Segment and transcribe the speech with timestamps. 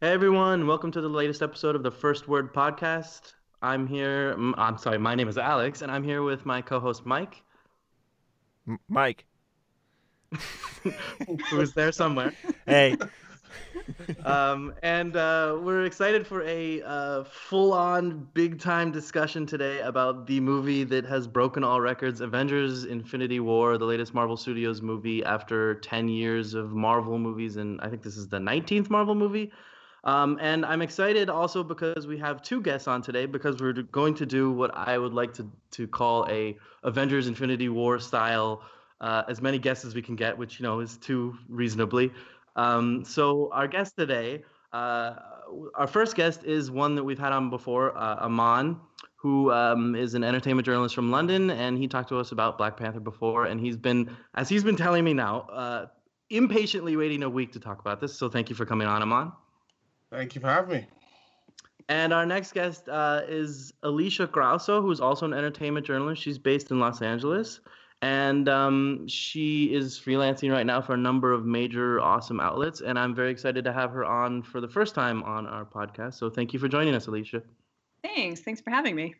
[0.00, 3.32] Hey everyone, welcome to the latest episode of the First Word Podcast.
[3.62, 7.04] I'm here, I'm sorry, my name is Alex, and I'm here with my co host
[7.04, 7.42] Mike,
[8.68, 9.24] M- Mike.
[11.50, 12.32] who is there somewhere.
[12.64, 12.96] Hey.
[14.24, 20.26] Um, and uh, we're excited for a uh, full on big time discussion today about
[20.26, 25.24] the movie that has broken all records Avengers Infinity War, the latest Marvel Studios movie
[25.24, 27.56] after 10 years of Marvel movies.
[27.56, 29.50] And I think this is the 19th Marvel movie.
[30.04, 34.14] Um, and I'm excited also because we have two guests on today because we're going
[34.14, 38.62] to do what I would like to, to call a Avengers Infinity War style,
[39.00, 42.12] uh, as many guests as we can get, which, you know, is two reasonably.
[42.56, 44.42] Um, so our guest today,
[44.72, 45.14] uh,
[45.74, 48.80] our first guest is one that we've had on before, uh, Amon,
[49.16, 52.76] who um, is an entertainment journalist from London, and he talked to us about Black
[52.76, 55.86] Panther before, and he's been, as he's been telling me now, uh,
[56.30, 58.16] impatiently waiting a week to talk about this.
[58.16, 59.32] So thank you for coming on, Amon.
[60.10, 60.86] Thank you for having me.
[61.88, 66.22] And our next guest uh, is Alisha Grauso, who's also an entertainment journalist.
[66.22, 67.60] She's based in Los Angeles,
[68.02, 72.82] and um, she is freelancing right now for a number of major awesome outlets.
[72.82, 76.14] And I'm very excited to have her on for the first time on our podcast.
[76.14, 77.42] So thank you for joining us, Alisha.
[78.02, 78.40] Thanks.
[78.40, 79.14] Thanks for having me.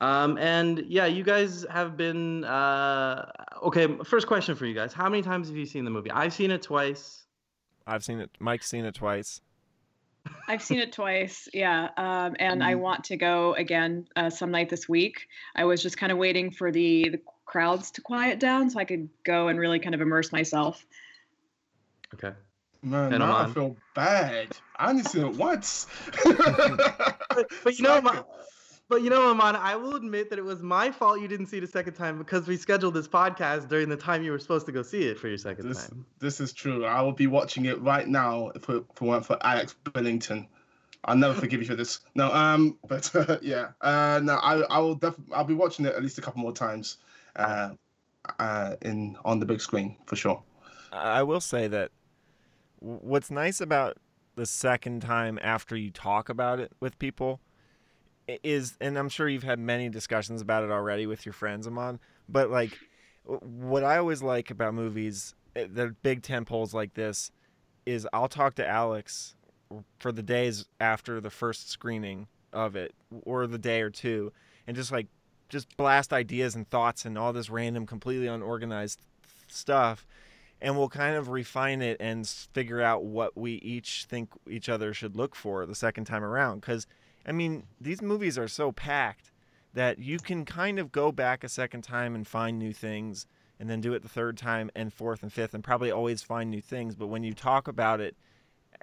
[0.00, 3.30] Um, and yeah, you guys have been uh,
[3.64, 3.86] okay.
[4.02, 6.10] First question for you guys: How many times have you seen the movie?
[6.10, 7.26] I've seen it twice.
[7.86, 8.30] I've seen it.
[8.40, 9.42] Mike's seen it twice.
[10.48, 14.68] I've seen it twice, yeah, um, and I want to go again uh, some night
[14.68, 15.28] this week.
[15.54, 18.84] I was just kind of waiting for the, the crowds to quiet down so I
[18.84, 20.84] could go and really kind of immerse myself.
[22.14, 22.32] Okay.
[22.82, 24.56] Man, And now I feel bad.
[24.76, 25.86] I only seen it once.
[27.32, 28.24] But, but you know, Amon,
[28.90, 31.58] but you know, Amon, I will admit that it was my fault you didn't see
[31.58, 34.66] it a second time because we scheduled this podcast during the time you were supposed
[34.66, 36.04] to go see it for your second this, time.
[36.18, 36.84] this is true.
[36.84, 40.48] I will be watching it right now if it, if it weren't for Alex Billington.
[41.04, 42.00] I'll never forgive you for this.
[42.16, 45.94] No, um, but uh, yeah, uh, no, I, I will definitely, I'll be watching it
[45.94, 46.98] at least a couple more times,
[47.36, 47.70] uh,
[48.40, 50.42] uh, in on the big screen for sure.
[50.92, 51.92] I I will say that
[52.80, 53.98] what's nice about
[54.34, 57.49] the second time after you talk about it with people i-
[58.42, 61.98] is, and I'm sure you've had many discussions about it already with your friends, Amon,
[62.28, 62.78] but like
[63.24, 67.30] what I always like about movies, eh, the big tent poles like this,
[67.86, 69.34] is I'll talk to Alex
[69.98, 74.32] for the days after the first screening of it or the day or two
[74.66, 75.06] and just like
[75.48, 79.00] just blast ideas and thoughts and all this random completely unorganized
[79.46, 80.06] stuff
[80.60, 84.92] and we'll kind of refine it and figure out what we each think each other
[84.92, 86.86] should look for the second time around cuz
[87.30, 89.30] I mean these movies are so packed
[89.72, 93.26] that you can kind of go back a second time and find new things
[93.58, 96.50] and then do it the third time and fourth and fifth and probably always find
[96.50, 98.16] new things but when you talk about it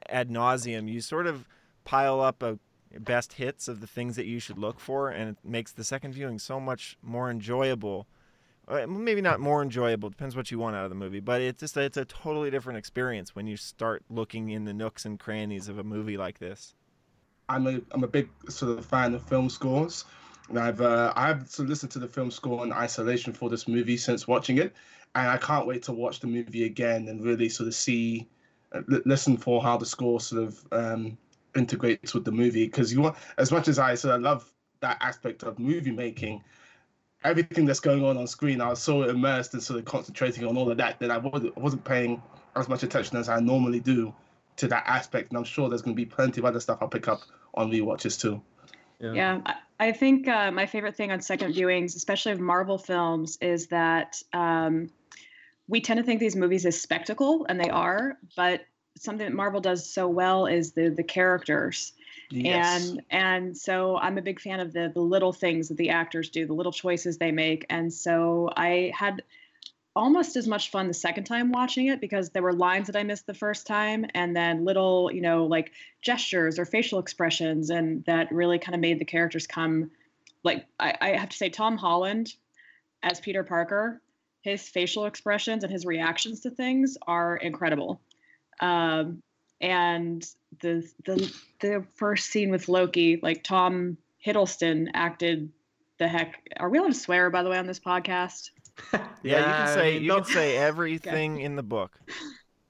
[0.10, 1.48] ad nauseum, you sort of
[1.84, 2.60] pile up a
[3.00, 6.14] best hits of the things that you should look for, and it makes the second
[6.14, 8.08] viewing so much more enjoyable.
[8.68, 11.62] Uh, Maybe not more enjoyable, depends what you want out of the movie, but it's
[11.62, 15.70] just it's a totally different experience when you start looking in the nooks and crannies
[15.70, 16.76] of a movie like this.
[17.50, 20.06] I'm a I'm a big sort of fan of film scores,
[20.50, 23.68] and I've uh, I've sort of listened to the film score in isolation for this
[23.68, 24.76] movie since watching it,
[25.16, 28.28] and I can't wait to watch the movie again and really sort of see,
[28.74, 31.18] uh, li- listen for how the score sort of um,
[31.56, 32.66] integrates with the movie.
[32.66, 36.44] Because you want as much as I sort of love that aspect of movie making,
[37.24, 40.58] everything that's going on on screen, I was so immersed and sort of concentrating on
[40.58, 42.22] all of that that I wasn't I wasn't paying
[42.58, 44.14] as much attention as I normally do
[44.58, 45.30] to that aspect.
[45.30, 47.22] And I'm sure there's going to be plenty of other stuff I'll pick up
[47.54, 48.42] on rewatches too.
[49.00, 53.38] Yeah, I, I think uh, my favorite thing on second viewings, especially of Marvel films,
[53.42, 54.90] is that um,
[55.68, 58.18] we tend to think these movies is spectacle, and they are.
[58.36, 58.66] But
[58.98, 61.94] something that Marvel does so well is the the characters.
[62.34, 66.30] and and so i'm a big fan of the the little things that the actors
[66.30, 69.24] do the little choices they make and so i had
[69.98, 73.04] almost as much fun the second time watching it because there were lines that i
[73.04, 75.72] missed the first time and then little you know like
[76.02, 79.90] gestures or facial expressions and that really kind of made the characters come
[80.44, 82.34] like i, I have to say tom holland
[83.02, 84.02] as peter parker
[84.42, 88.00] his facial expressions and his reactions to things are incredible
[88.60, 89.22] um,
[89.62, 90.26] and
[90.62, 95.52] the the the first scene with Loki, like Tom Hiddleston acted
[95.98, 96.48] the heck.
[96.58, 98.52] Are we allowed to swear by the way on this podcast?
[99.24, 102.00] Yeah, you can I say mean, you can don't- say everything in the book.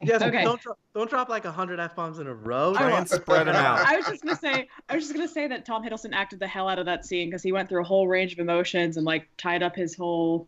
[0.02, 0.44] Yes, Okay.
[0.44, 2.74] don't drop, don't drop like a hundred f bombs in a row.
[2.74, 3.80] Try Don't- and spread 'em out.
[3.80, 6.48] I was just gonna say I was just gonna say that Tom Hiddleston acted the
[6.48, 9.06] hell out of that scene because he went through a whole range of emotions and
[9.06, 10.48] like tied up his whole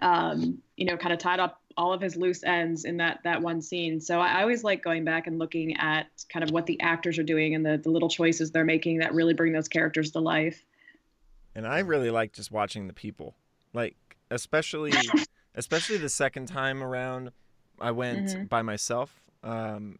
[0.00, 3.42] um, you know, kind of tied up all of his loose ends in that that
[3.42, 4.00] one scene.
[4.00, 7.18] So I, I always like going back and looking at kind of what the actors
[7.18, 10.20] are doing and the, the little choices they're making that really bring those characters to
[10.20, 10.64] life.
[11.56, 13.34] And I really like just watching the people.
[13.72, 13.96] Like
[14.30, 14.92] especially
[15.54, 17.32] especially the second time around
[17.80, 18.48] I went Mhm.
[18.48, 19.20] by myself.
[19.42, 19.98] Um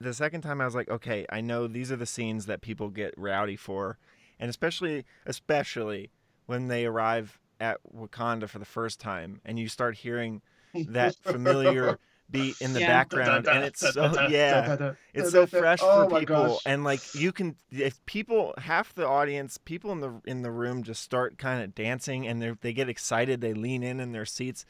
[0.00, 2.88] the second time I was like, okay, I know these are the scenes that people
[2.90, 3.98] get rowdy for.
[4.38, 6.10] And especially especially
[6.46, 10.42] when they arrive at Wakanda for the first time and you start hearing
[10.74, 11.98] that familiar
[12.32, 12.86] beat in the Yeah.
[12.88, 16.62] background and it's so yeah it's so fresh Oh for people gosh.
[16.66, 20.82] and like you can if people half the audience people in the in the room
[20.82, 24.24] just start kind of dancing and they they get excited they lean in in their
[24.24, 24.64] seats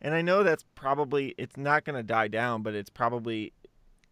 [0.00, 3.52] and i know that's probably it's not going to die down but it's probably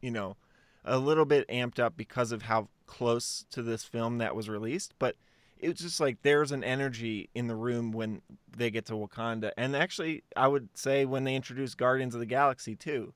[0.02, 0.36] you know
[0.84, 4.92] a little bit amped up because of how close to this film that was released
[4.98, 5.14] but
[5.62, 8.22] it's just like there's an energy in the room when
[8.56, 9.52] they get to Wakanda.
[9.56, 13.14] And actually, I would say when they introduce Guardians of the Galaxy too.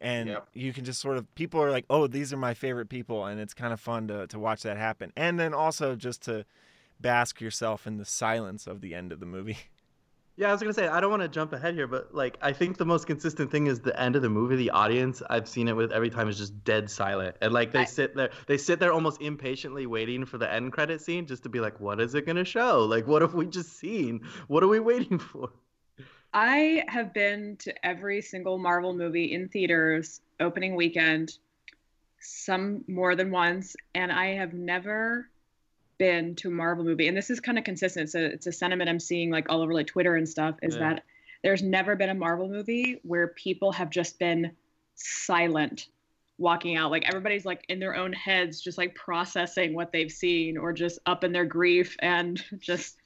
[0.00, 0.48] And Yep.
[0.52, 3.40] you can just sort of people are like, "Oh, these are my favorite people," and
[3.40, 5.12] it's kind of fun to to watch that happen.
[5.16, 6.44] And then also just to
[7.00, 9.58] bask yourself in the silence of the end of the movie.
[10.38, 12.52] Yeah, I was gonna say I don't want to jump ahead here, but like I
[12.52, 14.56] think the most consistent thing is the end of the movie.
[14.56, 17.80] The audience I've seen it with every time is just dead silent, and like they
[17.80, 21.42] I- sit there, they sit there almost impatiently waiting for the end credit scene just
[21.44, 22.84] to be like, what is it gonna show?
[22.84, 24.26] Like, what have we just seen?
[24.48, 25.50] What are we waiting for?
[26.34, 31.38] I have been to every single Marvel movie in theaters opening weekend,
[32.20, 35.30] some more than once, and I have never
[35.98, 37.08] been to a Marvel movie.
[37.08, 38.10] And this is kind of consistent.
[38.10, 40.56] So it's a sentiment I'm seeing like all over like Twitter and stuff.
[40.62, 40.80] Is Yeah.
[40.80, 41.04] that
[41.42, 44.52] there's never been a Marvel movie where people have just been
[44.94, 45.88] silent
[46.38, 50.58] walking out like everybody's like in their own heads just like processing what they've seen
[50.58, 52.96] or just up in their grief and just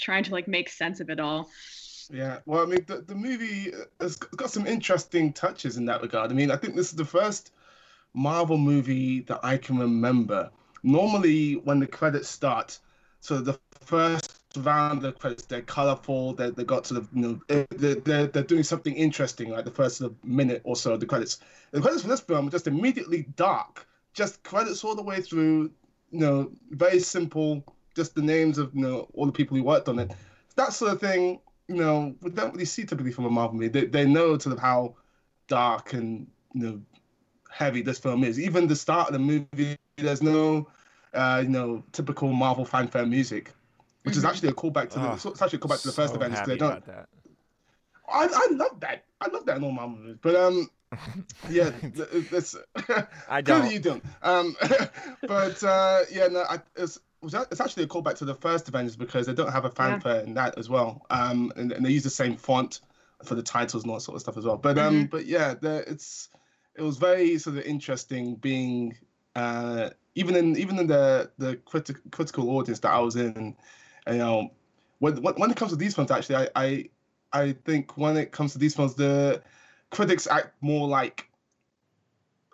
[0.00, 1.48] trying to like make sense of it all
[2.12, 6.02] Yeah, well, I mean, the, the movie uh, has got some interesting touches in that
[6.02, 6.30] regard.
[6.30, 7.52] I mean, I think this is the first
[8.14, 10.50] Marvel movie that I can remember.
[10.82, 12.78] Normally, when the credits start,
[13.20, 17.22] so the first round of the credits, they're colorful, they they got sort of, you
[17.22, 20.94] know, they're, they're, they're doing something interesting, like the first sort of minute or so
[20.94, 21.38] of the credits.
[21.70, 25.70] The credits for this film are just immediately dark, just credits all the way through,
[26.10, 29.88] you know, very simple, just the names of, you know, all the people who worked
[29.88, 30.12] on it.
[30.56, 31.40] That sort of thing
[31.70, 33.68] you know, we don't really see typically from a Marvel movie.
[33.68, 34.96] They, they know sort of how
[35.46, 36.80] dark and you know
[37.48, 38.40] heavy this film is.
[38.40, 40.68] Even the start of the movie, there's no
[41.14, 43.52] uh, you know typical Marvel fanfare music,
[44.02, 44.28] which is Mhm.
[44.28, 45.08] actually a callback to the.
[45.08, 46.38] Oh, it's actually a callback to the first so Avengers.
[46.40, 46.84] happy They don't.
[46.86, 47.08] that.
[48.08, 49.04] I, I love that.
[49.20, 50.18] I love that in all Marvel movies.
[50.20, 50.70] But um,
[51.50, 51.70] yeah,
[52.30, 52.56] that's.
[53.28, 53.70] I don't.
[53.70, 54.04] you don't.
[54.22, 54.56] Um,
[55.26, 59.26] but uh, yeah, no, I, it's, it's actually a callback to the first Avengers because
[59.26, 61.06] they don't have a fanfare in that as well.
[61.10, 62.80] Um, and, and they use the same font
[63.24, 64.56] for the titles and all that sort of stuff as well.
[64.56, 66.28] But um, but yeah, the, it's
[66.74, 68.96] it was very sort of interesting being
[69.36, 73.56] uh, even in even in the the criti- critical audience that I was in,
[74.06, 74.50] you know,
[74.98, 76.90] when when it comes to these films, actually, I I
[77.32, 79.42] I think when it comes to these films, the
[79.90, 81.28] critics act more like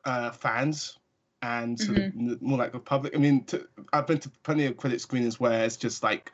[0.04, 0.98] uh, fans
[1.42, 3.14] and sort of more like the public.
[3.14, 6.32] I mean, to, I've been to plenty of critic screenings where it's just like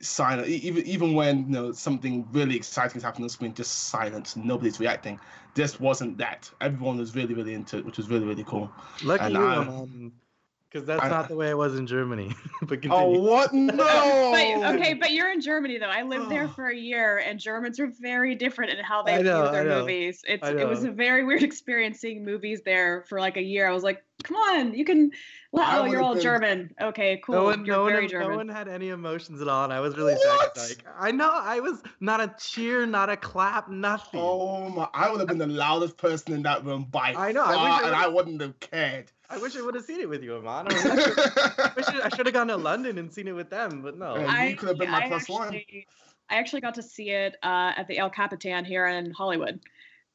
[0.00, 0.48] silent.
[0.48, 4.36] Even even when you know something really exciting is happening on screen, just silence.
[4.36, 5.18] Nobody's reacting.
[5.54, 6.50] This wasn't that.
[6.60, 8.70] Everyone was really really into it, which was really really cool.
[9.02, 10.12] Lucky And you, I- um,
[10.70, 12.32] because that's I- not the way it was in Germany.
[12.62, 13.52] but Oh what?
[13.54, 13.76] No.
[13.76, 15.86] but okay, but you're in Germany though.
[15.86, 16.48] I lived there Oh.
[16.48, 20.22] for a year, and Germans are very different in how they know, view their movies.
[20.26, 23.68] It's it was a very weird experience seeing movies there for like a year.
[23.68, 25.10] I was like, come on, you can.
[25.52, 26.74] Well, I oh, you're all been- German.
[26.80, 27.34] Okay, cool.
[27.34, 29.80] No one, you're no, one, very no one had any emotions at all, and I
[29.80, 30.56] was really What?
[30.56, 30.68] sad.
[30.68, 34.20] Like, I know, I was not a cheer, not a clap, nothing.
[34.22, 34.88] Oh my!
[34.94, 37.64] I would have been the loudest person in that room by I know, I far,
[37.64, 39.10] wish I and I wouldn't have cared.
[39.30, 40.66] I wish I would have seen it with you, Amon.
[40.68, 40.74] I,
[41.76, 44.16] I, I, I should have gone to London and seen it with them, but no.
[44.16, 44.26] Yeah.
[44.28, 45.54] I, you could have been my I plus one.
[45.54, 45.86] actually,
[46.30, 49.60] I actually got to see it uh, at the El Capitan here in Hollywood.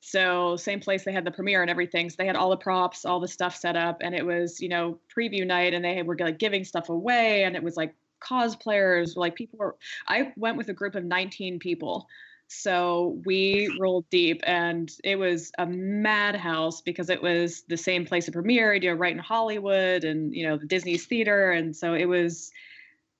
[0.01, 2.10] So same place they had the premiere and everything.
[2.10, 4.70] So they had all the props, all the stuff set up, and it was you
[4.70, 9.15] know preview night, and they were like giving stuff away, and it was like cosplayers,
[9.15, 9.75] like people were.
[10.08, 12.08] I went with a group of 19 people.
[12.51, 18.27] So we rolled deep, and it was a madhouse because it was the same place
[18.27, 21.94] it premiered, you know, right in Hollywood, and you know the Disney's theater, and so
[21.94, 22.51] it was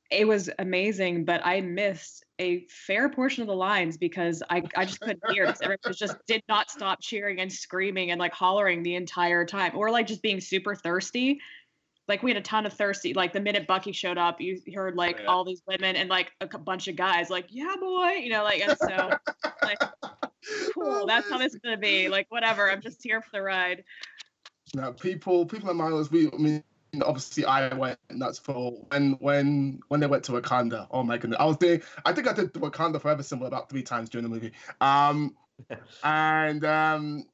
[0.10, 4.86] it was amazing, but I missed a fair portion of the lines because I, I
[4.86, 8.82] just couldn't hear because everyone just did not stop cheering and screaming and like hollering
[8.82, 11.40] the entire time or like just being super thirsty.
[12.08, 13.14] Like we had a ton of thirsty.
[13.14, 15.26] Like the minute Bucky showed up, you heard like Yeah.
[15.26, 18.62] all these women and like a bunch of guys like, yeah, boy, you know, like
[18.62, 19.12] and so
[19.62, 19.80] like
[20.74, 21.02] cool.
[21.02, 22.10] Oh, that's how this is gonna be.
[22.10, 22.72] Like whatever.
[22.72, 23.84] I'm just here for the ride.
[24.74, 26.64] Now, people, people in my lives, we, I mean,
[27.04, 30.88] obviously, I went nuts for when, when, when they went to Wakanda.
[30.92, 31.82] Oh my goodness, I was doing.
[32.06, 34.52] I think I did the Wakanda Forever symbol about three times during the movie.
[34.82, 35.36] Um,
[36.04, 37.26] and um,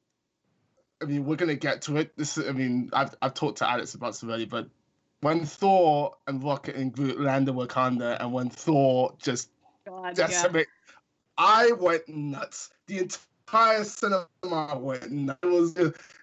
[1.02, 2.16] I mean, we're gonna get to it.
[2.16, 4.68] This, I mean, I've I've talked to Alex about this already, but
[5.20, 9.50] when Thor and Rocket and Groot landed Wakanda, and when Thor just
[9.86, 10.68] God, decimate,
[11.38, 12.70] I went nuts.
[12.86, 14.26] The entire cinema
[14.78, 15.38] went nuts.
[15.42, 15.74] It was,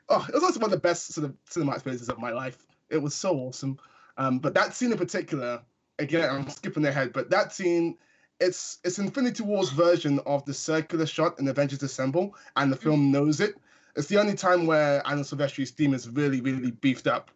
[0.09, 2.57] oh, it was also one of the best sort of cinema experiences of my life.
[2.93, 3.77] It was so awesome.
[4.17, 5.61] Um, but that scene in particular,
[5.99, 7.97] again, I'm skipping ahead, but that scene,
[8.39, 13.11] it's it's Infinity War's version of the circular shot in Avengers Assemble, and the film
[13.11, 13.55] knows it.
[13.95, 17.31] It's the only time where Alan Silvestri's theme is really, really beefed up.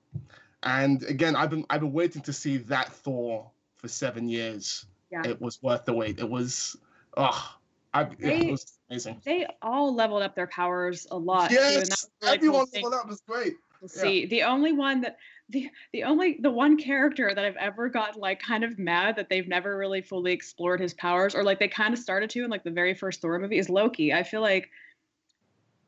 [0.63, 4.85] And again, I've been I've been waiting to see that Thor for seven years.
[5.11, 5.21] Yeah.
[5.25, 6.19] It was worth the wait.
[6.19, 6.75] It was,
[7.15, 7.55] oh,
[7.93, 9.21] I, They- it was amazing.
[9.23, 11.49] They all leveled up their powers a lot.
[11.49, 13.53] too, and that Yes, was really everyone thing leveled up was great.
[13.81, 14.25] to see.
[14.25, 15.17] The only one that
[15.49, 19.29] the the only the one character that I've ever gotten like kind of mad that
[19.29, 22.49] they've never really fully explored his powers, or like they kind of started to in
[22.49, 24.13] like the very first Thor movie, is Loki.
[24.13, 24.69] I feel like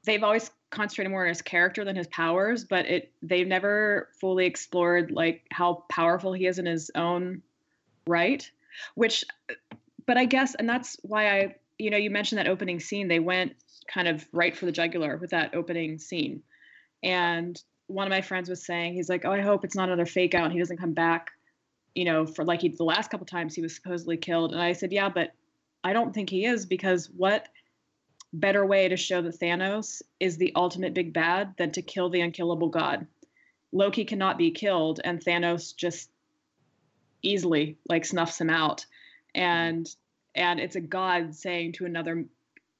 [0.06, 4.46] they've always concentrated more on his character than his powers, but it they've never fully
[4.46, 7.42] explored like how powerful he is in his own
[8.08, 8.50] right.
[8.96, 9.26] Which,
[10.06, 13.08] but I guess, and that's why I, you know, you mentioned that opening scene.
[13.08, 13.56] They went
[13.88, 16.44] kind of right for the jugular with that opening scene,
[17.04, 20.06] and one of my friends was saying, he's like, "Oh, I hope it's not another
[20.06, 20.46] fake out.
[20.46, 21.32] And he doesn't come back."
[21.96, 24.74] You know, for like he the last couple times he was supposedly killed, and I
[24.74, 25.34] said, "Yeah, but
[25.84, 27.48] I don't think he is because what
[28.34, 32.22] better way to show that Thanos is the ultimate big bad than to kill the
[32.22, 33.08] unkillable god.
[33.72, 36.10] Loki cannot be killed, and Thanos just
[37.22, 38.86] easily like snuffs him out.
[39.36, 39.88] And
[40.36, 42.26] and it's a god saying to another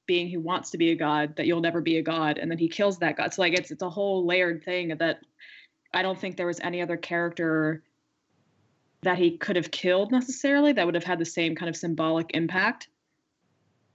[0.10, 2.58] being who wants to be a god that you'll never be a god, and then
[2.58, 3.32] he kills that god.
[3.32, 5.20] So like it's it's a whole layered thing that
[5.94, 7.84] I don't think there was any other character
[9.04, 12.32] that he could have killed necessarily that would have had the same kind of symbolic
[12.34, 12.90] impact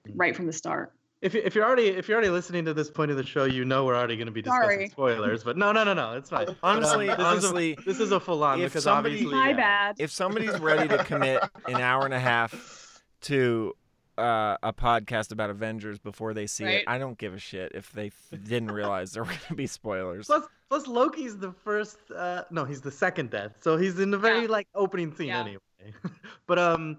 [0.06, 0.12] hmm.
[0.16, 0.92] right from the start.
[1.20, 3.42] If, you- if you're already if you're already listening to this point of the show,
[3.44, 4.88] you know we're already going to be discussing Sorry.
[4.90, 5.42] spoilers.
[5.42, 6.54] But no, no, no, no, it's fine.
[6.62, 9.56] Honestly, this honestly, is a, this is a full on because somebody- obviously My yeah.
[9.56, 9.96] bad.
[9.98, 13.74] if somebody's ready to commit an hour and a half to
[14.18, 16.74] uh, a podcast about Avengers before they see Right.
[16.76, 19.66] it, I don't give a shit if they didn't realize there were going to be
[19.66, 20.26] spoilers.
[20.26, 21.98] Plus, plus Loki's the first.
[22.14, 23.52] Uh, no, he's the second death.
[23.60, 24.48] So he's in the very Yeah.
[24.48, 25.40] like opening scene Yeah.
[25.40, 25.60] anyway.
[26.46, 26.98] but um,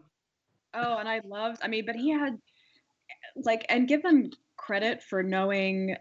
[0.74, 1.60] Oh, and I loved.
[1.63, 2.38] I mean, but he had
[3.38, 5.95] like, and give them credit for knowing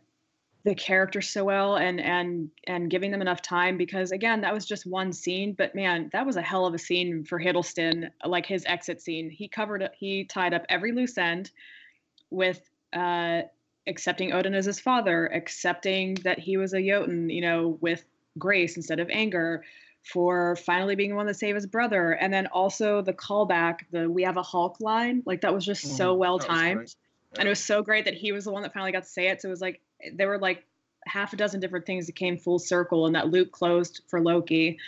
[0.65, 4.65] the character so well and and and giving them enough time because again that was
[4.65, 8.47] just one scene but man that was a hell of a scene for Hiddleston like
[8.47, 9.29] his exit scene.
[9.31, 11.51] He covered he tied up every loose end
[12.31, 12.63] with
[12.95, 13.43] uh
[13.87, 18.05] accepting Odin as his father accepting that he was a Jotun you know with
[18.39, 19.63] grace instead of anger
[20.03, 22.13] for finally being the one to save his brother.
[22.13, 25.97] And then also the callback the we have a hulk line like that was just
[25.97, 26.19] so Mhm.
[26.19, 26.95] well timed.
[27.39, 29.29] and it was so great that he was the one that finally got to say
[29.29, 29.43] it.
[29.43, 29.81] So it was like
[30.13, 30.65] there were like
[31.07, 34.79] half a dozen different things that came full circle and that loop closed for loki.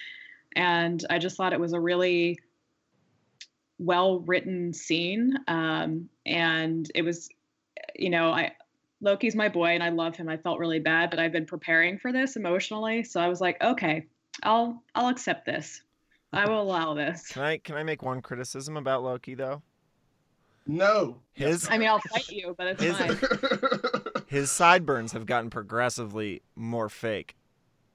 [0.55, 2.39] And i just thought it was a really
[3.79, 5.37] well written scene.
[5.49, 7.29] Um, and it was
[7.95, 8.53] you know i
[9.01, 10.29] loki's my boy and i love him.
[10.29, 13.05] I felt really bad but i've been preparing for this emotionally.
[13.05, 14.07] So i was like okay
[14.43, 15.83] i'll i'll accept this.
[16.33, 17.29] I will allow this.
[17.29, 19.63] Can I can I make one criticism about Loki though?
[20.67, 21.21] No.
[21.33, 26.43] His i mean i'll fight you but it's Is- fine his sideburns have gotten progressively
[26.57, 27.37] more fake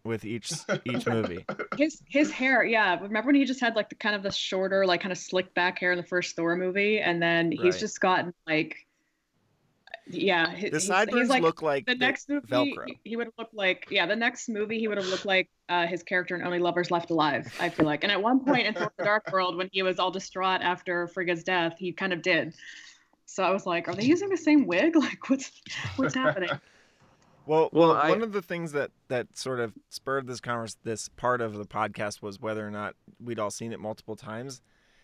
[0.03, 0.51] with each
[0.85, 1.45] each movie.
[1.77, 4.85] his his hair yeah remember when he just had like the kind of the shorter
[4.85, 7.79] like kind of slick back hair in the first thor movie and then he's Right.
[7.79, 8.77] just gotten like
[10.07, 12.85] yeah he- The he's, sideburns he's like look like the the next movie Velcro.
[12.87, 15.49] he- he would have looked like yeah the next movie he would have looked like
[15.69, 18.67] uh, his character in only lovers left alive i feel like and at one point
[18.67, 22.11] in Thor: the dark world when he was all distraught after frigga's death he kind
[22.13, 22.53] of did
[23.25, 25.51] so i was like are they using the same wig like what's
[25.95, 26.49] what's happening
[27.45, 30.77] Well, Well, well, I- one of the things that that sort of spurred this converse,
[30.83, 34.61] this part of the podcast was whether or not we'd all seen it multiple times.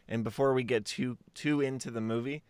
[0.08, 2.44] And before we get too too into the movie,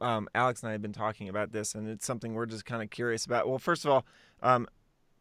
[0.00, 2.82] um, Alex and I have been talking about this, and it's something we're just kind
[2.82, 3.48] of curious about.
[3.48, 4.04] Well, first of all,
[4.42, 4.68] um,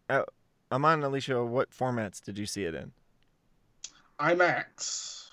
[0.10, 0.24] uh,
[0.72, 2.92] Amon and Alisha, what formats did you see it in?
[4.20, 5.30] IMAX.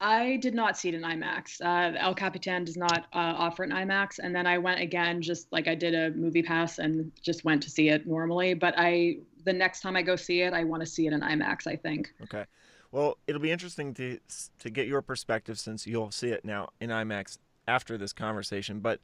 [0.00, 1.60] I did not see it in IMAX.
[1.60, 5.52] Uh, El Capitan does not uh, offer an IMAX, and then I went again, just
[5.52, 8.54] like I did a movie pass, and just went to see it normally.
[8.54, 11.20] But I, the next time I go see it, I want to see it in
[11.20, 11.66] IMAX.
[11.66, 12.14] I think.
[12.22, 12.46] Okay.
[12.92, 14.18] Well, it'll be interesting to
[14.60, 17.36] to get your perspective since you'll see it now in IMAX
[17.70, 18.80] after this conversation.
[18.80, 19.00] But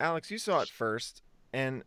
[0.00, 1.82] Alex, you saw it first, and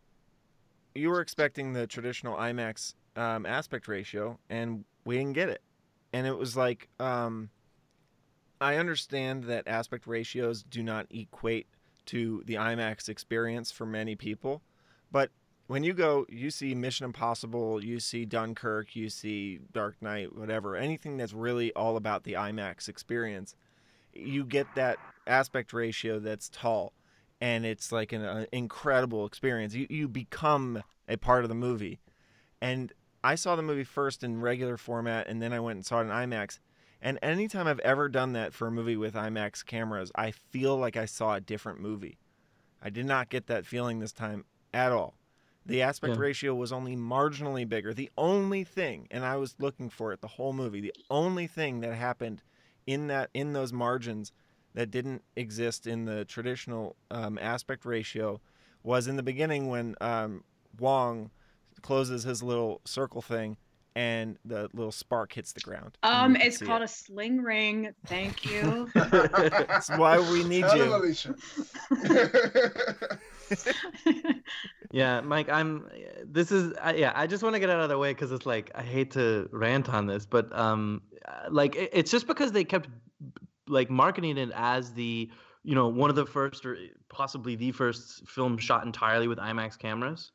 [0.94, 5.62] you were expecting the traditional IMAX um, aspect ratio, and we didn't get it.
[6.12, 7.50] And it was like, um,
[8.60, 11.66] I understand that aspect ratios do not equate
[12.06, 14.62] to the IMAX experience for many people,
[15.10, 15.30] but
[15.66, 20.76] when you go, you see Mission Impossible, you see Dunkirk, you see Dark Knight, whatever,
[20.76, 23.54] anything that's really all about the IMAX experience,
[24.14, 26.92] you get that aspect ratio that's tall
[27.40, 29.74] and it's like an, an incredible experience.
[29.74, 32.00] You, you become a part of the movie.
[32.60, 32.92] And
[33.24, 36.04] I saw the movie first in regular format and then I went and saw it
[36.04, 36.60] in IMAX.
[37.00, 40.96] And anytime I've ever done that for a movie with IMAX cameras, I feel like
[40.96, 42.18] I saw a different movie.
[42.80, 45.14] I did not get that feeling this time at all.
[45.66, 46.20] The aspect Yeah.
[46.20, 47.92] ratio was only marginally bigger.
[47.94, 51.80] The only thing, and I was looking for it the whole movie, the only thing
[51.80, 52.42] that happened
[52.86, 54.32] in that in those margins
[54.74, 58.40] that didn't exist in the traditional um, aspect ratio
[58.82, 60.42] was in the beginning when um,
[60.78, 61.30] Wong
[61.82, 63.56] closes his little circle thing
[63.94, 65.98] and the little spark hits the ground.
[66.02, 66.86] Um, it's called it.
[66.86, 67.94] a sling ring.
[68.06, 68.88] Thank you.
[68.94, 71.36] That's why we need you.
[74.92, 75.88] Yeah, Mike, I'm.
[76.22, 77.12] This is I, yeah.
[77.14, 79.48] I just want to get out of the way because it's like I hate to
[79.50, 82.90] rant on this, but um, uh, like it, it's just because they kept
[83.66, 85.30] like marketing it as the
[85.64, 86.76] you know one of the first or
[87.08, 90.30] possibly the first film shot entirely with IMAX cameras,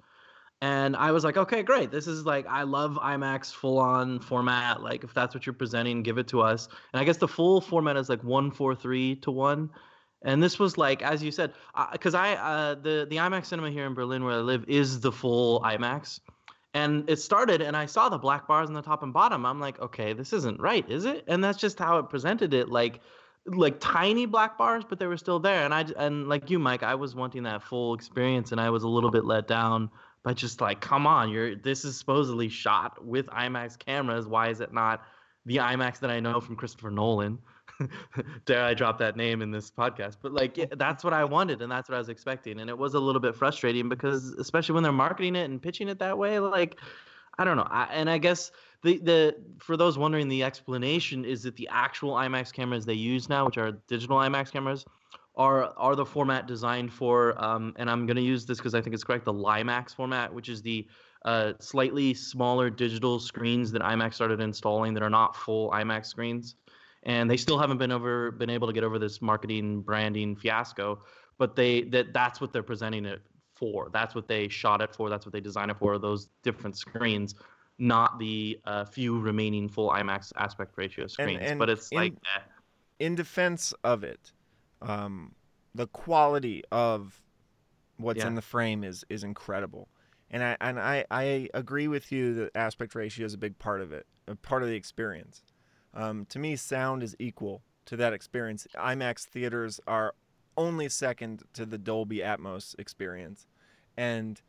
[0.59, 1.91] and I was like, okay, great.
[1.91, 4.81] This is like I love IMAX full on format.
[4.81, 6.67] Like if that's what you're presenting, give it to us.
[6.93, 9.69] And I guess the full format is like one four three to one.
[10.23, 11.53] And this was like, as you said,
[11.91, 15.11] because I uh, the the IMAX cinema here in Berlin where I live is the
[15.11, 16.19] full IMAX,
[16.73, 19.45] and it started, and I saw the black bars on the top and bottom.
[19.45, 21.23] I'm like, okay, this isn't right, is it?
[21.27, 22.99] And that's just how it presented it, like
[23.45, 25.63] like tiny black bars, but they were still there.
[25.63, 28.83] And i and like you, Mike, I was wanting that full experience, and I was
[28.83, 29.89] a little bit let down
[30.23, 34.27] by just like, come on, you're this is supposedly shot with IMAX cameras.
[34.27, 35.03] Why is it not
[35.45, 37.37] the IMAX that I know from Christopher Nolan?
[38.45, 40.17] Dare I drop that name in this podcast?
[40.21, 42.77] But like, yeah, that's what I wanted, and that's what I was expecting, and it
[42.77, 46.17] was a little bit frustrating because, especially when they're marketing it and pitching it that
[46.17, 46.79] way, like,
[47.37, 47.67] I don't know.
[47.69, 48.51] I, and I guess
[48.83, 53.29] the the for those wondering, the explanation is that the actual IMAX cameras they use
[53.29, 54.85] now, which are digital IMAX cameras,
[55.35, 57.39] are are the format designed for.
[57.43, 59.25] Um, and I'm gonna use this because I think it's correct.
[59.25, 60.87] The LieMAX format, which is the
[61.25, 66.55] uh, slightly smaller digital screens that IMAX started installing that are not full IMAX screens
[67.03, 70.99] and they still haven't been over been able to get over this marketing branding fiasco
[71.37, 73.21] but they that that's what they're presenting it
[73.53, 73.89] for.
[73.91, 75.09] That's what they shot it for.
[75.09, 77.35] That's what they designed it for those different screens
[77.79, 81.41] not the uh, few remaining full imax aspect ratio screens.
[81.43, 82.39] and but it's in- like eh,
[82.99, 84.31] in defense of it,
[84.81, 85.35] um,
[85.75, 87.21] the quality of
[87.97, 88.27] what's Yeah.
[88.27, 89.89] in the frame is is incredible,
[90.31, 93.81] and I and I, I agree with you that aspect ratio is a big part
[93.81, 95.43] of it, a part of the experience.
[95.97, 98.67] Um, to me, sound is equal to that experience.
[98.75, 100.13] IMAX theaters are
[100.55, 103.47] only second to the Dolby Atmos experience,
[103.97, 104.39] and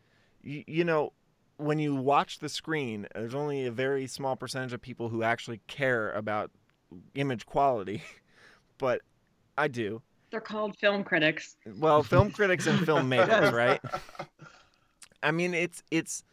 [0.45, 1.13] y- you know
[1.57, 5.61] when you watch the screen, there's only a very small percentage of people who actually
[5.67, 6.51] care about
[7.15, 8.03] image quality,
[8.79, 9.01] but
[9.57, 10.03] I do.
[10.31, 11.57] They're called film critics.
[11.79, 13.81] Well, film critics and filmmakers, right?
[15.23, 16.25] I mean, it's it's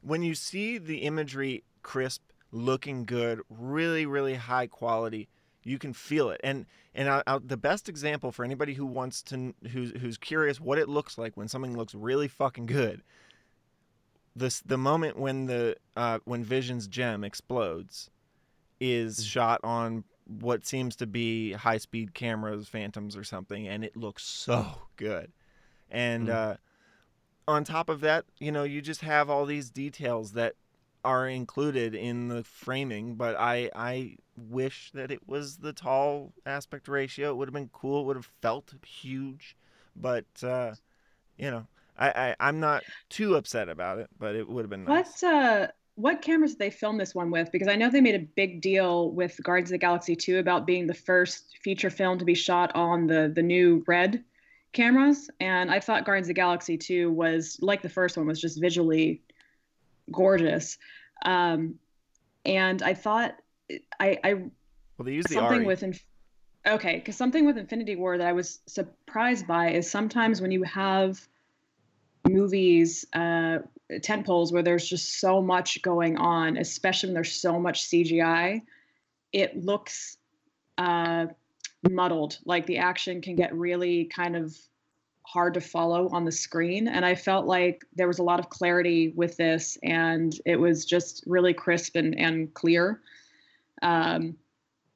[0.00, 2.22] when you see the imagery crisp,
[2.52, 5.28] looking good, really really high quality,
[5.64, 6.40] you can feel it.
[6.44, 10.60] And and I, I, the best example for anybody who wants to who's who's curious
[10.60, 13.02] what it looks like when something looks really fucking good.
[14.34, 18.10] This the moment when the uh, when Vision's gem explodes
[18.80, 23.96] is shot on what seems to be high speed cameras, phantoms or something, and it
[23.96, 24.64] looks so
[24.96, 25.32] good.
[25.90, 26.32] And Mm.
[26.32, 26.56] uh,
[27.46, 30.54] on top of that, you know, you just have all these details that
[31.04, 36.88] are included in the framing, but I I wish that it was the tall aspect
[36.88, 37.30] ratio.
[37.30, 38.02] It would have been cool.
[38.02, 39.56] It would have felt huge,
[39.96, 40.74] but uh,
[41.36, 41.66] you know,
[41.98, 45.22] I, I I'm not too upset about it, but it would have been nice.
[45.22, 47.52] What uh what cameras did they film this one with?
[47.52, 50.66] Because I know they made a big deal with Guardians of the Galaxy 2 about
[50.66, 54.24] being the first feature film to be shot on the the new red
[54.72, 55.30] cameras.
[55.40, 58.60] And I thought Guardians of the Galaxy 2 was like the first one was just
[58.60, 59.22] visually
[60.10, 60.78] gorgeous.
[61.24, 61.78] Um,
[62.44, 63.36] and I thought
[64.00, 64.50] I, I Well,
[65.04, 65.66] they use the something ARRI.
[65.66, 66.04] with inf-
[66.66, 70.62] okay because something with infinity war that i was surprised by is sometimes when you
[70.62, 71.20] have
[72.28, 73.58] movies uh
[74.02, 78.62] tent poles where there's just so much going on especially when there's so much cgi
[79.32, 80.18] it looks
[80.78, 81.26] uh
[81.90, 84.56] muddled like the action can get really kind of
[85.24, 86.88] hard to follow on the screen.
[86.88, 90.84] And I felt like there was a lot of clarity with this, and it was
[90.84, 93.00] just really crisp and, and clear.
[93.82, 94.36] Um,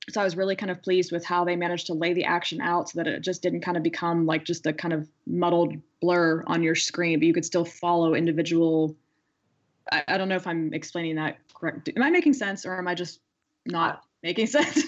[0.08, 2.60] so I was really kind of pleased with how they managed to lay the action
[2.60, 5.76] out so that it just didn't kind of become like just a kind of muddled
[6.00, 8.94] blur on your screen, but you could still follow individual.
[9.90, 11.88] I, I don't know if I'm explaining that correct.
[11.96, 13.20] Am I making sense or am I just
[13.64, 14.84] not making sense?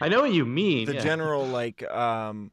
[0.00, 0.86] I know what you mean.
[0.86, 1.02] the yeah.
[1.02, 2.52] general like um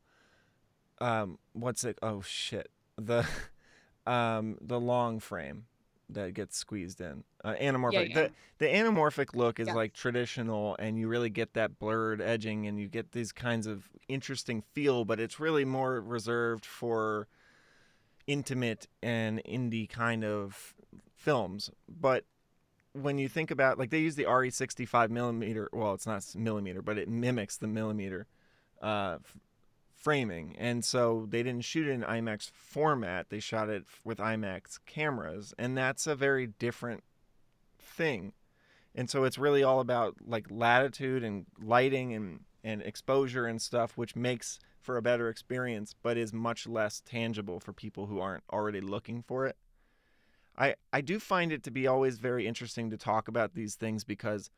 [0.99, 3.25] um what's it oh shit the
[4.07, 5.65] um the long frame
[6.09, 8.15] that gets squeezed in uh, anamorphic yeah.
[8.15, 9.73] the the anamorphic look is Yeah.
[9.73, 13.89] like traditional and you really get that blurred edging and you get these kinds of
[14.07, 17.27] interesting feel but it's really more reserved for
[18.25, 20.73] intimate and indie kind of
[21.13, 22.23] films but
[22.93, 26.81] when you think about like they use the ARRI 65 millimeter well it's not millimeter
[26.81, 28.27] but it mimics the millimeter
[28.81, 29.17] uh,
[30.07, 34.79] framing and so they didn't shoot it in IMAX format they shot it with IMAX
[34.85, 37.03] cameras and that's a very different
[37.77, 38.31] thing
[38.95, 43.97] and so it's really all about like latitude and lighting and and exposure and stuff
[43.97, 48.45] which makes for a better experience but is much less tangible for people who aren't
[48.49, 49.57] already looking for it
[50.57, 54.05] I, I do find it to be always very interesting to talk about these things
[54.05, 54.51] because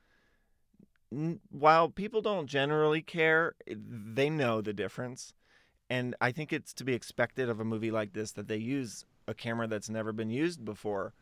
[1.50, 5.34] while people don't generally care, they know the difference.
[5.90, 9.06] And I think it's to be expected of a movie like this that they use
[9.28, 11.14] a camera that's never been used before.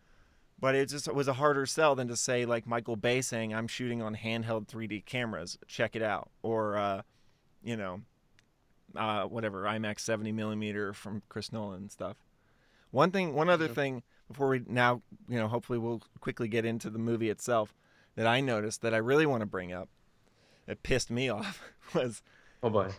[0.60, 3.68] But it just was a harder sell than to say, like Michael Bay saying, I'm
[3.68, 6.30] shooting on handheld 3D cameras, check it out.
[6.42, 7.02] Or, uh,
[7.64, 8.02] you know,
[8.96, 12.18] uh, whatever, IMAX 70 millimeter from Chris Nolan and stuff.
[12.92, 16.90] One thing, one other thing before we now, you know, hopefully we'll quickly get into
[16.90, 17.74] the movie itself
[18.16, 19.90] that I noticed that I really want to bring up.
[20.66, 21.62] that pissed me off
[21.94, 22.22] was
[22.64, 22.90] Oh boy.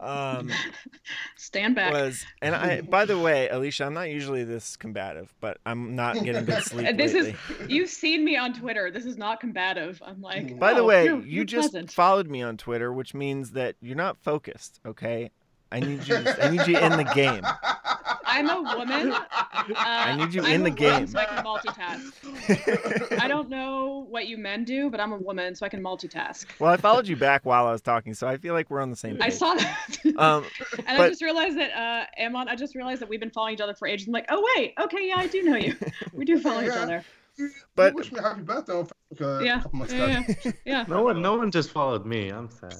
[0.00, 0.50] Um
[1.36, 1.92] Stand back.
[1.92, 6.22] was and I by the way, Alisha, I'm not usually this combative, but I'm not
[6.24, 7.30] getting good sleep this lately.
[7.62, 8.90] is you've seen me on Twitter.
[8.90, 10.02] This is not combative.
[10.04, 10.58] I'm like.
[10.58, 11.92] By the oh, way, you're- you you're just pleasant.
[11.92, 15.30] followed me on Twitter, which means that you're not focused, okay?
[15.72, 17.44] I need you I need you in the game.
[18.24, 19.12] I'm a woman.
[19.12, 19.24] Uh,
[19.76, 21.06] I need you I'm in a the woman, game.
[21.06, 23.18] So I can multitask.
[23.20, 26.46] I don't know what you men do, but I'm a woman, so I can multitask.
[26.58, 28.90] well, I followed you back while I was talking, so I feel like we're on
[28.90, 29.22] the same page.
[29.22, 29.88] I saw that.
[30.18, 30.44] um
[30.86, 33.60] and I just realized that, uh, Amon, I just realized that we've been following each
[33.60, 34.06] other for ages.
[34.06, 35.74] I'm like, oh, wait, okay, yeah, I do know you.
[36.12, 37.04] We do follow each other.
[37.74, 40.84] But- you wish me a happy birthday on Facebook Yeah, yeah, yeah, yeah.
[40.88, 42.28] No one, no one just followed me.
[42.28, 42.74] I'm sad.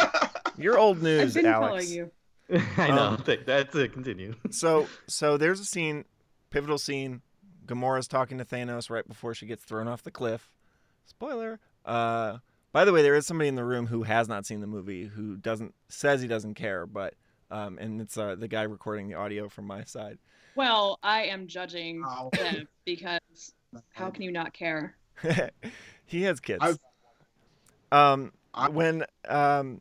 [0.56, 1.68] you're old I've news, been Alex.
[1.68, 2.10] following you.
[2.76, 3.02] I know.
[3.02, 3.92] Um, Th- That's it.
[3.92, 4.34] Continue.
[4.50, 6.04] So so there's a scene,
[6.50, 7.22] pivotal scene.
[7.66, 10.50] Gamora's talking to Thanos right before she gets thrown off the cliff.
[11.06, 11.60] Spoiler.
[11.84, 12.38] Uh,
[12.72, 15.06] by the way, there is somebody in the room who has not seen the movie
[15.06, 17.14] who doesn't says he doesn't care, but
[17.50, 20.18] um, and it's uh, the guy recording the audio from my side.
[20.56, 22.30] Well, I am judging Ow.
[22.32, 23.54] them because
[23.92, 24.96] how can you not care?
[26.06, 26.58] he has kids.
[26.60, 26.78] I've-
[27.92, 29.80] um, I- when um,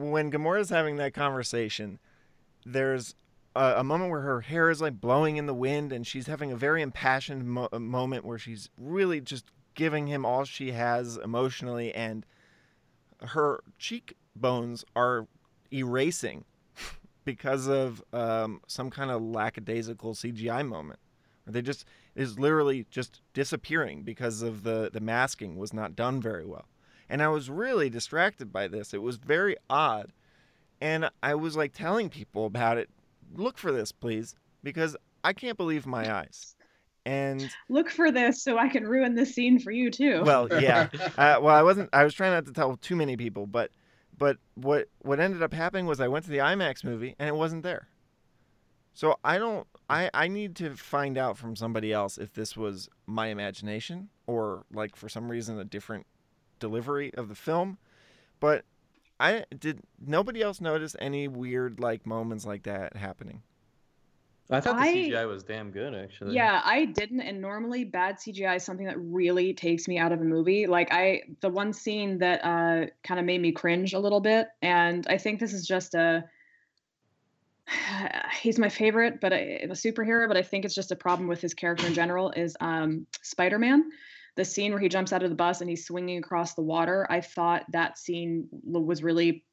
[0.00, 1.98] when Gamora's having that conversation,
[2.64, 3.14] there's
[3.54, 6.52] a, a moment where her hair is like blowing in the wind, and she's having
[6.52, 11.94] a very impassioned mo- moment where she's really just giving him all she has emotionally,
[11.94, 12.26] and
[13.20, 15.26] her cheekbones are
[15.72, 16.44] erasing
[17.24, 20.98] because of um, some kind of lackadaisical CGI moment.
[21.46, 26.46] They just is literally just disappearing because of the the masking was not done very
[26.46, 26.66] well.
[27.12, 28.94] And I was really distracted by this.
[28.94, 30.14] It was very odd.
[30.80, 32.88] And I was like telling people about it.
[33.34, 36.56] Look for this, please, because I can't believe my eyes.
[37.04, 40.22] And Look for this so I can ruin this scene for you too.
[40.24, 40.88] well, yeah.
[41.18, 41.90] Uh, well, I wasn't.
[41.92, 43.70] I was trying not to tell too many people, but
[44.16, 47.34] but what what ended up happening was I went to the IMAX movie and it
[47.34, 47.88] wasn't there.
[48.94, 49.66] So I don't.
[49.90, 54.64] I I need to find out from somebody else if this was my imagination or
[54.72, 56.06] like for some reason a different
[56.62, 57.76] delivery of the film.
[58.40, 58.64] But
[59.20, 59.80] I did.
[60.04, 63.42] Nobody else notice any weird like moments like that happening.
[64.50, 66.34] I thought the I- CGI was damn good, actually.
[66.34, 67.20] Yeah, I didn't.
[67.20, 70.66] And normally, bad CGI is something that really takes me out of a movie.
[70.66, 74.48] Like I, the one scene that uh, kind of made me cringe a little bit,
[74.60, 76.24] and I think this is just a.
[78.40, 80.28] He's my favorite, but I, a superhero.
[80.28, 82.30] But I think it's just a problem with his character in general.
[82.32, 83.84] Is um, Spider-Man,
[84.36, 87.06] the scene where he jumps out of the bus and he's swinging across the water.
[87.10, 89.44] I thought that scene was really.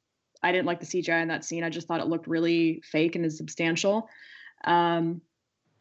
[0.42, 1.64] I didn't like the CGI in that scene.
[1.64, 4.08] I just thought it looked really fake and insubstantial.
[4.64, 5.20] Um,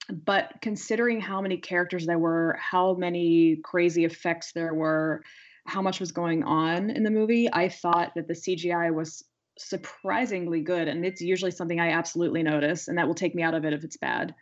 [0.10, 5.24] but considering how many characters there were, how many crazy effects there were,
[5.66, 9.24] how much was going on in the movie, I thought that the CGI was
[9.58, 13.54] surprisingly good, and it's usually something I absolutely notice, and that will take me out
[13.54, 14.34] of it if it's bad.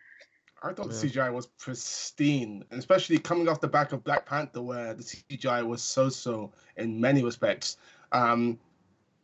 [0.63, 0.93] I thought Yeah.
[0.93, 5.03] the CGI was pristine, and especially coming off the back of Black Panther, where the
[5.03, 7.77] CGI was so-so in many respects.
[8.11, 8.59] Um,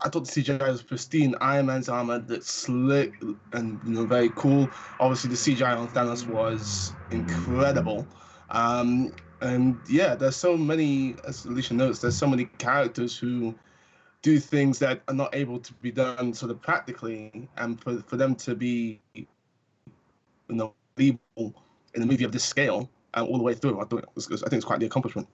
[0.02, 1.34] I thought the CGI was pristine.
[1.42, 3.14] Iron Man's armor looked slick
[3.54, 4.70] and you know very cool.
[5.00, 8.06] Obviously, the CGI on Thanos was incredible.
[8.50, 13.56] Um, and yeah, there's so many, as Alisha notes, there's so many characters who
[14.22, 18.18] do things that are not able to be done sort of practically, and for, for
[18.18, 19.26] them to be, you
[20.50, 24.04] know, believable in a movie of this scale and all the way through, I think,
[24.16, 25.28] it's, I think it's quite the accomplishment.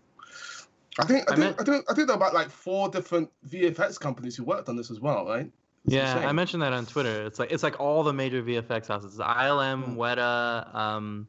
[1.00, 2.90] I think I I think, meant- I think I think there are about like four
[2.90, 5.50] different VFX companies who worked on this as well, right?
[5.86, 7.26] It's Yeah, I mentioned that on Twitter.
[7.26, 9.18] It's like it's like all the major VFX houses.
[9.18, 9.96] ILM, Mm.
[9.96, 11.28] Weta, um,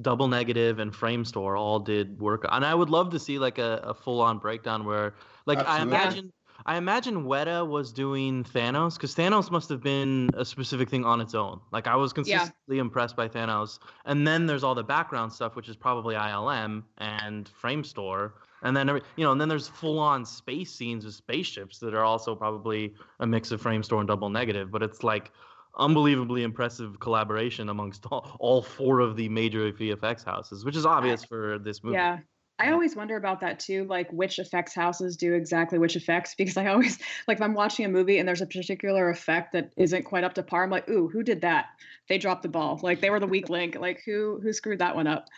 [0.00, 2.44] Double Negative, and Framestore all did work.
[2.50, 5.14] And I would love to see like a, a full on breakdown where,
[5.46, 5.96] like, I Absolutely.
[5.96, 6.32] imagine.
[6.66, 11.20] I imagine Weta was doing Thanos because Thanos must have been a specific thing on
[11.20, 11.60] its own.
[11.72, 12.38] Like I was Yeah.
[12.38, 16.84] consistently impressed by Thanos, and then there's all the background stuff, which is probably ILM
[16.98, 21.78] and Framestore, and then every, you know, and then there's full-on space scenes with spaceships
[21.80, 24.70] that are also probably a mix of Framestore and Double Negative.
[24.70, 25.32] But it's like
[25.78, 31.24] unbelievably impressive collaboration amongst all, all four of the major VFX houses, which is obvious
[31.24, 31.94] for this movie.
[31.96, 32.18] Yeah.
[32.62, 36.56] I always wonder about that too, like which effects houses do exactly which effects, because
[36.56, 40.04] I always like if I'm watching a movie and there's a particular effect that isn't
[40.04, 41.66] quite up to par, I'm like, ooh, who did that?
[42.08, 42.78] They dropped the ball.
[42.82, 43.76] Like they were the weak link.
[43.78, 45.28] Like who who screwed that one up?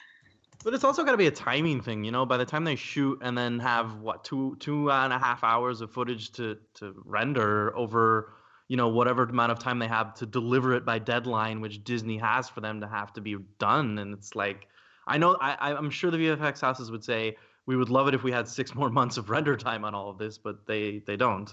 [0.62, 2.24] But it's also got to be a timing thing, you know.
[2.24, 5.80] By the time they shoot and then have what two two and a half hours
[5.80, 8.34] of footage to to render over,
[8.68, 12.18] you know, whatever amount of time they have to deliver it by deadline, which Disney
[12.18, 14.68] has for them to have to be done, and it's like,
[15.06, 17.36] I know I I'm sure the VFX houses would say
[17.66, 20.10] we would love it if we had six more months of render time on all
[20.10, 21.52] of this, but they they don't.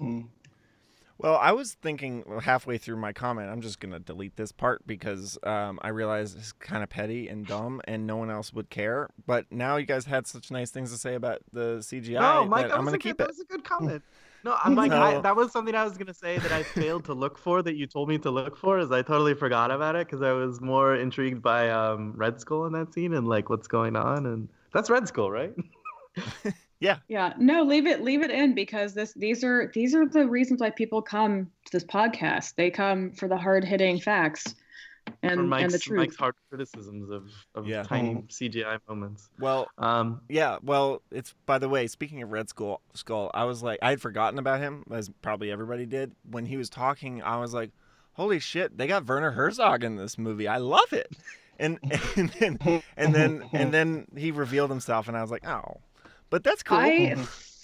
[0.00, 0.28] Mm.
[1.18, 5.38] Well, I was thinking halfway through my comment, I'm just gonna delete this part because
[5.42, 9.10] um, I realize it's kind of petty and dumb, and no one else would care.
[9.26, 12.68] But now you guys had such nice things to say about the CGI No, Mike,
[12.68, 13.26] that I'm gonna a keep good, it.
[13.26, 14.02] That was a good comment.
[14.44, 17.14] No, I'm like I, that was something I was gonna say that I failed to
[17.14, 18.78] look for that you told me to look for.
[18.78, 22.66] Is I totally forgot about it because I was more intrigued by um, Red Skull
[22.66, 25.52] in that scene and like what's going on, and that's Red Skull, right?
[26.80, 26.96] Yeah.
[27.08, 27.34] Yeah.
[27.38, 30.70] No, leave it leave it in because this these are these are the reasons why
[30.70, 32.54] people come to this podcast.
[32.54, 34.54] They come for the hard hitting facts
[35.06, 35.98] For and and Mike's, the truth.
[35.98, 37.82] Mike's hard criticisms of, of Yeah.
[37.82, 38.28] tiny Mm.
[38.28, 39.28] CGI moments.
[39.38, 40.58] Well, Um, yeah.
[40.62, 41.86] Well, it's by the way.
[41.88, 45.50] Speaking of Red Skull, Skull, I was like, I had forgotten about him, as probably
[45.50, 46.12] everybody did.
[46.30, 47.70] When he was talking, I was like,
[48.14, 50.48] holy shit, they got Werner Herzog in this movie.
[50.48, 51.14] I love it.
[51.58, 51.78] And
[52.16, 55.80] and then and then and then he revealed himself, and I was like, oh,
[56.30, 56.78] but that's cool.
[56.78, 57.16] I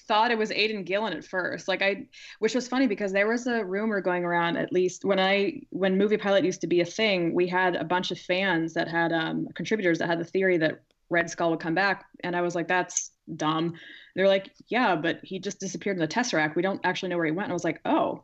[0.09, 1.69] thought it was Aidan Gillen at first.
[1.69, 2.07] Like I
[2.39, 5.99] which was funny because there was a rumor going around at least when I when
[5.99, 9.13] movie pilot used to be a thing, we had a bunch of fans that had
[9.13, 12.55] um contributors that had the theory that Red Skull would come back and I was
[12.55, 13.75] like that's dumb.
[14.15, 16.57] They're like, "Yeah, but he just disappeared in the Tesseract.
[16.57, 18.23] We don't actually know where he went." And I was like, "Oh,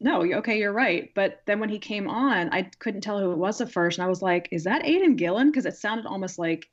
[0.00, 1.10] no, okay, you're right.
[1.14, 3.98] But then when he came on, I couldn't tell who it was at first.
[3.98, 5.50] And I was like, is that Aidan Gillen?
[5.50, 6.68] Because it sounded almost like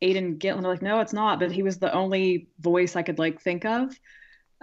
[0.00, 0.62] Aidan Gillen.
[0.62, 1.40] They're like, no, it's not.
[1.40, 3.98] But he was the only voice I could like think of.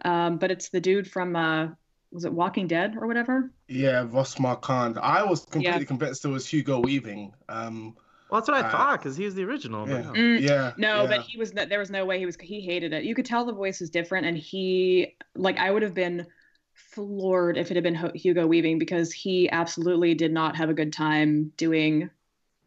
[0.04, 1.70] Um, but it's the dude from, uh,
[2.12, 3.52] was it Walking Dead or whatever?
[3.68, 4.98] Yeah, Ross Marquand.
[5.00, 5.86] I was completely Yeah.
[5.86, 7.34] convinced it was Hugo Weaving.
[7.50, 7.96] Um,
[8.30, 9.86] well, that's what I Uh, thought because he's the original.
[9.86, 10.14] but yeah, no.
[10.14, 10.72] Mm, yeah.
[10.78, 11.08] No, yeah.
[11.08, 13.04] but he was, no- there was no way he was, he hated it.
[13.04, 14.26] You could tell the voice was different.
[14.26, 16.26] And he, like, I would have been
[16.74, 20.92] floored if it had been Hugo Weaving because he absolutely did not have a good
[20.94, 22.10] time doing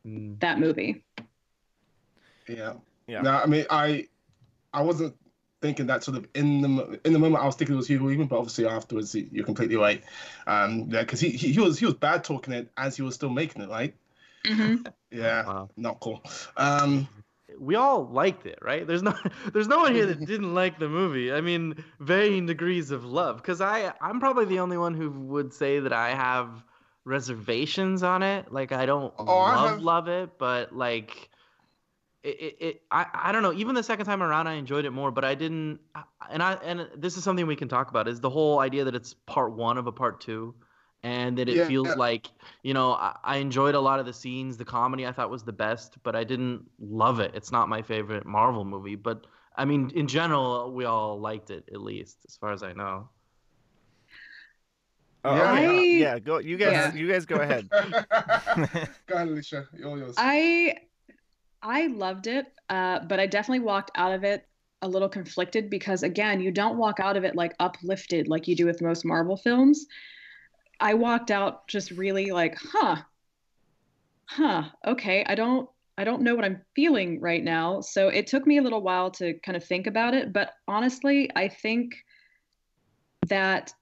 [0.06, 0.38] Mm.
[0.40, 1.04] that movie.
[2.48, 2.74] Yeah.
[3.06, 3.22] Yeah.
[3.22, 4.06] No, I mean, I,
[4.72, 5.14] I wasn't
[5.60, 7.42] thinking that sort of in the in the moment.
[7.42, 10.02] I was thinking it was Hugo Weaving, but obviously afterwards, you're completely right.
[10.46, 13.14] Um, yeah, because he, he he was he was bad talking it as he was
[13.14, 13.94] still making it, right?
[14.46, 14.86] Mhm.
[15.10, 15.70] Yeah, Wow.
[15.76, 16.22] not cool.
[16.58, 17.08] Um,
[17.58, 18.86] we all liked it, right?
[18.86, 19.14] There's no
[19.54, 21.32] there's no one here that didn't like the movie.
[21.32, 23.38] I mean, varying degrees of love.
[23.38, 26.50] Because I I'm probably the only one who would say that I have
[27.12, 28.52] reservations on it.
[28.52, 31.30] Like I don't Oh, I love have- love it, but like
[32.28, 33.52] it, it, it I, I don't know.
[33.52, 35.10] Even the second time around, I enjoyed it more.
[35.10, 35.80] But I didn't.
[36.30, 38.94] And I and this is something we can talk about is the whole idea that
[38.94, 40.54] it's part one of a part two.
[41.04, 41.68] And that it Yeah.
[41.68, 42.28] feels like
[42.64, 45.44] you know I, I enjoyed a lot of the scenes the comedy i thought was
[45.44, 49.24] the best but i didn't love it it's not my favorite marvel movie but
[49.56, 53.08] i mean in general we all liked it at least as far as i know
[55.24, 55.52] Oh, Yeah.
[55.52, 56.38] I- yeah, go.
[56.38, 56.94] You guys, Yeah.
[56.94, 57.68] you guys go ahead.
[57.70, 59.66] go ahead, Alisha.
[59.76, 60.14] You're yours.
[60.16, 60.78] I
[61.62, 64.46] I loved it, uh, but I definitely walked out of it
[64.82, 68.54] a little conflicted because again, you don't walk out of it like uplifted like you
[68.54, 69.86] do with most Marvel films.
[70.80, 72.96] I walked out just really like, huh,
[74.26, 77.80] huh, okay, I don't I don't know what I'm feeling right now.
[77.80, 81.28] So it took me a little while to kind of think about it, but honestly,
[81.34, 81.96] I think
[83.26, 83.72] that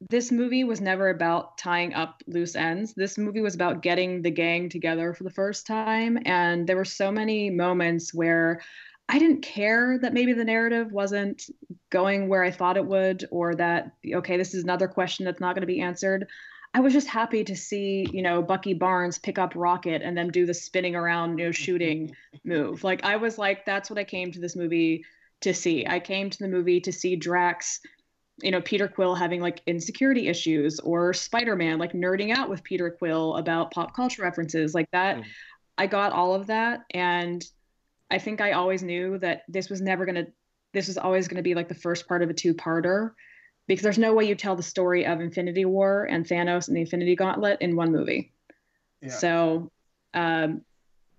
[0.00, 2.94] this movie was never about tying up loose ends.
[2.94, 6.18] This movie was about getting the gang together for the first time.
[6.26, 8.60] And there were so many moments where
[9.08, 11.48] I didn't care that maybe the narrative wasn't
[11.90, 15.54] going where I thought it would, or that, okay, this is another question that's not
[15.54, 16.26] going to be answered.
[16.74, 20.28] I was just happy to see, you know, Bucky Barnes pick up Rocket and then
[20.28, 22.84] do the spinning around, you know, shooting move.
[22.84, 25.04] Like, I was like, that's what I came to this movie
[25.40, 25.86] to see.
[25.86, 27.80] I came to the movie to see Drax
[28.42, 32.90] you know Peter Quill having like insecurity issues or Spider-Man like nerding out with Peter
[32.90, 35.16] Quill about pop culture references like that.
[35.16, 35.24] Mm.
[35.78, 37.44] I got all of that and
[38.10, 40.26] I think I always knew that this was never going to
[40.72, 43.12] this was always going to be like the first part of a two-parter
[43.66, 46.82] because there's no way you tell the story of Infinity War and Thanos and the
[46.82, 48.32] Infinity Gauntlet in one movie.
[49.00, 49.10] Yeah.
[49.10, 49.72] So
[50.14, 50.62] um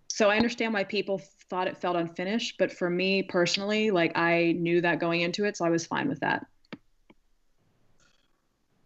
[0.08, 4.54] so I understand why people thought it felt unfinished, but for me personally, like I
[4.58, 6.46] knew that going into it, so I was fine with that.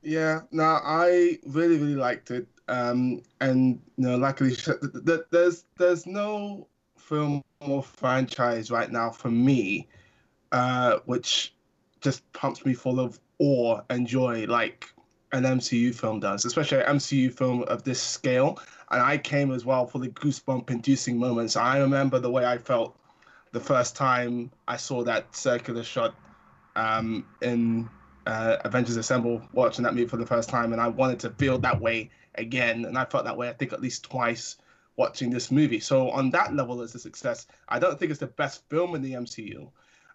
[0.01, 2.47] Yeah, no, I really, really liked it.
[2.67, 4.55] Um, and you know, luckily,
[5.31, 9.87] there's there's no film or franchise right now for me,
[10.51, 11.53] uh, which
[11.99, 14.91] just pumps me full of awe and joy like
[15.33, 18.59] an MCU film does, especially an MCU film of this scale.
[18.89, 21.55] And I came as well for the goosebump-inducing moments.
[21.55, 22.97] I remember the way I felt
[23.51, 26.15] the first time I saw that circular shot
[26.75, 27.89] um, in
[28.25, 31.57] uh, Avengers Assemble watching that movie for the first time, and I wanted to feel
[31.59, 34.57] that way again, and I felt that way I think at least twice
[34.95, 35.79] watching this movie.
[35.79, 37.47] So on that level, it's a success.
[37.67, 39.69] I don't think it's the best film in the MCU.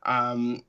[0.05, 0.63] Um,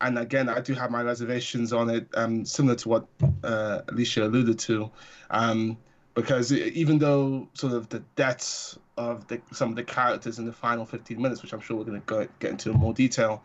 [0.00, 3.06] and again, I do have my reservations on it, um, similar to what
[3.42, 4.90] uh, Alisha alluded to,
[5.30, 5.76] um,
[6.14, 10.52] because even though sort of the deaths of the, some of the characters in the
[10.52, 13.44] final 15 minutes, which I'm sure we're going to get into in more detail,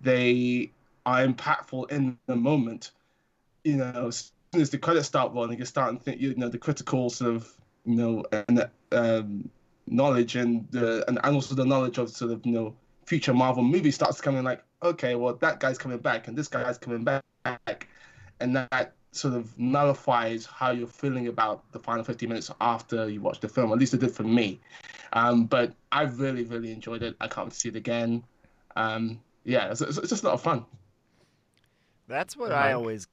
[0.00, 0.72] they
[1.06, 2.92] are impactful in the moment.
[3.64, 6.48] You know, as soon as the credits start rolling, you start to think, you know,
[6.48, 7.52] the critical sort of,
[7.84, 9.50] you know, and um,
[9.86, 12.74] knowledge and the and, and also the knowledge of sort of, you know,
[13.06, 16.78] future Marvel movies starts coming like, okay, well that guy's coming back and this guy's
[16.78, 17.88] coming back,
[18.40, 23.20] and that sort of nullifies how you're feeling about the final 50 minutes after you
[23.20, 23.72] watch the film.
[23.72, 24.60] At least it did for me.
[25.12, 27.14] Um, but I really, really enjoyed it.
[27.20, 28.24] I can't wait to see it again.
[28.76, 30.64] Um, yeah, it's, it's, just a lot of fun.
[32.08, 32.78] That's what I uh-huh.
[32.78, 33.06] always.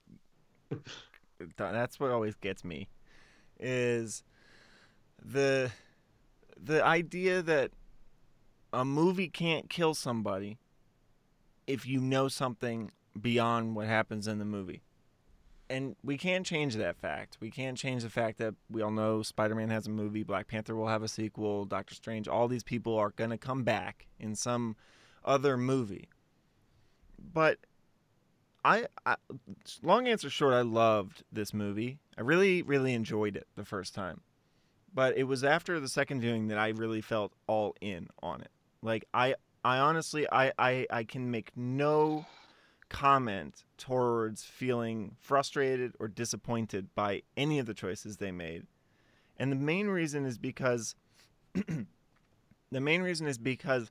[1.57, 2.89] That's what always gets me,
[3.59, 4.23] is
[5.23, 5.71] the
[6.61, 7.71] the idea that
[8.73, 10.57] a movie can't kill somebody
[11.65, 14.81] if you know something beyond what happens in the movie.
[15.71, 17.37] And we can't change that fact.
[17.39, 20.47] We can't change the fact that we all know Spider Man has a movie, Black
[20.47, 24.07] Panther will have a sequel, Doctor Strange, all these people are going to come back
[24.19, 24.75] in some
[25.23, 26.09] other movie.
[27.33, 27.59] But
[28.63, 29.15] I, I,
[29.81, 31.99] long answer short, I loved this movie.
[32.17, 34.21] I really, really enjoyed it the first time,
[34.93, 38.51] but it was after the second viewing that I really felt all in on it.
[38.81, 42.25] Like I, I honestly, I, I, I can make no
[42.89, 48.65] comment towards feeling frustrated or disappointed by any of the choices they made,
[49.37, 50.95] and the main reason is because,
[51.53, 53.89] the main reason is because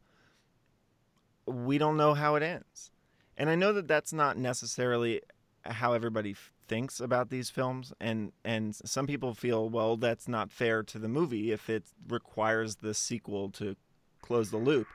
[1.46, 2.90] we don't know how it ends
[3.38, 5.22] and I know that that's not necessarily
[5.64, 10.51] how everybody f- thinks about these films and and some people feel well that's not
[10.51, 13.77] fair to the movie if it requires the sequel to
[14.20, 14.87] close the loop.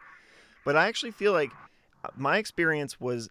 [0.65, 1.51] But i actually feel like
[2.03, 3.29] uh, my experience was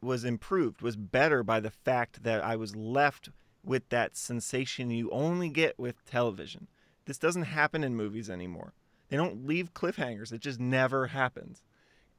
[0.00, 3.30] was improved was better by the fact that i was left
[3.64, 6.68] with that sensation you only get with television.
[7.06, 8.74] This doesn't happen in movies anymore.
[9.08, 10.32] They don't leave cliffhangers.
[10.32, 11.62] It just never happens.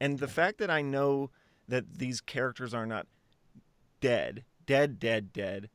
[0.00, 1.30] And the fact that i know
[1.68, 3.06] that these characters are not
[4.00, 5.68] dead, dead, dead, dead,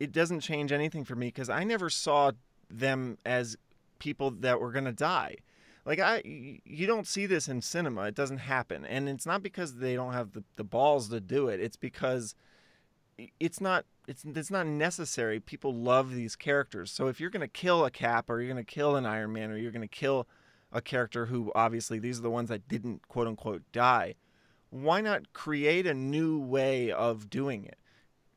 [0.00, 2.32] it doesn't change anything for me because I never saw
[2.70, 3.56] them as
[3.98, 5.36] people that were going to die.
[5.84, 8.02] Like I, you don't see this in cinema.
[8.02, 11.48] It doesn't happen, and it's not because they don't have the, the balls to do
[11.48, 11.60] it.
[11.60, 12.34] It's because
[13.40, 15.40] it's not it's it's not necessary.
[15.40, 16.90] People love these characters.
[16.90, 19.32] So if you're going to kill a Cap or you're going to kill an Iron
[19.32, 20.28] Man or you're going to kill
[20.70, 24.14] a character who obviously these are the ones that didn't quote unquote die,
[24.70, 27.78] why not create a new way of doing it?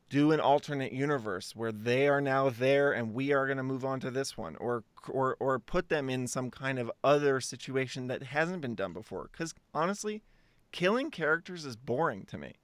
[0.08, 3.84] Do an alternate universe where they are now there and we are going to move
[3.84, 8.08] on to this one, or or or put them in some kind of other situation
[8.08, 9.28] that hasn't been done before.
[9.32, 10.22] Because honestly,
[10.70, 12.54] killing characters is boring to me.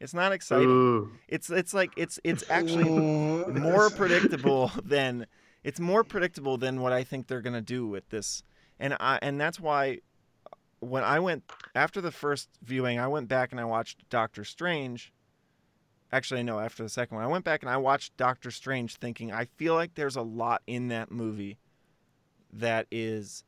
[0.00, 0.68] It's not exciting.
[0.68, 1.10] Ooh.
[1.28, 5.26] It's it's like it's it's actually more predictable than
[5.64, 8.42] it's more predictable than what I think they're gonna do with this,
[8.78, 10.00] and I and that's why
[10.80, 15.12] when I went after the first viewing, I went back and I watched Doctor Strange.
[16.10, 19.32] Actually, no, after the second one, I went back and I watched Doctor Strange, thinking
[19.32, 21.58] I feel like there's a lot in that movie
[22.52, 23.44] that is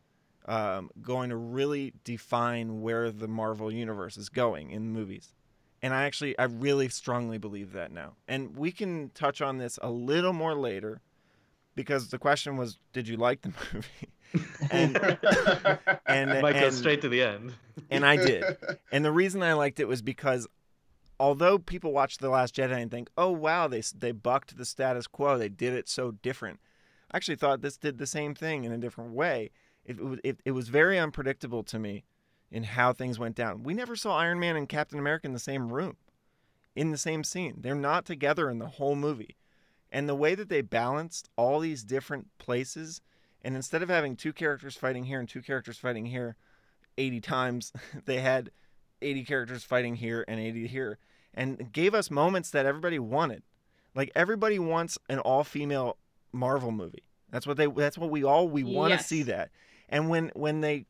[0.47, 5.35] um, going to really define where the Marvel universe is going in movies.
[5.83, 8.16] And I actually, I really strongly believe that now.
[8.28, 11.01] And we can touch on this a little more later
[11.74, 14.11] because the question was, did you like the movie?
[14.70, 14.97] And
[16.07, 17.53] and, Might go and- straight to the end.
[17.91, 18.45] and I did.
[18.93, 20.49] And the reason I liked it was because
[21.18, 25.07] although people watch The Last Jedi and think, "Oh wow, they they bucked the status
[25.07, 25.39] quo.
[25.39, 26.61] They did it so different."
[27.12, 29.51] I actually thought this did the same thing in a different way.
[29.85, 32.05] It, it it, it was very unpredictable to me
[32.51, 33.62] in how things went down.
[33.62, 35.97] We never saw Iron Man and Captain America in the same room,
[36.74, 37.57] in the same scene.
[37.61, 39.37] They're not together in the whole movie.
[39.93, 43.01] And the way that they balanced all these different places,
[43.43, 46.36] and instead of having two characters fighting here and two characters fighting here
[46.99, 47.72] 80 times,
[48.05, 48.51] they had
[49.03, 50.99] 80 characters fighting here and 80 here,
[51.34, 53.43] and gave us moments that everybody wanted.
[53.95, 55.97] Like everybody wants an all-female
[56.32, 57.03] Marvel movie.
[57.30, 57.66] That's what they.
[57.66, 59.07] That's what we all we want to Yes.
[59.07, 59.51] see that.
[59.88, 60.86] And when when they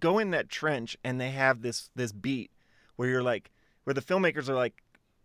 [0.00, 2.50] go in that trench and they have this this beat
[2.96, 3.50] where you're like,
[3.84, 4.82] where the filmmakers are like,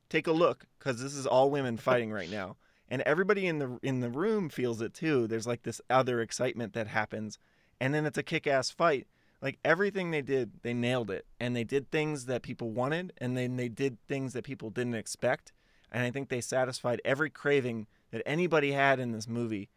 [0.09, 2.55] take a look because this is all women fighting right now,
[2.89, 5.27] and everybody in the in the room feels it too.
[5.27, 7.39] There's like this other excitement that happens,
[7.79, 9.07] and then it's a kick-ass fight.
[9.41, 13.37] Like everything they did, they nailed it, and they did things that people wanted, and
[13.37, 15.53] then they did things that people didn't expect,
[15.91, 19.69] and I think they satisfied every craving that anybody had in this movie,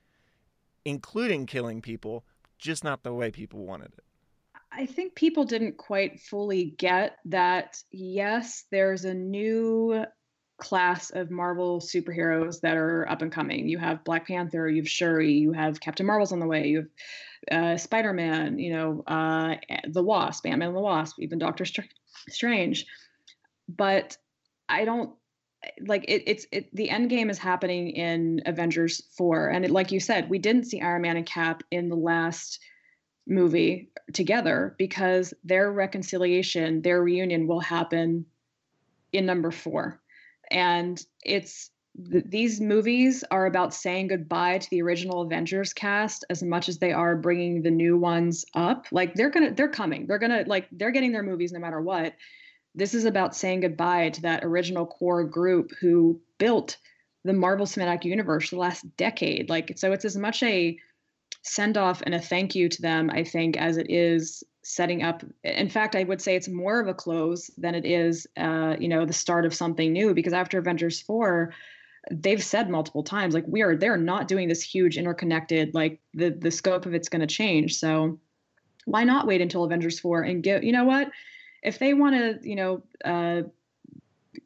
[0.85, 2.25] including killing people,
[2.59, 4.05] just not the way people wanted it.
[4.73, 10.05] I think people didn't quite fully get that, yes, there's a new
[10.61, 13.69] class of Marvel superheroes that are up and coming.
[13.69, 16.87] You have Black Panther, you have Shuri, you have Captain Marvel's on the way, you
[17.51, 19.57] have uh, Spider Man, you know, uh,
[19.89, 21.81] the Wasp, Ant Man and the Wasp, even Doctor Str-
[22.29, 22.87] Strange.
[23.69, 24.17] But
[24.69, 25.15] I don't
[25.81, 29.49] like it, it's it, the end game is happening in Avengers 4.
[29.49, 32.61] And it, like you said, we didn't see Iron Man and Cap in the last
[33.27, 38.27] movie together because their reconciliation, their reunion will happen
[39.13, 40.00] in number four.
[40.51, 41.71] And it's
[42.11, 46.79] th- these movies are about saying goodbye to the original Avengers cast as much as
[46.79, 48.87] they are bringing the new ones up.
[48.93, 50.07] Like they're gonna, they're coming.
[50.07, 52.15] They're gonna like they're getting their movies no matter what.
[52.75, 56.77] This is about saying goodbye to that original core group who built
[57.25, 59.49] the Marvel Cinematic Universe the last decade.
[59.49, 60.79] Like so, it's as much a
[61.43, 65.23] send off and a thank you to them, I think, as it is setting up.
[65.45, 68.89] In fact, I would say it's more of a close than it is, uh, you
[68.89, 70.15] know, the start of something new.
[70.15, 71.53] Because after Avengers four,
[72.11, 75.75] they've said multiple times, like we are, they're not doing this huge interconnected.
[75.75, 77.77] Like the the scope of it's going to change.
[77.77, 78.19] So
[78.85, 80.65] why not wait until Avengers four and get?
[80.65, 81.11] You know what?
[81.63, 82.83] If they want to, you know.
[83.05, 83.43] Uh,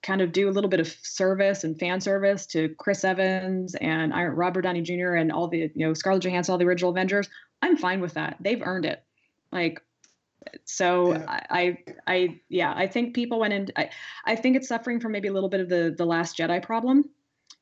[0.02, 4.12] kind of do a little bit of service and fan service to Chris Evans and
[4.36, 5.14] Robert Downey Jr.
[5.14, 7.28] and all the you know Scarlett Johansson, all the original Avengers.
[7.60, 8.36] I'm fine with that.
[8.40, 9.02] They've earned it.
[9.50, 9.80] Like,
[10.64, 11.40] so Yeah.
[11.50, 13.68] I, I, yeah, I think people went in.
[13.76, 13.90] I,
[14.24, 17.04] I think it's suffering from maybe a little bit of the the Last Jedi problem.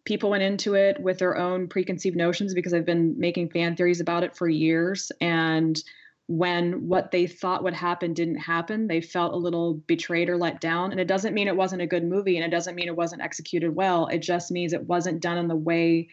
[0.04, 4.00] People went into it with their own preconceived notions because I've been making fan theories
[4.00, 5.82] about it for years and
[6.26, 10.60] when what they thought would happen didn't happen, they felt a little betrayed or let
[10.60, 10.90] down.
[10.90, 13.22] And it doesn't mean it wasn't a good movie and it doesn't mean it wasn't
[13.22, 14.06] executed well.
[14.06, 16.08] It just means it wasn't done in the way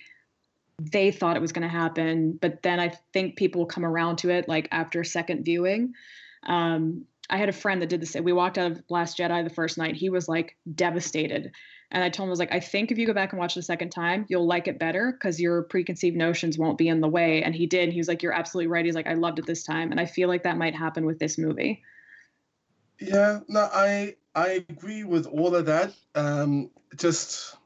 [0.82, 2.38] they thought it was going to happen.
[2.41, 5.93] But then I think people will come around to it like after second viewing.
[6.44, 8.16] Um, I had a friend that did this.
[8.16, 9.96] We walked out of Last Jedi the first night.
[9.96, 11.52] He was like devastated.
[11.92, 13.56] And I told him, I was like, I think if you go back and watch
[13.56, 17.08] the second time, you'll like it better because your preconceived notions won't be in the
[17.08, 17.42] way.
[17.44, 17.92] And he did.
[17.92, 18.86] He was like, You're absolutely right.
[18.86, 19.92] He's like, I loved it this time.
[19.92, 21.82] And I feel like that might happen with this movie.
[23.00, 25.94] Yeah, no, I I agree with all of that.
[26.16, 27.58] Um, just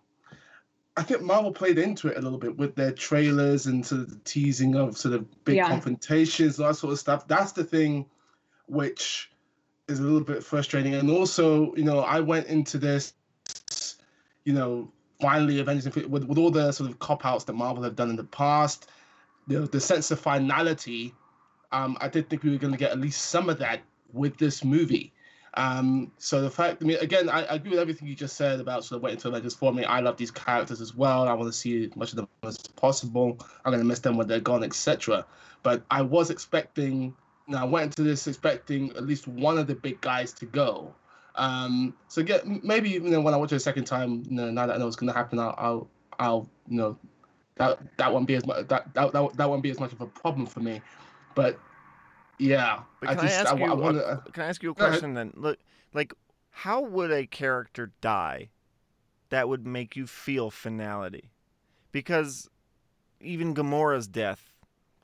[0.96, 4.10] I think Marvel played into it a little bit with their trailers and sort of
[4.10, 5.68] the teasing of sort of big Yeah.
[5.68, 7.28] confrontations, that sort of stuff.
[7.28, 8.06] That's the thing
[8.68, 9.32] which
[9.88, 10.96] is a little bit frustrating.
[10.96, 13.14] And also, you know, I went into this,
[14.46, 14.92] you know,
[15.22, 18.16] finally Avengers with, with all the sort of cop outs that Marvel have done in
[18.16, 18.90] the past,
[19.48, 21.14] the the sense of finality.
[21.72, 24.38] Um, I did think we were going to get at least some of that with
[24.38, 25.12] this movie.
[25.56, 28.60] Um, so the fact, I mean, again, I, I agree with everything you just said
[28.60, 29.84] about sort of waiting until Avengers for me.
[29.84, 31.28] I love these characters as well.
[31.28, 33.38] I want to see as much of them as possible.
[33.64, 35.26] I'm going to miss them when they're gone, etc.
[35.62, 37.16] But I was expecting,
[37.48, 40.94] now I went into this expecting at least one of the big guys to go.
[41.36, 44.52] Um, so get maybe you know when I watch it a second time, you know,
[44.52, 45.90] now that I know what's gonna happen, I'll, I'll,
[46.20, 46.98] I'll you know,
[47.56, 50.02] that that won't be as much that that that, that won't be as much of
[50.02, 50.82] a problem for me.
[51.36, 51.60] But
[52.38, 53.66] yeah, But I can I, just ask I, you?
[53.66, 55.34] I a- wanna, can I ask you a question then?
[55.36, 55.60] Look,
[55.94, 56.14] like,
[56.52, 58.50] how would a character die
[59.30, 61.32] that would make you feel finality?
[61.92, 62.50] Because
[63.20, 64.53] even Gamora's death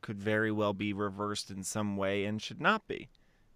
[0.02, 3.10] could very well be reversed in some way and should not be.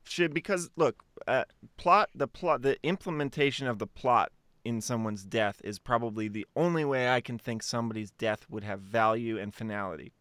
[0.04, 1.46] Should because look, uh,
[1.78, 4.32] plot the plot the implementation of the plot
[4.66, 8.80] in someone's death is probably the only way I can think somebody's death would have
[8.82, 10.12] value and finality.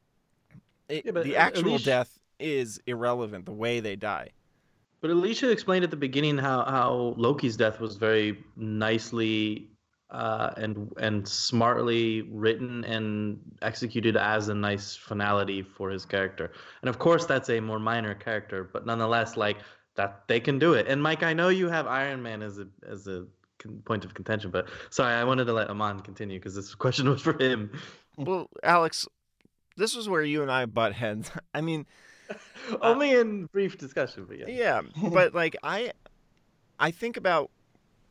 [0.88, 3.46] It, Yeah, the actual least- death is irrelevant.
[3.46, 4.30] The way they die.
[5.00, 9.68] But Alisha explained at the beginning how, how Loki's death was very nicely
[10.12, 16.52] uh, and and smartly written and executed as a nice finality for his character.
[16.82, 19.58] And of course, that's a more minor character, but nonetheless, like
[19.96, 20.86] that they can do it.
[20.86, 23.26] And Mike, I know you have Iron Man as a as a
[23.84, 27.22] point of contention, but sorry, I wanted to let Amon continue because this question was
[27.22, 27.70] for him.
[28.18, 29.08] Well, Alex,
[29.78, 31.30] this was where you and I butt heads.
[31.54, 31.86] I mean,
[32.80, 34.46] Only in brief discussion, but yeah.
[34.48, 35.92] yeah, but like I,
[36.78, 37.50] I think about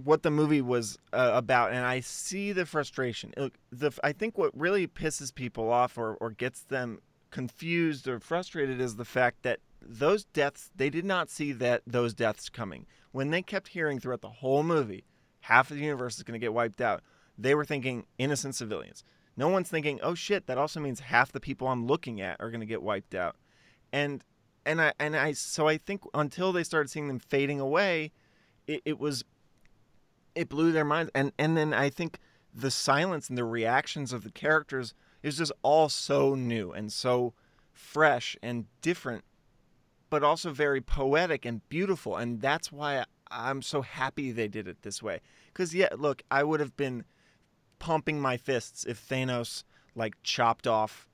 [0.03, 3.33] what the movie was uh, about, and I see the frustration.
[3.37, 6.99] Look, the I think what really pisses people off or or gets them
[7.31, 12.13] confused or frustrated is the fact that those deaths they did not see that those
[12.13, 12.85] deaths coming.
[13.11, 15.05] When they kept hearing throughout the whole movie
[15.41, 17.01] half of the universe is going to get wiped out
[17.37, 19.03] they were thinking innocent civilians.
[19.35, 22.51] No one's thinking oh shit that also means half the people i'm looking at are
[22.51, 23.35] going to get wiped out.
[23.91, 24.23] And
[24.65, 28.11] and i and i so i think until they started seeing them fading away
[28.67, 29.23] it, it was
[30.35, 31.11] it blew their minds.
[31.15, 32.19] And and then i think
[32.53, 37.33] the silence and the reactions of the characters is just all so new and so
[37.71, 39.23] fresh and different
[40.09, 42.17] but also very poetic and beautiful.
[42.17, 45.21] And that's why i'm so happy they did it this way.
[45.47, 47.05] Because yeah look i would have been
[47.79, 49.63] pumping my fists if thanos
[49.95, 51.07] like chopped off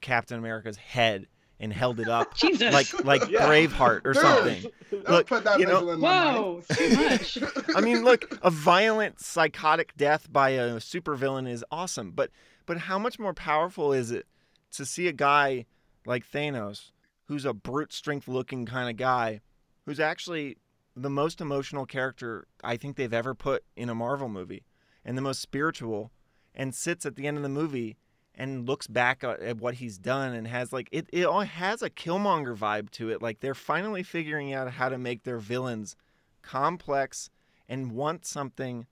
[0.00, 1.28] captain america's head
[1.62, 2.72] and held it up Jesus.
[2.72, 3.46] like like Yeah.
[3.48, 4.66] braveheart or Dude, something
[5.08, 6.36] Look, put that you know- in my mind.
[6.36, 7.38] Whoa, too much.
[7.76, 12.30] I mean, look, a violent, psychotic death by a supervillain is awesome, but
[12.66, 14.26] but how much more powerful is it
[14.72, 15.64] to see a guy
[16.04, 16.90] like Thanos,
[17.26, 19.40] who's a brute strength looking kind of guy,
[19.86, 20.58] who's actually
[20.94, 24.64] the most emotional character I think they've ever put in a Marvel movie,
[25.04, 26.10] and the most spiritual,
[26.54, 27.96] and sits at the end of the movie
[28.34, 31.82] and looks back at, at what he's done and has like it, it all has
[31.82, 33.20] a Killmonger vibe to it.
[33.22, 35.96] Like they're finally figuring out how to make their villains
[36.42, 37.30] complex
[37.68, 38.86] and want something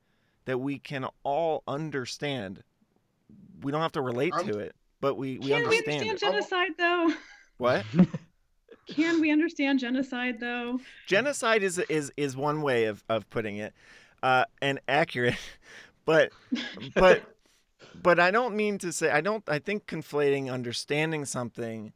[0.45, 2.63] that we can all understand.
[3.63, 6.17] We don't have to relate I'm- to it, but we, we Can we understand understand
[6.17, 6.21] it.
[6.21, 7.13] genocide though?
[7.59, 7.85] What?
[8.87, 10.81] Can we understand genocide though?
[11.07, 13.73] Genocide is is is one way of, of putting it,
[14.23, 15.37] uh, and accurate,
[16.05, 16.33] but
[16.95, 17.23] but
[17.95, 21.93] but I don't mean to say I don't I think conflating understanding something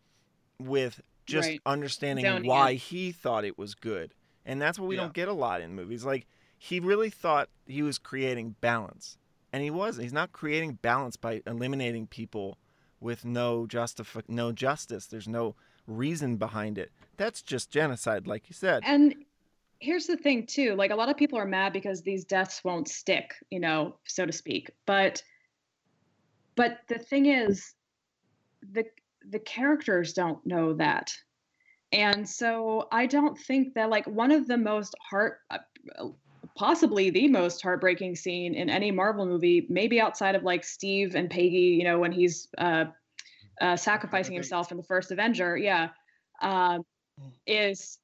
[0.59, 1.61] with just Right.
[1.67, 4.15] understanding why he thought it was good.
[4.45, 5.03] And that's what we Yeah.
[5.03, 6.05] don't get a lot in movies.
[6.05, 6.27] Like
[6.59, 9.19] he really thought he was creating balance.
[9.53, 10.03] And he wasn't.
[10.05, 12.59] He's not creating balance by eliminating people
[13.01, 15.07] with no justif- no justice.
[15.07, 15.55] There's no
[15.87, 16.91] reason behind it.
[17.17, 18.83] That's just genocide like you said.
[18.85, 19.15] And
[19.81, 22.89] here's the thing too, like a lot of people are mad because these deaths won't
[22.89, 24.71] stick, you know, so to speak.
[24.87, 25.23] But
[26.57, 27.75] but the thing is
[28.73, 28.85] the
[29.31, 31.13] the characters don't know that.
[31.93, 35.59] And so I don't think that like one of the most heart uh,
[36.57, 41.31] possibly the most heartbreaking scene in any Marvel movie, maybe outside of like Steve and
[41.31, 42.87] Peggy, you know, when he's uh,
[43.61, 45.89] uh, sacrificing himself in the first Avenger, yeah,
[46.43, 46.85] um,
[47.47, 47.99] is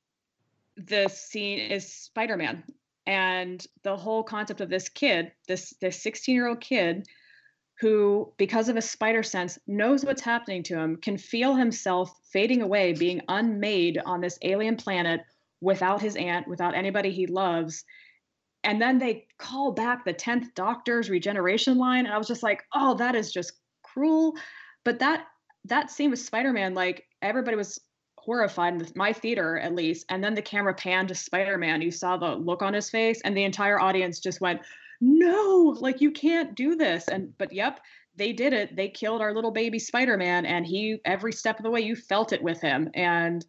[0.76, 2.64] the scene is Spider-Man
[3.06, 7.06] and the whole concept of this kid, this this 16-year-old kid
[7.80, 12.60] who because of his spider sense knows what's happening to him, can feel himself fading
[12.60, 15.22] away, being unmade on this alien planet
[15.62, 17.84] without his aunt, without anybody he loves.
[18.64, 22.62] And then they call back the 10th Doctor's regeneration line and I was just like,
[22.74, 24.36] "Oh, that is just cruel."
[24.84, 25.26] But that
[25.64, 27.80] that scene with Spider-Man like everybody was
[28.18, 32.18] horrified in my theater at least and then the camera panned to spider-man you saw
[32.18, 34.60] the look on his face and the entire audience just went
[35.00, 37.80] no like you can't do this and but yep
[38.16, 38.76] they did it.
[38.76, 42.32] They killed our little baby spider-man and he every step of the way you felt
[42.32, 43.44] it with him and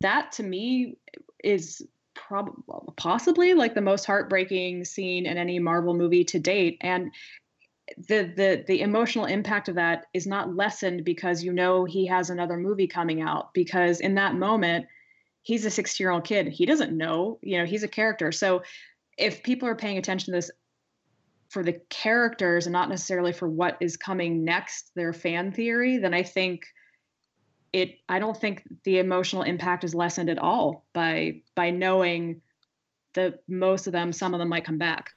[0.00, 0.96] that to me
[1.44, 1.82] is
[2.14, 2.54] probably
[2.96, 7.10] possibly like the most heartbreaking scene in any marvel movie to date and
[8.08, 12.30] the the the emotional impact of that is not lessened because you know he has
[12.30, 14.86] another movie coming out because in that moment
[15.42, 16.48] he's a 16 year old kid.
[16.48, 18.32] He doesn't know you know he's a character.
[18.32, 18.62] So
[19.18, 20.50] if people are paying attention to this
[21.52, 26.14] for the characters and not necessarily for what is coming next, their fan theory, then
[26.14, 26.64] I think
[27.74, 32.40] it I don't think the emotional impact is lessened at all by by knowing
[33.14, 35.10] that most of them, some of them might come back.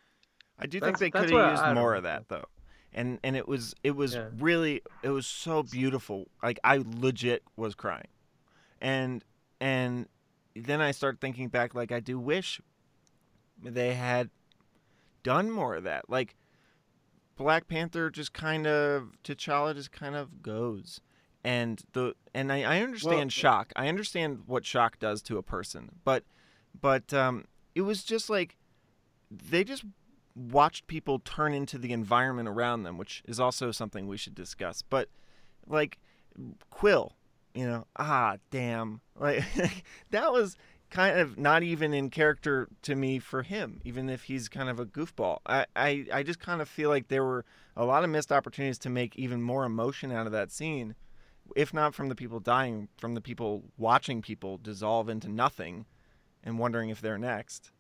[0.60, 2.28] I do That's- think they could what have used I- I more don't of that
[2.28, 2.46] though.
[2.94, 4.30] And and it was it was Yeah.
[4.38, 6.28] really it was so beautiful.
[6.44, 8.08] Like I legit was crying.
[8.82, 9.24] And
[9.62, 10.08] and
[10.54, 12.60] then I start thinking back like I do wish
[13.64, 14.30] they had
[15.26, 16.10] done more of that.
[16.10, 16.36] Like
[17.36, 21.02] Black Panther just kind of T'Challa just kind of goes.
[21.44, 23.74] And the and I, I understand Well- shock.
[23.76, 25.90] I understand what shock does to a person.
[26.06, 26.24] But
[26.80, 28.56] but um it was just like
[29.30, 29.84] they just
[30.36, 34.82] watched people turn into the environment around them, which is also something we should discuss.
[34.82, 35.10] But
[35.68, 35.98] like
[36.70, 37.14] Quill,
[37.54, 39.44] you know, ah, damn, like
[40.12, 40.56] that was
[40.96, 44.80] kind of not even in character to me for him, even if he's kind of
[44.80, 45.40] a goofball.
[45.46, 47.44] I, I, I just kind of feel like there were
[47.76, 50.96] a lot of missed opportunities to make even more emotion out of that scene,
[51.54, 55.86] if not from the people dying, from the people watching people dissolve into nothing
[56.46, 57.72] and wondering if they're next.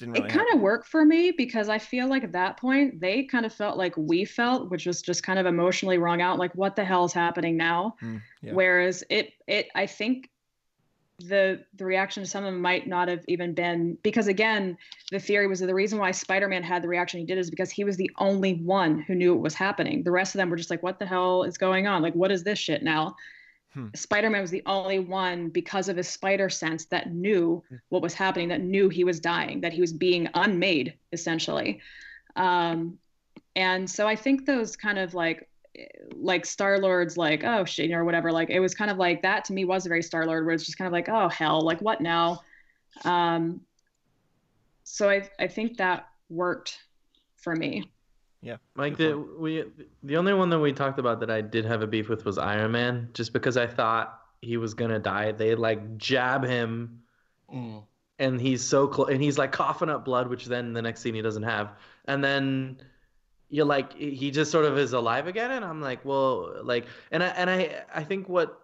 [0.00, 0.56] Really it kind happen.
[0.56, 3.76] of worked for me because I feel like at that point they kind of felt
[3.76, 7.04] like we felt, which was just kind of emotionally wrung out, like what the hell
[7.04, 7.94] is happening now?
[8.02, 8.54] Mm, yeah.
[8.54, 10.30] Whereas it, it, I think
[11.20, 14.76] the the reaction to some of them might not have even been because again,
[15.10, 17.70] the theory was that the reason why Spider-Man had the reaction he did is because
[17.70, 20.02] he was the only one who knew it was happening.
[20.02, 22.02] The rest of them were just like, what the hell is going on?
[22.02, 23.14] Like, what is this shit now?
[23.72, 23.88] Hmm.
[23.94, 28.48] Spider-Man was the only one because of his spider sense that knew what was happening,
[28.48, 31.80] that knew he was dying, that he was being unmade, essentially.
[32.36, 32.98] Um,
[33.56, 35.48] and so I think those kind of like
[36.14, 38.30] like Star Lord's like, oh shit, or whatever.
[38.32, 40.54] Like it was kind of like that to me was a very Star Lord, where
[40.54, 42.40] it's just kind of like, oh hell, like what now?
[43.04, 43.60] Um,
[44.84, 46.78] so I I think that worked
[47.36, 47.90] for me.
[48.40, 48.56] Yeah.
[48.74, 49.64] Mike, Good the, we
[50.02, 52.38] the only one that we talked about that I did have a beef with was
[52.38, 55.32] Iron Man, just because I thought he was gonna die.
[55.32, 57.00] They like jab him,
[57.52, 57.84] Mm.
[58.18, 61.14] and he's so close, and he's like coughing up blood, which then the next scene
[61.14, 61.72] he doesn't have,
[62.06, 62.78] and then
[63.54, 67.22] you're like he just sort of is alive again, and I'm like, well, like, and
[67.22, 68.58] I and I I think what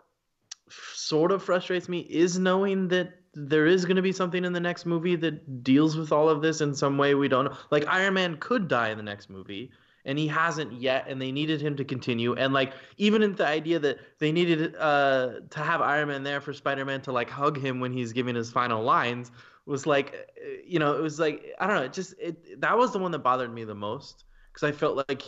[0.68, 4.58] sort of frustrates me is knowing that there is going to be something in the
[4.58, 7.56] next movie that deals with all of this in some way we don't know.
[7.70, 9.70] Like Iron Man could die in the next movie
[10.04, 12.34] and he hasn't yet and they needed him to continue.
[12.34, 16.40] And like even in the idea that they needed uh to have Iron Man there
[16.40, 19.30] for Spider-Man to like hug him when he's giving his final lines
[19.66, 22.76] was like uh, you know it was like I don't know it just it that
[22.76, 24.24] was the one that bothered me the most
[24.60, 25.22] cuz I felt like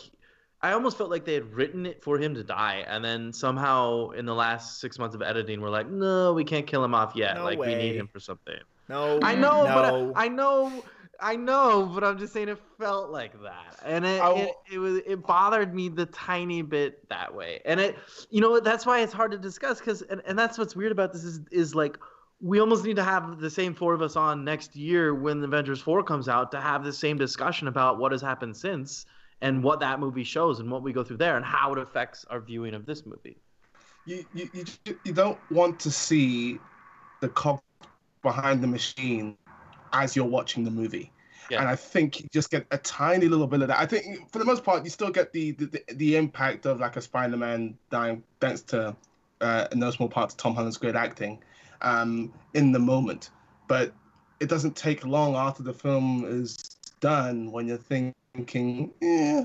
[0.63, 4.11] I almost felt like they had written it for him to die, and then somehow
[4.11, 7.15] in the last six months of editing, we're like, no, we can't kill him off
[7.17, 7.37] yet.
[7.37, 8.55] No like we need him for something.
[8.89, 9.75] No, I know, no.
[9.75, 9.85] but
[10.17, 10.85] I, I know,
[11.19, 14.79] I know, but I'm just saying it felt like that, and it, I it, it
[14.79, 17.97] was it bothered me the tiny bit that way, and it,
[18.31, 21.13] you know, that's why it's hard to discuss because, and, and that's what's weird about
[21.13, 21.99] this is is like.
[22.45, 25.81] We almost need to have the same four of us on next year when Avengers
[25.81, 29.07] 4 comes out to have the same discussion about what has happened since
[29.43, 32.25] and what that movie shows and what we go through there and how it affects
[32.31, 33.37] our viewing of this movie.
[34.07, 36.59] you, you, you, you don't want to see
[37.21, 37.61] the cog
[38.23, 39.37] behind the machine
[39.93, 41.13] as you're watching the movie.
[41.51, 41.61] Yeah.
[41.61, 43.79] And I think you just get a tiny little bit of that.
[43.79, 46.97] I think for the most part, you still get the the, the, impact of like
[46.97, 48.97] a Spider-Man dying thanks to
[49.41, 51.43] uh, in no small part to Tom Holland's great acting
[51.83, 53.31] um, in the moment.
[53.67, 53.93] But
[54.41, 56.57] it doesn't take long after the film is
[57.01, 59.45] done when you're thinking, yeah,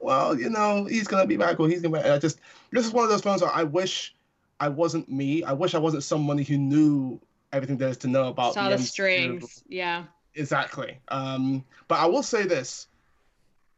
[0.00, 2.02] well, you know, he's gonna be back or he's gonna.
[2.02, 4.14] Be, I just this is one of those films where I wish
[4.60, 5.42] I wasn't me.
[5.44, 7.20] I wish I wasn't somebody who knew
[7.52, 8.80] everything there is to know about Saw the MCU.
[8.80, 10.04] strings, yeah.
[10.34, 10.98] Exactly.
[11.08, 12.86] Um, but I will say this: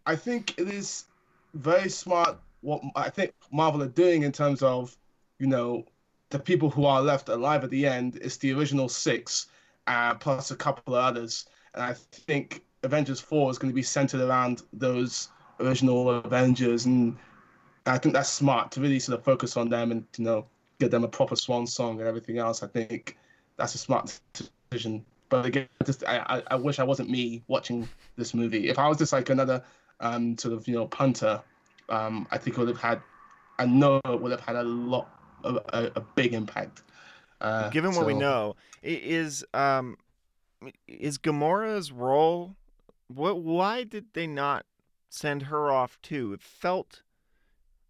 [0.07, 1.05] I think it is
[1.55, 4.97] very smart what I think Marvel are doing in terms of,
[5.39, 5.85] you know,
[6.31, 9.47] the people who are left alive at the end is the original six,
[9.87, 13.83] uh, plus a couple of others, and I think Avengers Four is going to be
[13.83, 15.29] centered around those
[15.59, 17.17] original Avengers, and
[17.87, 20.47] I think that's smart to really sort of focus on them and you know
[20.79, 22.63] get them a proper swan song and everything else.
[22.63, 23.17] I think
[23.57, 25.05] that's a smart decision.
[25.29, 28.69] But again, just I, I, wish I wasn't me watching this movie.
[28.69, 29.63] If I was just like another
[30.01, 31.41] um, sort of you know punter,
[31.89, 33.01] um, I think it would have had.
[33.59, 35.09] I know it would have had a lot
[35.45, 36.83] of a, a big impact.
[37.41, 39.97] Uh, Given what we know, is um,
[40.89, 42.57] is Gamora's role?
[43.15, 43.43] What?
[43.43, 44.67] Why did they not
[45.09, 46.33] send her off too?
[46.33, 47.03] It felt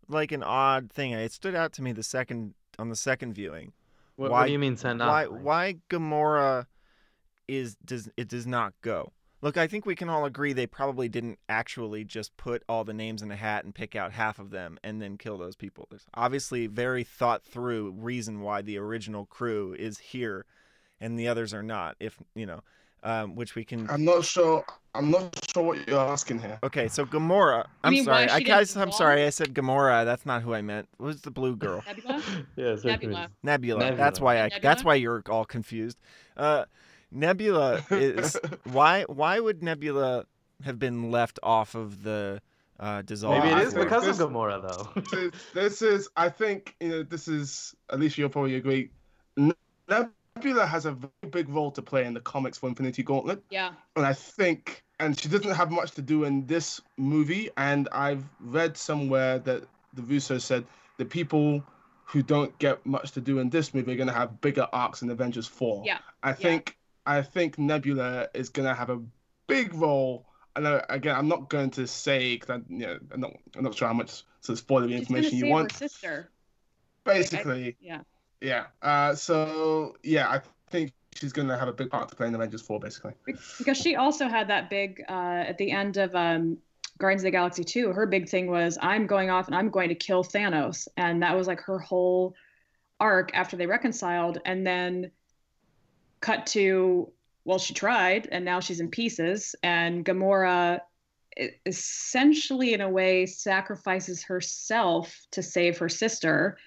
[0.09, 1.13] like an odd thing.
[1.13, 3.73] It stood out to me the second on the second viewing.
[4.17, 5.09] What, Why- what do you mean send off?
[5.09, 5.27] why?
[5.27, 6.67] Why Gamora
[7.49, 9.13] is does it does not go?
[9.43, 12.93] Look, I think we can all agree they probably didn't actually just put all the
[12.93, 15.87] names in a hat and pick out half of them and then kill those people.
[15.89, 20.45] There's obviously very thought through reason why the original crew is here
[21.01, 21.97] and the others are not.
[21.99, 22.61] If you know,
[23.03, 23.89] um, which we can.
[23.91, 24.65] I'm not sure.
[24.95, 26.59] I'm not sure what you're asking here.
[26.65, 27.67] Okay, so Gamora.
[27.85, 28.29] I'm mean sorry.
[28.29, 29.25] I she guys, I'm sorry.
[29.25, 30.05] I said Gamora.
[30.05, 30.89] That's not who I meant.
[30.97, 31.83] What was the blue girl?
[31.87, 32.23] Nebula?
[32.57, 33.29] yeah, Nebula.
[33.43, 33.81] Nebula.
[33.81, 33.97] Nebula.
[33.97, 34.43] That's why I.
[34.45, 34.61] Nebula?
[34.63, 35.99] That's why you're all confused.
[36.37, 36.65] Uh,
[37.13, 39.05] Nebula is why.
[39.05, 40.25] Why would Nebula
[40.65, 42.43] have been left off of the
[42.81, 43.45] uh, dissolved?
[43.45, 45.01] Maybe it I is think because this- of Gamora, though.
[45.01, 47.75] this, is, this is, I think, you know, this is.
[47.91, 48.91] at least you'll probably agree.
[49.37, 50.11] Nebula
[50.43, 53.43] has a very big role to play in the comics for Infinity Gauntlet.
[53.51, 53.73] Yeah.
[53.97, 57.51] and I think, and she doesn't have much to do in this movie.
[57.57, 59.65] And I've read somewhere that
[59.95, 60.65] the Russo said
[60.99, 61.65] the people
[62.05, 65.03] who don't get much to do in this movie are going to have bigger arcs
[65.03, 65.85] in Avengers Four.
[65.87, 65.99] Yeah.
[66.23, 66.77] I think,
[67.07, 69.01] I think Nebula is going to have a
[69.47, 70.27] big role.
[70.57, 73.63] And uh, again, I'm not going to say because I, you know, I'm not, I'm
[73.63, 75.73] not sure how much sort of spoilery She's information you want.
[75.73, 76.31] her sister.
[77.05, 78.01] Basically, Yeah.
[78.41, 78.67] Yeah.
[78.83, 82.35] Uh, so yeah, I think she's going to have a big part to play in
[82.35, 83.13] Avengers Four, basically.
[83.59, 86.59] because she also had that big uh, at the end of um,
[86.99, 87.93] Guardians of the Galaxy 2.
[87.93, 91.37] Her big thing was I'm going off and I'm going to kill Thanos, and that
[91.37, 92.35] was like her whole
[92.99, 95.11] arc after they reconciled, and then
[96.21, 97.11] cut to
[97.45, 100.81] well, she tried, and now she's in pieces, and Gamora
[101.65, 106.59] essentially in a way sacrifices herself to save her sister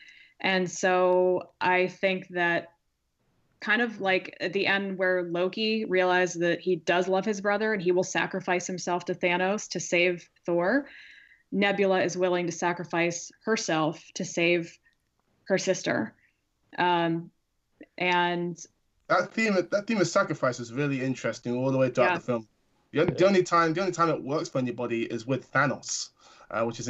[0.44, 2.70] and so i think that
[3.64, 7.74] kind of like at the end where Loki realized that he does love his brother
[7.74, 10.86] and he will sacrifice himself to Thanos to save Thor.
[11.54, 14.78] Nebula is willing to sacrifice herself to save
[15.48, 16.14] her sister.
[16.78, 17.32] Um,
[17.98, 18.58] and
[19.08, 22.16] that theme that theme of sacrifice is really interesting all the way throughout Yeah.
[22.16, 22.48] the film.
[22.92, 26.10] The, the only time the only time it works for anybody is with Thanos,
[26.52, 26.90] uh, which is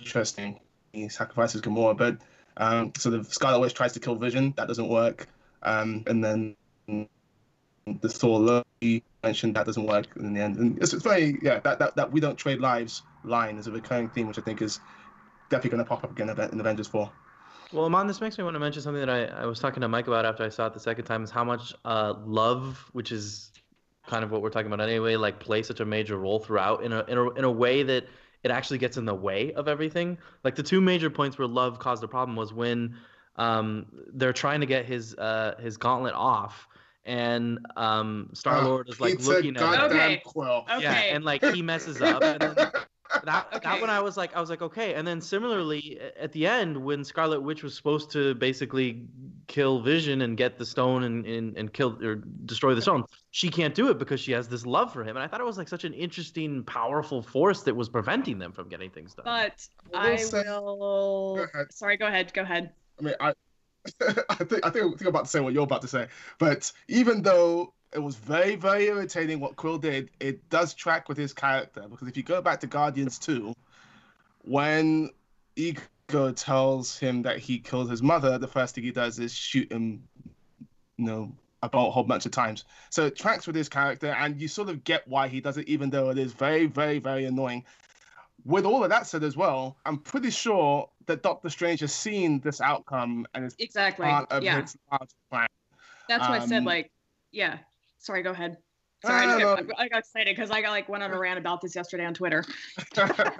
[0.00, 0.60] interesting.
[0.94, 2.18] He sacrifices Gamora, but
[2.56, 4.54] um, sort of Scarlet Witch tries to kill Vision.
[4.56, 5.28] That doesn't work.
[5.62, 10.56] Um, and then the Thor Loki mentioned that doesn't work in the end.
[10.56, 13.72] And it's, it's very yeah that, that that we don't trade lives line is a
[13.72, 14.80] recurring theme, which I think is
[15.50, 17.10] definitely going to pop up again in Avengers Four.
[17.72, 19.88] Well, Amon, this makes me want to mention something that I, I was talking to
[19.88, 23.10] Mike about after I saw it the second time is how much uh, love, which
[23.10, 23.50] is
[24.06, 26.92] kind of what we're talking about anyway, like plays such a major role throughout in
[26.92, 28.06] a, in a in a way that
[28.44, 30.18] it actually gets in the way of everything.
[30.44, 32.96] Like the two major points where love caused a problem was when
[33.36, 36.68] um, they're trying to get his uh, his gauntlet off,
[37.04, 39.76] and um, Star Lord is like looking at it.
[39.76, 40.22] goddamn Okay.
[40.24, 40.64] Quill.
[40.70, 40.82] Okay.
[40.82, 42.22] Yeah, and like he messes up.
[42.22, 42.70] And then
[43.24, 44.94] that, that one I was like, I was like, okay.
[44.94, 49.06] And then similarly, at the end, when Scarlet Witch was supposed to basically
[49.46, 53.48] kill Vision and get the stone and, and, and kill or destroy the stone, she
[53.48, 55.16] can't do it because she has this love for him.
[55.16, 58.52] And I thought it was like such an interesting, powerful force that was preventing them
[58.52, 59.24] from getting things done.
[59.24, 61.36] but I will say- will.
[61.36, 61.72] Go ahead.
[61.72, 62.32] Sorry, go ahead.
[62.32, 62.70] Go ahead.
[62.98, 63.34] I mean, I,
[64.00, 66.08] I think I think, I think I'm about to say what you're about to say.
[66.38, 71.16] But even though it was very, very irritating what Quill did, it does track with
[71.16, 73.54] his character because if you go back to Guardians 2,
[74.42, 75.10] when
[75.56, 79.70] Ego tells him that he killed his mother, the first thing he does is shoot
[79.70, 80.02] him,
[80.98, 81.32] you know,
[81.62, 82.64] about a whole bunch of times.
[82.90, 85.68] So it tracks with his character, and you sort of get why he does it,
[85.68, 87.64] even though it is very, very, very annoying.
[88.44, 92.40] With all of that said as well, I'm pretty sure that Doctor Strange has seen
[92.40, 94.04] this outcome and is Exactly.
[94.04, 94.60] part of Yeah.
[94.60, 95.46] his large plan.
[96.08, 96.90] That's why I said um, like,
[97.32, 97.58] yeah.
[98.04, 98.58] Sorry, go ahead.
[99.04, 101.38] Sorry, I, don't got- I got excited because I got like went on a rant
[101.38, 102.44] about this yesterday on Twitter.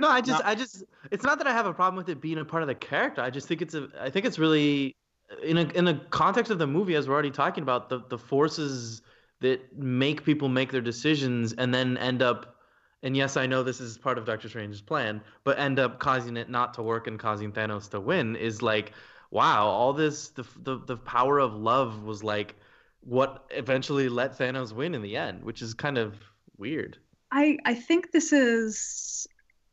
[0.00, 0.48] No, I just, No.
[0.50, 2.66] I just, it's not that I have a problem with it being a part of
[2.66, 3.22] the character.
[3.22, 4.96] I just think it's a, I think it's really,
[5.44, 8.18] in a, in the context of the movie, as we're already talking about, the, the
[8.18, 9.02] forces
[9.40, 12.56] that make people make their decisions and then end up,
[13.04, 16.36] and yes, I know this is part of Doctor Strange's plan, but end up causing
[16.36, 18.92] it not to work and causing Thanos to win is like,
[19.30, 22.56] wow, all this, the, the, the power of love was like
[23.04, 26.16] what eventually let Thanos win in the end, which is kind of
[26.56, 26.98] weird.
[27.30, 29.26] I I think this is,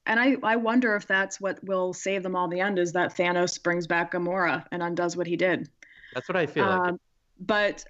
[0.05, 2.91] and I I wonder if that's what will save them all in the end is
[2.93, 5.69] that Thanos brings back Gamora and undoes what he did.
[6.13, 6.89] That's what I feel like.
[6.89, 6.99] Um,
[7.39, 7.85] but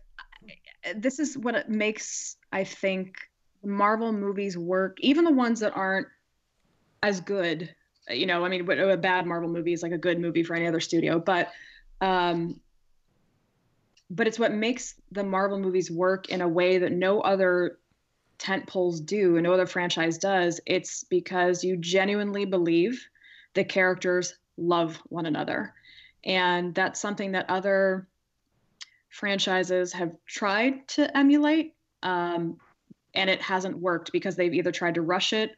[0.95, 3.17] this is what it makes I think
[3.63, 6.07] Marvel movies work, even the ones that aren't
[7.01, 7.73] as good.
[8.09, 10.67] You know, I mean, a bad Marvel movie is like a good movie for any
[10.67, 11.51] other studio, but
[12.01, 12.59] um,
[14.12, 17.80] but it's what makes the Marvel movies work in a way that no other
[18.38, 20.59] tent poles do and no other franchise does.
[20.66, 23.07] It's because you genuinely believe
[23.53, 25.74] the characters love one another.
[26.26, 28.09] And that's something that other
[29.09, 31.76] franchises have tried to emulate.
[32.03, 32.57] Um,
[33.14, 35.51] and it hasn't worked because they've either tried to rush it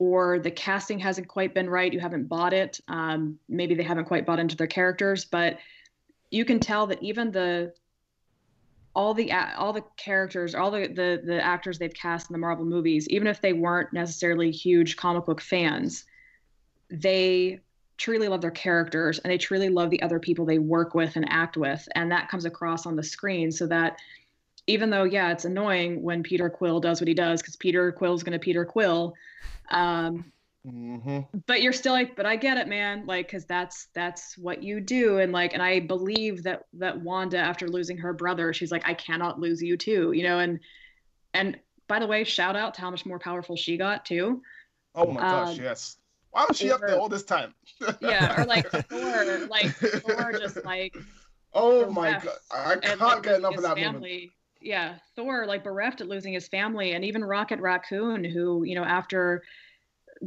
[0.00, 1.92] or the casting hasn't quite been right.
[1.92, 2.80] You haven't bought it.
[2.88, 5.58] Um, maybe they haven't quite bought into their characters, but
[6.32, 7.72] you can tell that even the
[8.94, 12.64] all the all the characters, all the, the the actors they've cast in the Marvel
[12.64, 16.04] movies, even if they weren't necessarily huge comic book fans,
[16.90, 17.60] they
[17.96, 21.26] truly love their characters and they truly love the other people they work with and
[21.28, 23.50] act with, and that comes across on the screen.
[23.50, 23.98] So that
[24.66, 28.22] even though yeah, it's annoying when Peter Quill does what he does because Peter Quill's
[28.22, 29.14] going to Peter Quill.
[29.70, 30.32] Um,
[30.66, 31.20] Mm-hmm.
[31.46, 34.80] but you're still like but i get it man like because that's that's what you
[34.80, 38.88] do and like and i believe that that wanda after losing her brother she's like
[38.88, 40.58] i cannot lose you too you know and
[41.34, 44.40] and by the way shout out to how much more powerful she got too
[44.94, 45.96] Oh my gosh, Um, yes.
[46.30, 47.52] Why was she up there all this time?
[48.00, 50.96] yeah or like thor like thor just like
[51.52, 54.32] oh my god, I can't like, get enough of that family moment.
[54.60, 58.84] yeah thor like bereft at losing his family and even rocket raccoon who you know
[58.84, 59.42] after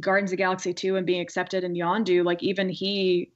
[0.00, 3.32] Guardians of the Galaxy 2 and being accepted in Yondu, like even he,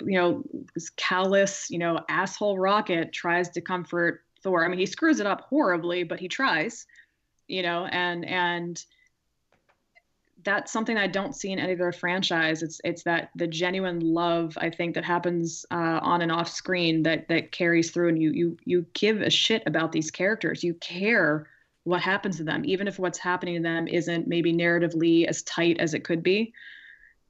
[0.00, 0.42] you know,
[0.74, 4.64] this callous, you know, asshole Rocket tries to comfort Thor.
[4.64, 6.86] I mean, he screws it up horribly, but he tries,
[7.46, 8.84] you know, and and
[10.44, 12.62] that's something I don't see in any other franchise.
[12.62, 17.02] It's it's that the genuine love I think that happens uh, on and off screen
[17.02, 20.62] that that carries through, and you you you give a shit about these characters.
[20.62, 21.48] You care
[21.84, 25.78] what happens to them, even if what's happening to them isn't maybe narratively as tight
[25.78, 26.52] as it could be.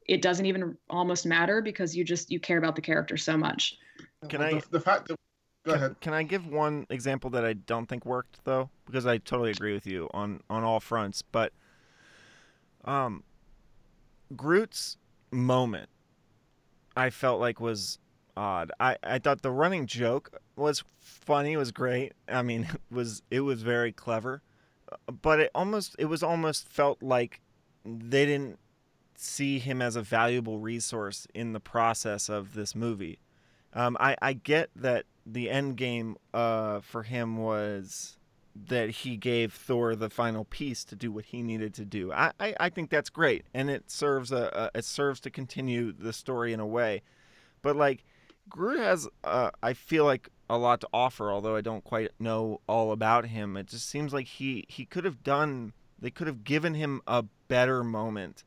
[0.07, 3.77] It doesn't even almost matter because you just you care about the character so much.
[4.29, 5.17] Can the, I- The fact that
[5.65, 6.01] go Can- ahead.
[6.01, 8.71] Can I give one example that I don't think worked though?
[8.87, 11.23] Because I totally agree with you on on all fronts.
[11.23, 11.53] But
[12.85, 13.23] um,
[14.35, 14.97] Groot's
[15.31, 15.91] moment,
[16.97, 17.99] I felt like was
[18.39, 18.71] odd.
[18.79, 21.57] I I thought the running joke was funny.
[21.57, 22.13] Was great.
[22.29, 24.43] I mean, it was it was very clever.
[24.91, 27.41] Uh, But it almost it was almost felt like
[27.85, 28.59] they didn't
[29.17, 33.19] see him as a valuable resource in the process of this movie.
[33.75, 38.17] Um, I, I get that the end game uh, for him was
[38.55, 42.13] that he gave Thor the final piece to do what he needed to do.
[42.13, 45.93] I, I, I think that's great, and it serves a, a it serves to continue
[45.93, 47.03] the story in a way.
[47.63, 48.05] But like
[48.49, 52.61] Groot has, uh, I feel like a lot to offer, although I don't quite know
[52.67, 53.57] all about him.
[53.57, 55.73] It just seems like he he could have done.
[56.01, 58.45] They could have given him a better moment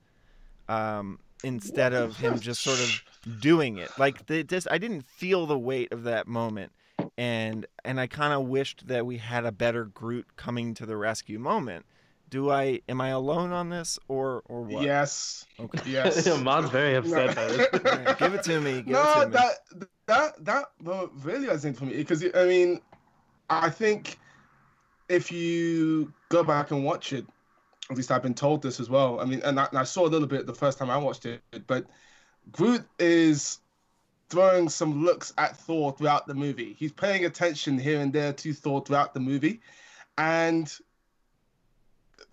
[0.70, 3.92] um, instead of him just sort of doing it.
[3.98, 6.72] Like the, this, I didn't feel the weight of that moment,
[7.18, 10.98] and and I kind of wished that we had a better Groot coming to the
[10.98, 11.86] rescue moment.
[12.32, 12.80] Do I?
[12.88, 14.84] Am I alone on this, or or what?
[14.84, 15.46] Yes.
[15.60, 15.80] Okay.
[15.92, 16.26] Yes.
[16.42, 17.68] Mod's very upset by this.
[17.86, 18.76] Alright, give it to me.
[18.82, 19.34] Give no, it to me.
[19.34, 19.54] that
[20.08, 22.80] that that really really resonated for me because I mean,
[23.50, 24.18] I think
[25.10, 27.26] if you go back and watch it,
[27.90, 29.20] at least I've been told this as well.
[29.20, 31.26] I mean, and I, and I saw a little bit the first time I watched
[31.26, 31.86] it, but
[32.54, 33.60] Groot is
[34.30, 36.78] throwing some looks at Thor throughout the movie.
[36.80, 39.60] He's paying attention here and there to Thor throughout the movie,
[40.18, 40.74] and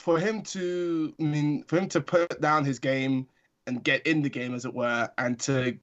[0.09, 3.27] for him to, I mean, for him to put down his game
[3.67, 5.77] and get in the game, as it were, and to,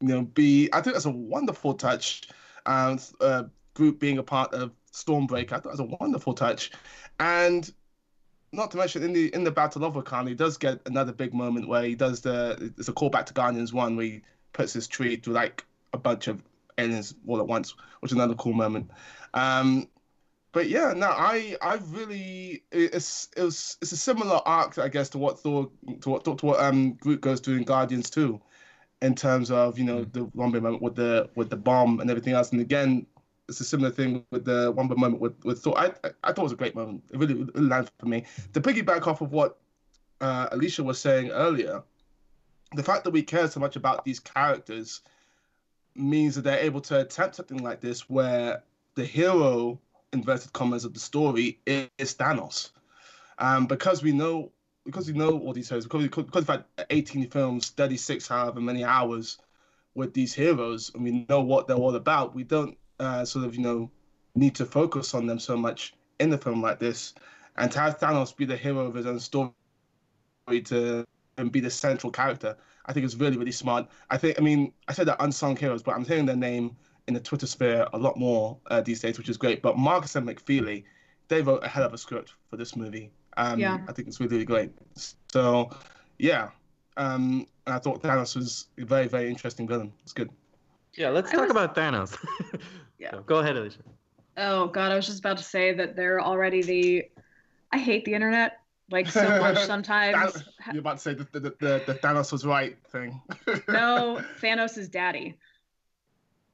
[0.00, 2.22] you know, be, I think that's a wonderful touch.
[2.64, 3.42] Um, uh,
[3.74, 6.70] Groot being a part of Stormbreaker, I thought that was a wonderful touch,
[7.20, 7.70] and
[8.50, 11.34] not to mention in the in the Battle of Wakanda, he does get another big
[11.34, 14.22] moment where he does the it's a callback to Guardians One where he
[14.54, 16.42] puts his tree through like a bunch of
[16.78, 18.90] aliens all at once, which is another cool moment.
[19.34, 19.86] Um,
[20.56, 25.10] but yeah, no, I I really it's it was it's a similar arc, I guess,
[25.10, 28.40] to what Thor to what to what um Groot goes through in Guardians too,
[29.02, 32.08] in terms of you know the one big moment with the with the bomb and
[32.08, 33.06] everything else, and again.
[33.48, 35.78] It's a similar thing with the one moment with, with Thor.
[35.78, 37.04] I, I I thought it was a great moment.
[37.12, 38.24] It really, really landed for me.
[38.54, 39.60] To piggyback off of what
[40.20, 41.84] uh, Alisha was saying earlier,
[42.74, 45.00] the fact that we care so much about these characters
[45.94, 48.64] means that they're able to attempt something like this where
[48.96, 49.78] the hero
[50.12, 52.70] inverted commas of the story is, Thanos.
[53.38, 54.52] Um, because we know
[54.84, 58.60] because we know all these heroes, because, we, because we've had 18 films, 36 however
[58.60, 59.38] many hours
[59.96, 63.56] with these heroes, and we know what they're all about, we don't uh, sort of,
[63.56, 63.90] you know,
[64.36, 67.14] need to focus on them so much in a film like this.
[67.56, 69.52] And to have Thanos be the hero of his own story
[70.64, 71.04] to
[71.38, 73.88] and be the central character, I think is really, really smart.
[74.10, 76.76] I think, I mean, I said that unsung heroes, but I'm hearing their name
[77.08, 79.62] in the Twitter sphere a lot more uh, these days, which is great.
[79.62, 80.84] But Markus and McFeely,
[81.28, 83.10] they wrote a hell of a script for this movie.
[83.36, 83.78] Um, Yeah.
[83.88, 84.70] I think it's really, really great.
[85.28, 85.70] So,
[86.18, 86.48] yeah.
[86.96, 89.92] Um, and I thought Thanos was a very, very interesting villain.
[90.02, 90.30] It's good.
[90.96, 92.16] Yeah, let's I talk was- about Thanos.
[92.98, 93.10] Yeah.
[93.10, 93.82] So, go ahead, Alisha.
[94.38, 97.04] Oh God, I was just about to say that they're already the.
[97.72, 100.32] I hate the internet like so much sometimes.
[100.32, 100.42] Than-
[100.72, 103.20] You're about to say the the, the, the Thanos was right thing.
[103.68, 105.36] no, Thanos is daddy.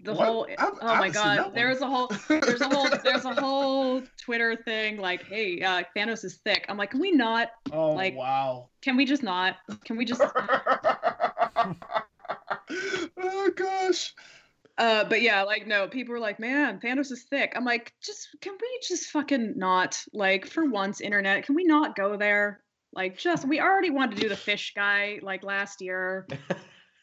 [0.05, 0.27] The What?
[0.27, 2.89] whole I've- oh I my haven't seen that god, there's a whole there's a whole
[3.05, 6.67] there's a whole Twitter thing like, hey, uh, Thanos is thick.
[6.69, 7.51] I'm like, can we not?
[7.73, 8.69] oh like- wow.
[8.83, 9.57] Can we just not?
[9.85, 10.21] Can we just?
[13.17, 14.13] oh gosh.
[14.79, 17.53] Uh, but yeah, like no, people were like, man, Thanos is thick.
[17.55, 21.95] I'm like, just can we just fucking not like for once, internet, can we not
[21.95, 22.61] go there?
[22.95, 26.27] Like, just we already wanted to do the fish guy like last year.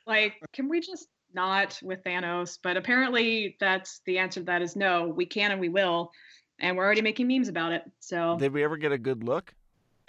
[0.07, 2.57] Like, can we just not with Thanos?
[2.61, 5.07] But apparently, that's the answer to that is no.
[5.07, 6.11] We can and we will,
[6.59, 7.83] and we're already making memes about it.
[7.99, 9.53] So Did we ever get a good look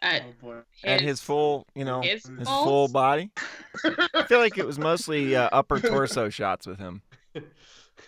[0.03, 0.59] at Oh boy.
[0.85, 3.31] at his full, you know, his, his full body?
[4.15, 7.03] I feel like it was mostly uh, upper torso shots with him.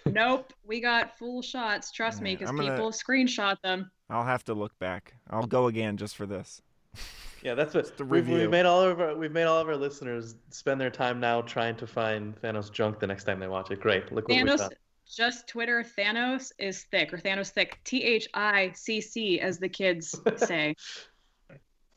[0.07, 1.93] Nope, we got full shots.
[1.93, 3.91] Trust me, because people screenshot them.
[4.11, 5.15] I'll have to look back.
[5.31, 6.63] I'll go again just for this.
[7.43, 9.77] Yeah, that's what the we've, we've made all of our we've made all of our
[9.77, 13.71] listeners spend their time now trying to find Thanos junk the next time they watch
[13.71, 13.81] it.
[13.81, 14.75] Great, look what we Thanos, found.
[15.13, 17.81] just Twitter, Thanos is thick or Thanos thick.
[17.85, 20.77] T H I C C, as the kids say.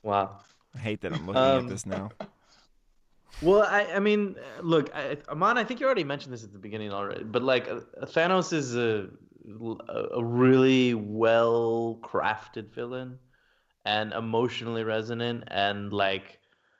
[0.01, 0.39] Wow.
[0.73, 2.09] I hate that I'm looking Um, at this now.
[3.41, 6.53] Well, I, I mean, uh, look, I, Amon, I think you already mentioned this at
[6.53, 9.07] the beginning already, but like uh, Thanos is a
[10.17, 13.19] a really well crafted villain
[13.86, 16.39] and emotionally resonant, and like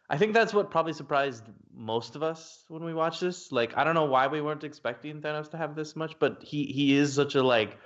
[0.10, 1.44] I think that's what probably surprised
[1.74, 3.52] most of us when we watched this.
[3.52, 6.66] Like, I don't know why we weren't expecting Thanos to have this much, but he
[6.66, 7.78] he is such a like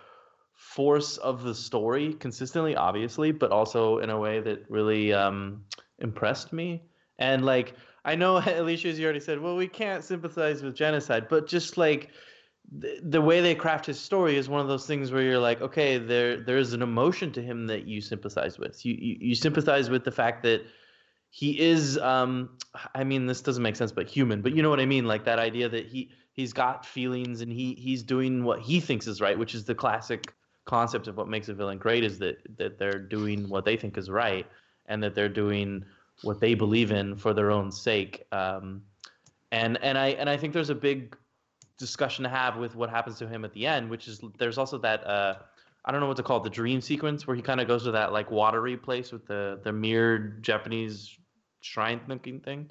[0.56, 5.64] force of the story consistently, obviously, but also in a way that really um,
[6.00, 6.84] impressed me.
[7.18, 11.28] And like, I know Alisha, as you already said, well, we can't sympathize with genocide,
[11.30, 12.10] but just like
[12.72, 15.62] the, the way they craft his story is one of those things where you're like,
[15.62, 18.86] okay, there there is an emotion to him that you sympathize with.
[18.86, 20.66] You you, you sympathize with the fact that
[21.32, 22.50] he is um
[22.96, 25.24] i mean this doesn't make sense but human but you know what i mean like
[25.26, 29.22] that idea that he he's got feelings and he he's doing what he thinks is
[29.22, 30.34] right which is the classic
[30.66, 33.98] concept of what makes a villain great is that that they're doing what they think
[33.98, 34.48] is right
[34.88, 35.84] and that they're doing
[36.24, 38.82] what they believe in for their own sake um
[39.52, 41.16] and and i and i think there's a big
[41.80, 44.78] discussion to have with what happens to him at the end which is there's also
[44.78, 45.36] that uh
[45.86, 47.84] I don't know what to call it, the dream sequence where he kind of goes
[47.86, 51.18] to that like watery place with the the mirrored Japanese
[51.62, 52.70] shrine looking thing,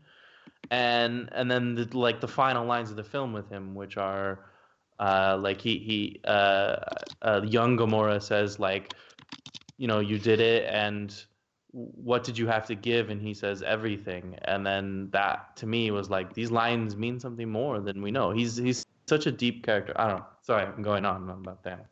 [0.71, 4.51] and and then the, like the final lines of the film with him, which are
[5.01, 6.77] uh, like he he uh,
[7.23, 8.93] uh, young Gamora says like,
[9.79, 11.25] you know, you did it, and
[11.73, 13.09] what did you have to give?
[13.09, 17.49] And he says everything, and then that to me was like these lines mean something
[17.49, 18.33] more than we know.
[18.33, 19.93] He's he's such a deep character.
[19.97, 20.27] I don't know.
[20.43, 21.87] Sorry, I'm going on about that.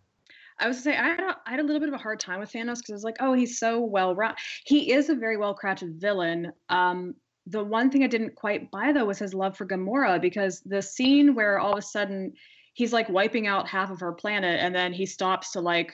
[0.59, 2.19] I was to say I had, a, I had a little bit of a hard
[2.19, 4.17] time with Thanos because I was like, oh, he's so well.
[4.65, 6.53] He is a very well crafted villain.
[6.71, 7.15] Um,
[7.47, 10.83] the one thing I didn't quite buy though was his love for Gamora because the
[10.83, 12.33] scene where all of a sudden
[12.73, 15.93] he's like wiping out half of her planet and then he stops to like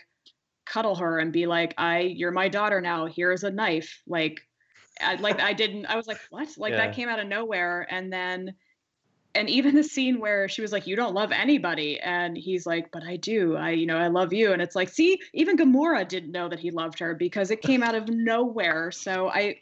[0.64, 3.06] cuddle her and be like, I, you're my daughter now.
[3.06, 4.00] Here's a knife.
[4.06, 4.40] Like,
[5.00, 5.86] I, like I didn't.
[5.86, 6.48] I was like, what?
[6.56, 6.86] Like Yeah.
[6.86, 8.54] that came out of nowhere, and then
[9.34, 12.90] and even the scene where she was like you don't love anybody and he's like
[12.92, 13.56] but i do.
[13.56, 14.52] I you know i love you.
[14.52, 17.82] And it's like see even gamora didn't know that he loved her because it came
[17.82, 18.90] out of nowhere.
[18.90, 19.56] So i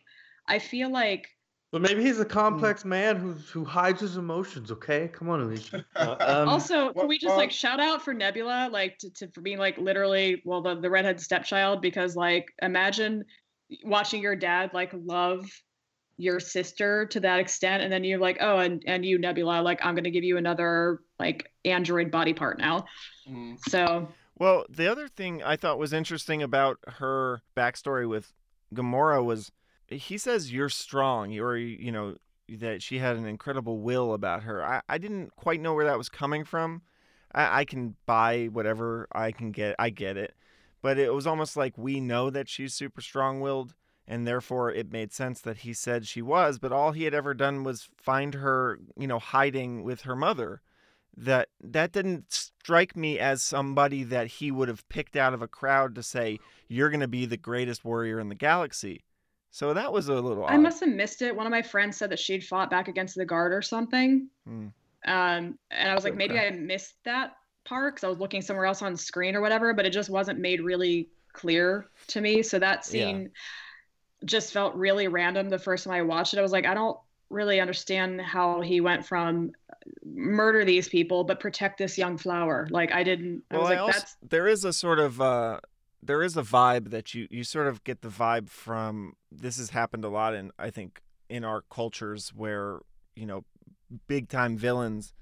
[0.46, 1.28] i feel like
[1.72, 4.72] But maybe he's a complex man who who hides his emotions.
[4.72, 5.84] Okay, come on, Alisha.
[5.96, 9.40] Uh, um, also can we just like shout out for nebula like to, to for
[9.40, 11.80] being like literally well the, the redhead stepchild?
[11.80, 13.24] Because like imagine
[13.84, 15.44] watching your dad like love
[16.20, 19.80] your sister to that extent and then you're like oh and and you nebula like
[19.84, 22.84] i'm gonna give you another like android body part now
[23.28, 23.58] Mm.
[23.68, 24.08] so
[24.38, 28.32] Well, the other thing I thought was interesting about her backstory with
[28.74, 29.52] Gamora was
[29.86, 32.16] he says you're strong, you're you know
[32.48, 34.64] that she had an incredible will about her.
[34.64, 36.82] I, I didn't quite know where that was coming from.
[37.34, 39.76] I, I can buy whatever I can get.
[39.78, 40.34] I get it,
[40.82, 43.74] but it was almost like we know that she's super strong-willed,
[44.10, 46.58] and therefore it made sense that he said she was.
[46.58, 50.60] But all he had ever done was find her, you know, hiding with her mother
[51.16, 55.48] that that didn't strike me as somebody that he would have picked out of a
[55.48, 59.04] crowd to say you're going to be the greatest warrior in the galaxy.
[59.52, 60.52] So that was a little odd.
[60.52, 61.34] I must have missed it.
[61.34, 64.28] One of my friends said that she'd fought back against the guard or something.
[64.44, 64.68] Hmm.
[65.06, 67.34] Um, and I was like, maybe I missed that
[67.64, 70.40] part because I was looking somewhere else on screen or whatever, but it just wasn't
[70.40, 72.42] made really clear to me.
[72.42, 73.22] So that scene.
[73.22, 73.28] Yeah.
[74.24, 76.38] Just felt really random the first time I watched it.
[76.38, 76.98] I was like, I don't
[77.30, 79.52] really understand how he went from
[80.04, 82.68] murder these people but protect this young flower.
[82.70, 85.20] Like I didn't I well, was I like, also, that's there is a sort of
[85.20, 85.60] uh,
[86.02, 89.70] there is a vibe that you you sort of get the vibe from this has
[89.70, 92.80] happened a lot in I think in our cultures where
[93.14, 93.44] you know
[94.06, 95.14] big time villains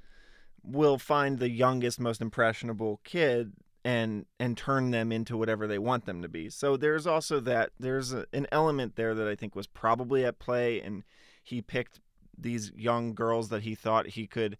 [0.63, 3.53] will find the youngest most impressionable kid
[3.85, 6.51] and and turn them into whatever they want them to be.
[6.51, 10.39] So there's also that there's a, an element there that I think was probably at
[10.39, 11.05] play and
[11.43, 12.01] he picked
[12.37, 14.59] these young girls that he thought he could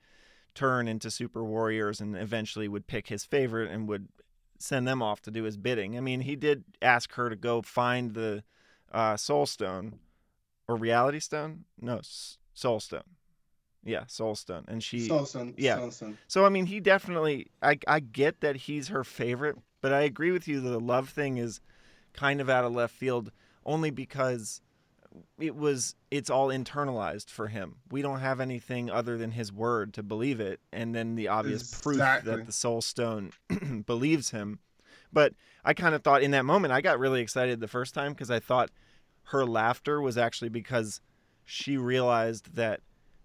[0.55, 4.09] turn into super warriors and eventually would pick his favorite and would
[4.59, 5.97] send them off to do his bidding.
[5.97, 8.43] I mean, he did ask her to go find the
[8.91, 10.01] uh, soul stone
[10.67, 11.65] or reality stone?
[11.81, 12.01] No,
[12.55, 13.18] soul stone.
[13.85, 15.01] Yeah, Soul Stone, and she.
[15.07, 15.55] Soul Stone.
[15.57, 15.77] Yeah.
[15.77, 16.19] Soul Stone.
[16.27, 17.49] So I mean, he definitely.
[17.63, 21.09] I I get that he's her favorite, but I agree with you that the love
[21.09, 21.61] thing is
[22.13, 23.31] kind of out of left field,
[23.65, 24.61] only because
[25.39, 27.77] it was it's all internalized for him.
[27.91, 31.63] We don't have anything other than his word to believe it, and then the obvious
[31.63, 31.83] Exactly.
[31.83, 33.33] proof that the Soul Stone
[33.87, 34.59] believes him.
[35.13, 35.33] But
[35.65, 38.31] I kind of thought in that moment, I got really excited the first time because
[38.31, 38.71] I thought
[39.25, 41.01] her laughter was actually because
[41.45, 42.81] she realized that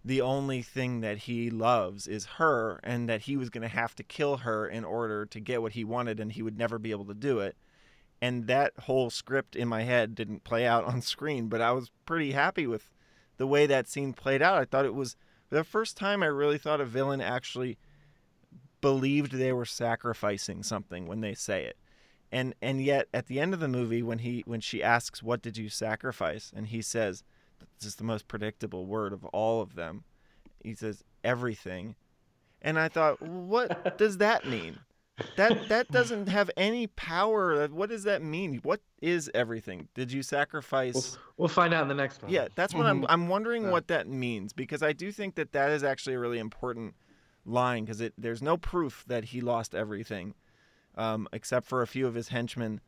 [0.06, 3.96] the only thing that he loves is her and that he was going to have
[3.96, 6.92] to kill her in order to get what he wanted and he would never be
[6.92, 7.56] able to do it.
[8.22, 11.92] And that whole script in my head didn't play out on screen, but I was
[12.06, 12.90] pretty happy with
[13.38, 14.58] the way that scene played out.
[14.58, 15.16] I thought it was
[15.50, 17.78] the first time I really thought a villain actually
[18.82, 21.78] believed they were sacrificing something when they say it.
[22.32, 25.42] And and yet at the end of the movie when he when she asks what
[25.42, 27.24] did you sacrifice and he says
[27.80, 30.04] this is the most predictable word of all of them.
[30.64, 31.96] He says everything.
[32.62, 34.80] And I thought, what does that mean?
[35.36, 37.68] That that doesn't have any power.
[37.68, 38.60] What does that mean?
[38.64, 39.88] What is everything?
[39.94, 41.18] Did you We'll, sacrifice?
[41.38, 42.32] we'll find out in the next one.
[42.32, 43.06] Yeah, that's what I'm.
[43.10, 43.72] I'm wondering Yeah.
[43.72, 46.96] what that means because I do think that that is actually a really important
[47.46, 50.34] line because it there's no proof that he lost everything,
[50.96, 52.82] um, except for a few of his henchmen,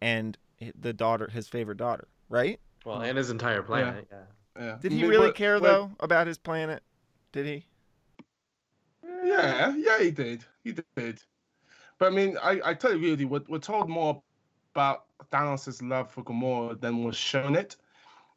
[0.00, 0.36] and
[0.78, 2.60] the daughter, his favorite daughter, right?
[2.84, 4.08] Well, and his entire planet.
[4.10, 4.18] Yeah.
[4.58, 4.78] Yeah.
[4.80, 6.82] Did he But- really but- care but- though about his planet?
[7.32, 7.66] Did he?
[9.24, 10.44] Yeah, yeah, he did.
[10.64, 11.22] He did.
[11.98, 14.22] But I mean, I, I tell you really, we're, we're told more
[14.74, 17.76] about Thanos' love for Gamora than was shown it,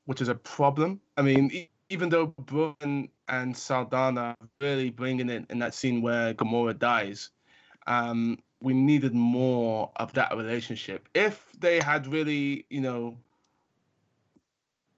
[0.06, 1.02] which is a problem.
[1.18, 6.34] I mean, e- even though Brolin and Saldana really bringing it in that scene where
[6.34, 7.30] Gamora dies,
[7.88, 11.08] um, we needed more of that relationship.
[11.14, 13.18] If they had really, you know,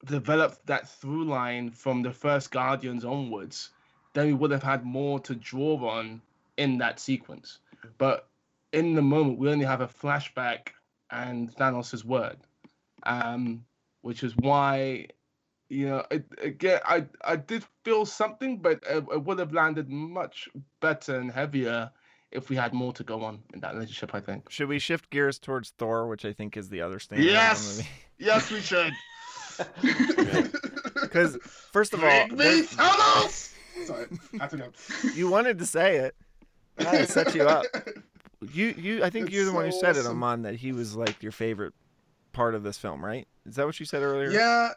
[0.05, 3.71] developed that through line from the first Guardians onwards,
[4.13, 6.21] then we would have had more to draw on
[6.57, 7.59] in that sequence.
[7.97, 8.27] But
[8.73, 10.69] in the moment, we only have a flashback
[11.09, 12.37] and Thanos' word,
[13.03, 13.65] um,
[14.01, 15.07] which is why,
[15.69, 19.89] you know, it, again, I I did feel something, but it, it would have landed
[19.89, 21.91] much better and heavier
[22.31, 24.13] if we had more to go on in that relationship.
[24.13, 24.49] I think.
[24.51, 27.83] Should we shift gears towards Thor, which I think is the other standout in Yes!
[28.17, 28.93] Yes, we should.
[31.01, 31.37] Because
[31.71, 32.63] first of all, me!
[32.63, 34.71] Sorry, I have to go.
[35.15, 36.15] you wanted to say it.
[36.79, 37.65] I set you up.
[38.53, 39.03] You, you.
[39.03, 40.11] I think It's you're the one who so said it, awesome.
[40.23, 41.73] Amon, that he was like your favorite
[42.33, 43.27] part of this film, right?
[43.47, 44.29] Is that what you said earlier?
[44.29, 44.73] Yeah,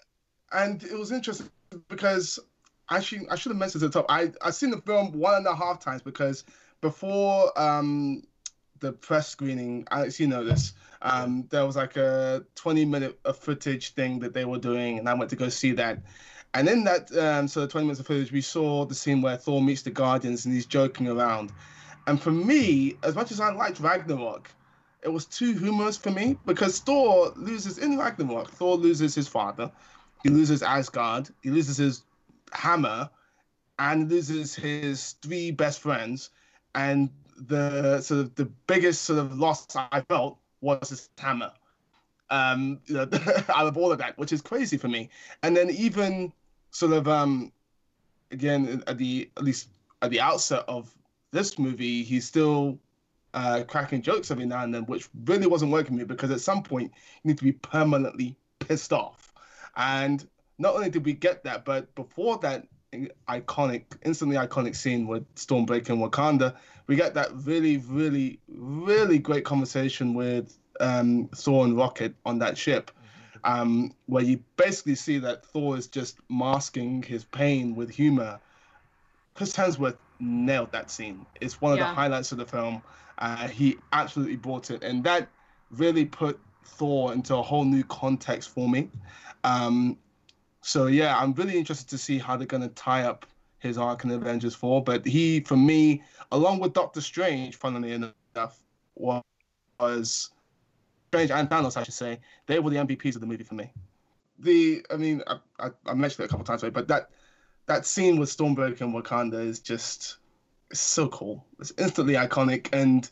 [0.50, 1.50] and it was interesting
[1.88, 2.38] because
[2.90, 4.06] actually I should have mentioned at the top.
[4.08, 6.44] I I seen the film one and a half times because
[6.80, 8.22] before um
[8.78, 10.72] the press screening, Alex, you know this.
[11.02, 15.08] Um, there was like a 20 minute of footage thing that they were doing, and
[15.08, 15.98] I went to go see that.
[16.52, 19.62] And in that, um, so 20 minutes of footage, we saw the scene where Thor
[19.62, 21.52] meets the Guardians and he's joking around.
[22.06, 24.50] And for me, as much as I liked Ragnarok,
[25.02, 28.50] it was too humorous for me because Thor loses in Ragnarok.
[28.50, 29.70] Thor loses his father,
[30.22, 32.02] he loses Asgard, he loses his
[32.52, 33.08] hammer,
[33.78, 36.30] and loses his three best friends.
[36.74, 41.52] And the sort of the biggest sort of loss I felt was his hammer.
[42.30, 43.08] Um, you know,
[43.54, 45.10] out of all of that, which is crazy for me.
[45.42, 46.32] And then even
[46.70, 47.52] sort of um,
[48.30, 49.68] again at the at least
[50.02, 50.94] at the outset of
[51.32, 52.78] this movie, he's still
[53.34, 56.40] uh, cracking jokes every now and then, which really wasn't working for me because at
[56.40, 56.92] some point
[57.22, 59.32] you need to be permanently pissed off.
[59.76, 60.26] And
[60.58, 62.66] not only did we get that, but before that
[63.28, 66.54] iconic, instantly iconic scene with Stormbreaker and Wakanda,
[66.90, 72.58] we get that really, really, really great conversation with um, Thor and Rocket on that
[72.58, 72.90] ship,
[73.44, 78.40] um, where you basically see that Thor is just masking his pain with humor.
[79.34, 81.24] Chris Hemsworth nailed that scene.
[81.40, 82.82] It's one of the highlights of the film.
[83.18, 85.28] Uh, he absolutely brought it, and that
[85.70, 88.90] really put Thor into a whole new context for me.
[89.44, 89.96] Um,
[90.60, 93.26] so yeah, I'm really interested to see how they're going to tie up
[93.60, 94.82] his arc in Avengers 4.
[94.82, 98.62] But he, for me, along with Doctor Strange, funnily enough,
[98.96, 99.22] wa-
[99.78, 100.30] was
[101.08, 103.72] Strange and Thanos, I should say, they were the MVPs of the movie for me.
[104.38, 107.10] The, I mean, I, I, I mentioned it a couple times, already, but that
[107.66, 110.16] that scene with Stormbreaker and Wakanda is just
[110.72, 111.44] so cool.
[111.58, 113.08] It's instantly iconic, and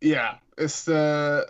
[0.00, 1.44] yeah, it's uh,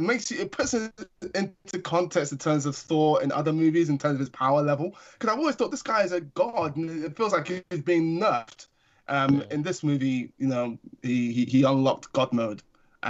[0.00, 0.92] it makes you it puts it
[1.34, 4.96] into context in terms of Thor and other movies, in terms of his power level.
[5.12, 8.18] Because I've always thought this guy is a god, and it feels like he's being
[8.18, 8.66] nerfed.
[9.08, 9.42] Um.
[9.50, 12.62] In this movie, you know, he, he, he unlocked God mode.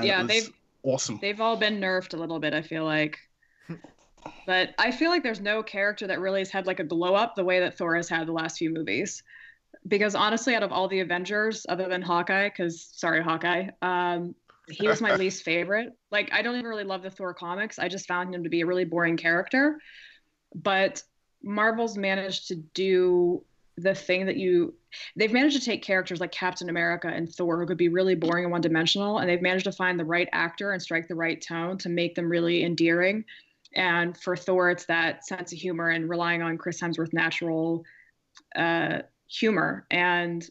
[0.03, 0.51] yeah, they've
[0.83, 1.19] awesome.
[1.21, 2.55] They've all been nerfed a little bit.
[2.55, 3.19] I feel like.
[4.47, 7.37] but I feel like there's no character that really has had like a glow up
[7.37, 9.23] the way that Thor has had the last few movies.
[9.87, 14.35] Because honestly, out of all the Avengers, other than Hawkeye, because sorry, Hawkeye, um,
[14.71, 15.93] he was my least favorite.
[16.11, 17.79] Like, I don't even really love the Thor comics.
[17.79, 19.79] I just found him to be a really boring character.
[20.55, 21.03] But
[21.43, 23.45] Marvel's managed to do
[23.77, 24.75] the thing that you
[25.17, 28.45] they've managed to take characters like Captain America and Thor who could be really boring
[28.45, 31.41] and one dimensional and they've managed to find the right actor and strike the right
[31.41, 33.25] tone to make them really endearing
[33.75, 37.85] and for Thor, it's that sense of humor and relying on Chris Hemsworth natural
[38.57, 39.87] uh, humor.
[39.91, 40.49] And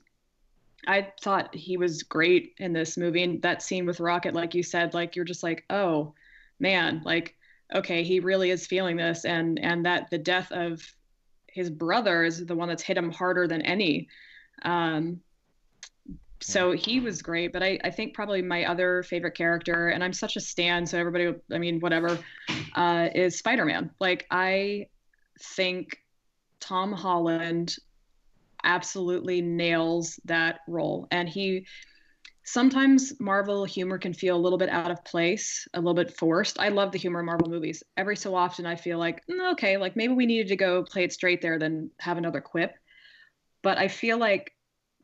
[0.88, 3.23] I thought he was great in this movie.
[3.23, 6.14] And that scene with Rocket, like you said, like you're just like, oh
[6.60, 7.35] man, like
[7.73, 10.81] okay, he really is feeling this, and and that the death of
[11.47, 14.07] his brother is the one that's hit him harder than any.
[14.64, 15.22] Um,
[16.41, 20.14] so he was great but I, I think probably my other favorite character and i'm
[20.14, 22.18] such a stan so everybody i mean whatever
[22.76, 24.88] uh, is spider-man like i
[25.38, 25.97] think
[26.60, 27.76] tom holland
[28.64, 31.07] absolutely nails that role.
[31.11, 31.65] And he
[32.44, 36.60] sometimes marvel humor can feel a little bit out of place a little bit forced.
[36.60, 37.84] I love the humor in marvel movies.
[37.95, 41.03] Every so often i feel like mm, okay like maybe we needed to go play
[41.03, 42.73] it straight there then have another quip.
[43.61, 44.53] But i feel like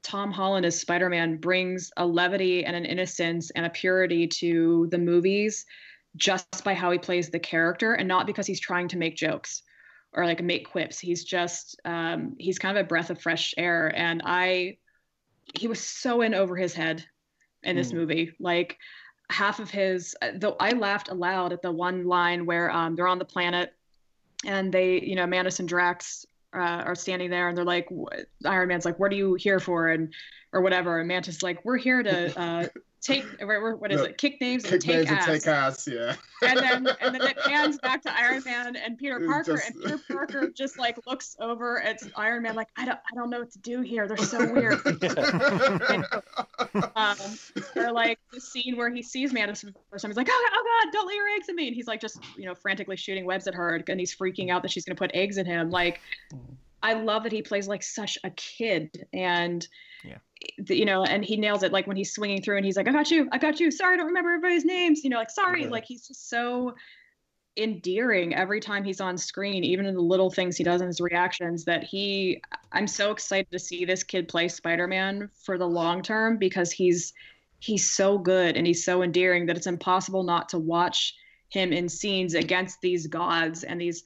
[0.01, 4.87] Tom Holland as Spider Man brings a levity and an innocence and a purity to
[4.91, 5.65] the movies
[6.15, 9.63] just by how he plays the character and not because he's trying to make jokes
[10.15, 10.99] or like make quips.
[10.99, 13.91] He's just, um, he's kind of a breath of fresh air.
[13.95, 14.77] And I,
[15.53, 17.05] he was so in over his head
[17.63, 17.95] in this mm.
[17.95, 18.33] movie.
[18.39, 18.77] Like,
[19.31, 23.17] half of his though i laughed aloud at the one line where um, they're on
[23.17, 23.73] the planet
[24.45, 27.89] and they you know Mantis and Drax uh, are standing there and they're like,
[28.45, 29.89] Iron Man's like, what are you here for?
[29.89, 30.13] And,
[30.53, 30.99] or whatever.
[30.99, 32.67] And Mantis like, we're here to uh,
[33.05, 34.17] take, what is it?
[34.17, 35.27] Kick names Kick and take names ass.
[35.27, 36.15] And take ass, yeah.
[36.41, 39.69] and then, and then it pans back to Iron Man and Peter Parker just...
[39.69, 43.29] and Peter Parker just like looks over at Iron Man like, I don't, I don't
[43.29, 44.07] know what to do here.
[44.07, 44.81] They're so weird.
[44.85, 46.05] and,
[46.95, 47.17] um,
[47.75, 50.09] or like the scene where he sees Mantis for the first time.
[50.09, 51.67] He's like, oh, oh God, don't lay your eggs in me.
[51.67, 54.63] And he's like just, you know, frantically shooting webs at her and he's freaking out
[54.63, 55.69] that she's going to put eggs in him.
[55.69, 56.01] Like,
[56.85, 59.67] I love that he plays like such a kid and
[60.03, 60.17] yeah.
[60.69, 61.71] you know, and he nails it.
[61.71, 63.71] Like when he's swinging through and he's like, I got you, I got you.
[63.71, 65.03] Sorry, I don't remember everybody's names.
[65.03, 65.63] You know, like, sorry.
[65.63, 65.69] Yeah.
[65.69, 66.75] Like he's just so
[67.57, 71.01] endearing every time he's on screen, even in the little things he does in his
[71.01, 72.39] reactions that he,
[72.71, 77.13] I'm so excited to see this kid play Spider-Man for the long term because he's,
[77.57, 81.15] he's so good and he's so endearing that it's impossible not to watch
[81.49, 84.03] him in scenes against these gods and these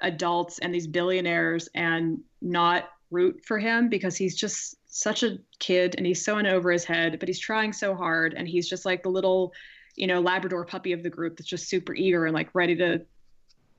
[0.00, 5.94] adults and these billionaires and not root for him because he's just such a kid
[5.96, 8.84] and he's so in over his head, but he's trying so hard and he's just
[8.84, 9.52] like the little,
[9.96, 13.04] you know, Labrador puppy of the group that's just super eager and like ready to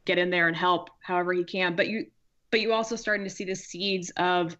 [0.06, 1.76] get in there and help however he can.
[1.76, 2.08] But you
[2.52, 4.56] but you also starting to see the seeds of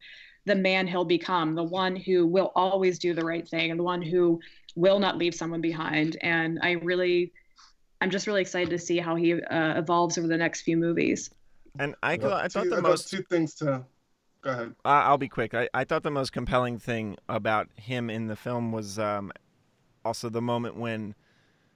[0.46, 3.84] the man he'll become, the one who will always do the right thing and the
[3.84, 4.40] one who
[4.76, 6.18] will not leave someone behind.
[6.22, 7.32] And I really
[8.02, 11.30] I'm just really excited to see how he uh, evolves over the next few movies.
[11.80, 13.86] And I, I thought the most two things to
[14.42, 14.76] go ahead.
[14.86, 15.54] I'll be quick.
[15.54, 19.32] I, I thought the most compelling thing about him in the film was um,
[20.04, 21.16] also the moment when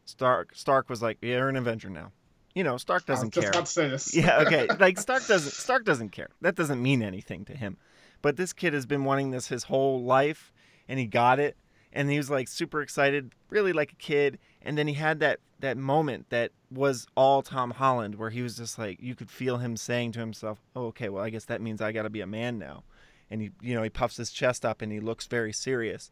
[0.06, 2.12] Stark Stark was like, yeah, "You're an Avenger now."
[2.56, 3.50] You know, Stark doesn't I care.
[3.50, 4.16] About to say this.
[4.16, 4.68] yeah, okay.
[4.80, 6.30] Like Stark doesn't Stark doesn't care.
[6.42, 7.78] That doesn't mean anything to him.
[8.22, 10.52] But this kid has been wanting this his whole life,
[10.88, 11.58] and he got it,
[11.94, 14.40] and he was like super excited, really like a kid.
[14.62, 18.58] And then he had that that moment that was all Tom Holland, where he was
[18.58, 21.62] just like you could feel him saying to himself, "Oh, okay, well, I guess that
[21.62, 22.84] means I got to be a man now."
[23.32, 26.12] And he, you know, he puffs his chest up and he looks very serious,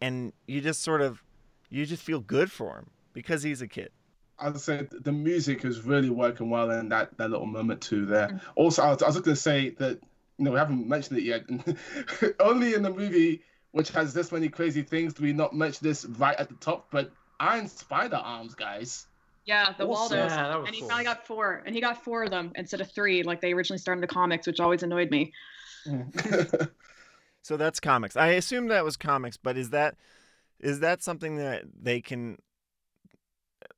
[0.00, 1.22] and you just sort of,
[1.70, 3.90] you just feel good for him because he's a kid.
[4.38, 8.06] I was saying the music is really working well in that that little moment too.
[8.06, 8.28] There.
[8.28, 8.50] Mm-hmm.
[8.56, 10.00] Also, I was, I was going to say that
[10.38, 11.44] you know we haven't mentioned it yet.
[12.40, 13.42] Only in the movie
[13.72, 16.88] which has this many crazy things do we not mention this right at the top,
[16.90, 19.06] but Iron Spider arms, guys.
[19.44, 20.18] Yeah, the awesome.
[20.18, 20.32] Waldos.
[20.32, 20.88] Yeah, and he cool.
[20.90, 21.62] finally got four.
[21.64, 24.46] And he got four of them instead of three, like they originally started the comics,
[24.46, 25.32] which always annoyed me.
[27.42, 28.16] so that's comics.
[28.16, 29.94] I assume that was comics, but is that
[30.60, 32.36] is that something that they can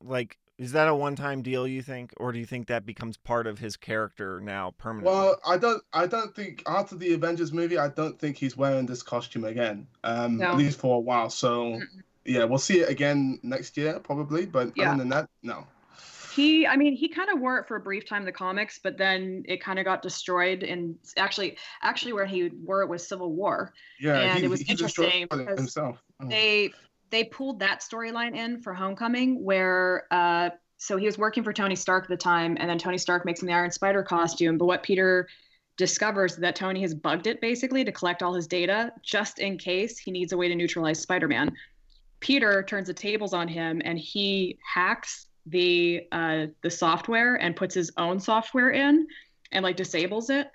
[0.03, 3.47] like Is that a one-time deal you think, or do you think that becomes part
[3.47, 5.11] of his character now permanently?
[5.13, 5.81] Well, I don't.
[5.93, 9.87] I don't think after the Avengers movie, I don't think he's wearing this costume again.
[10.03, 10.51] Um, No.
[10.51, 11.29] at least for a while.
[11.29, 11.79] So,
[12.25, 14.45] yeah, we'll see it again next year probably.
[14.45, 14.89] But Yeah.
[14.89, 15.65] other than that, no.
[16.33, 18.79] He, I mean, he kind of wore it for a brief time in the comics,
[18.81, 20.63] but then it kind of got destroyed.
[20.63, 23.73] And actually, actually, where he wore it was Civil War.
[23.99, 26.01] Yeah, And he, it was he interesting because himself.
[26.21, 26.27] Oh.
[26.29, 26.71] They
[27.09, 31.75] they pulled that storyline in for Homecoming, where uh, so he was working for Tony
[31.75, 34.57] Stark at the time, and then Tony Stark makes him the Iron Spider costume.
[34.57, 35.27] But what Peter
[35.77, 39.57] discovers is that Tony has bugged it basically to collect all his data just in
[39.57, 41.51] case he needs a way to neutralize Spider-Man.
[42.21, 47.75] Peter turns the tables on him, and he hacks the uh, the software and puts
[47.75, 49.07] his own software in,
[49.51, 50.47] and like disables it.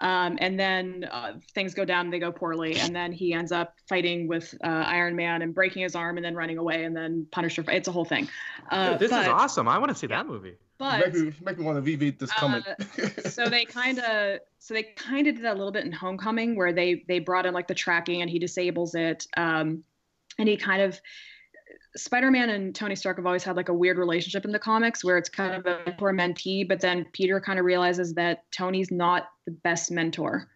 [0.00, 3.74] Um, and then uh, things go down, they go poorly, and then he ends up
[3.88, 7.26] fighting with uh, Iron Man and breaking his arm, and then running away, and then
[7.32, 7.64] Punisher.
[7.66, 8.28] It's a whole thing.
[8.70, 9.66] Uh, Dude, this but, is awesome.
[9.66, 10.54] I want to see that movie.
[10.78, 12.64] But make me, make me want to reread this comic.
[13.26, 16.54] so they kind of so they kind of did that a little bit in Homecoming,
[16.54, 19.82] where they they brought in like the tracking, and he disables it, um,
[20.38, 21.00] and he kind of
[21.96, 25.18] Spider-Man and Tony Stark have always had like a weird relationship in the comics where
[25.18, 29.28] it's kind of a mentor mentee, but then Peter kind of realizes that Tony's not
[29.46, 30.48] the best mentor.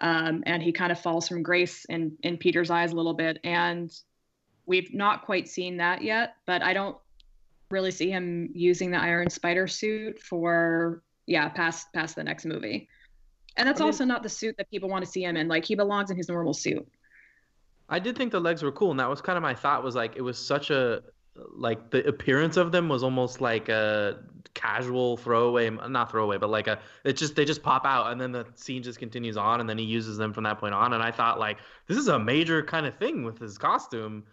[0.00, 3.38] Um, and he kind of falls from grace in in Peter's eyes a little bit.
[3.44, 3.92] And
[4.66, 6.96] we've not quite seen that yet, but I don't
[7.70, 12.88] really see him using the Iron Spider suit for yeah, past past the next movie.
[13.56, 15.48] And that's I mean- also not the suit that people want to see him in.
[15.48, 16.88] Like he belongs in his normal suit.
[17.88, 19.82] I did think the legs were cool, and that was kind of my thought.
[19.82, 21.02] Was like it was such a
[21.54, 24.18] like the appearance of them was almost like a
[24.54, 28.32] casual throwaway, not throwaway, but like a it just they just pop out, and then
[28.32, 30.92] the scene just continues on, and then he uses them from that point on.
[30.92, 34.24] And I thought like this is a major kind of thing with his costume,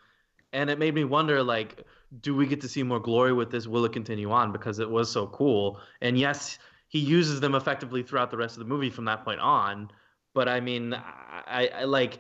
[0.52, 1.86] and it made me wonder like,
[2.22, 3.68] do we get to see more glory with this?
[3.68, 5.80] Will it continue on because it was so cool?
[6.02, 6.57] And yes,
[6.88, 9.91] he uses them effectively throughout the rest of the movie from that point on.
[10.35, 12.19] But I mean, I, I like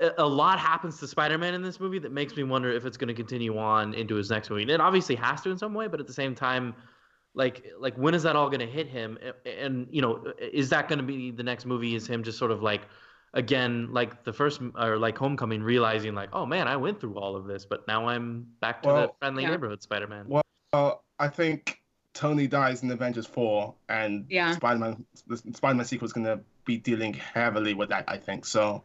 [0.00, 2.96] a- a lot happens to Spider-Man in this movie that makes me wonder if it's
[2.96, 4.62] going to continue on into his next movie.
[4.62, 6.74] And it obviously has to in some way, but at the same time,
[7.34, 9.16] like like when is that all going to hit him?
[9.46, 11.94] A- And you know, is that going to be the next movie?
[11.94, 12.82] Is him just sort of like
[13.34, 17.36] again like the first or like Homecoming, realizing like, oh man, I went through all
[17.36, 19.50] of this, but now I'm back to the friendly yeah.
[19.50, 20.24] neighborhood Spider-Man.
[20.28, 20.42] Well,
[20.72, 21.80] Well, I think
[22.14, 24.56] Tony dies in Avengers 4, and Yeah.
[24.56, 26.40] Spider-Man, the Spider-Man sequel is going to
[26.70, 28.04] be dealing heavily with that.
[28.06, 28.84] I think so.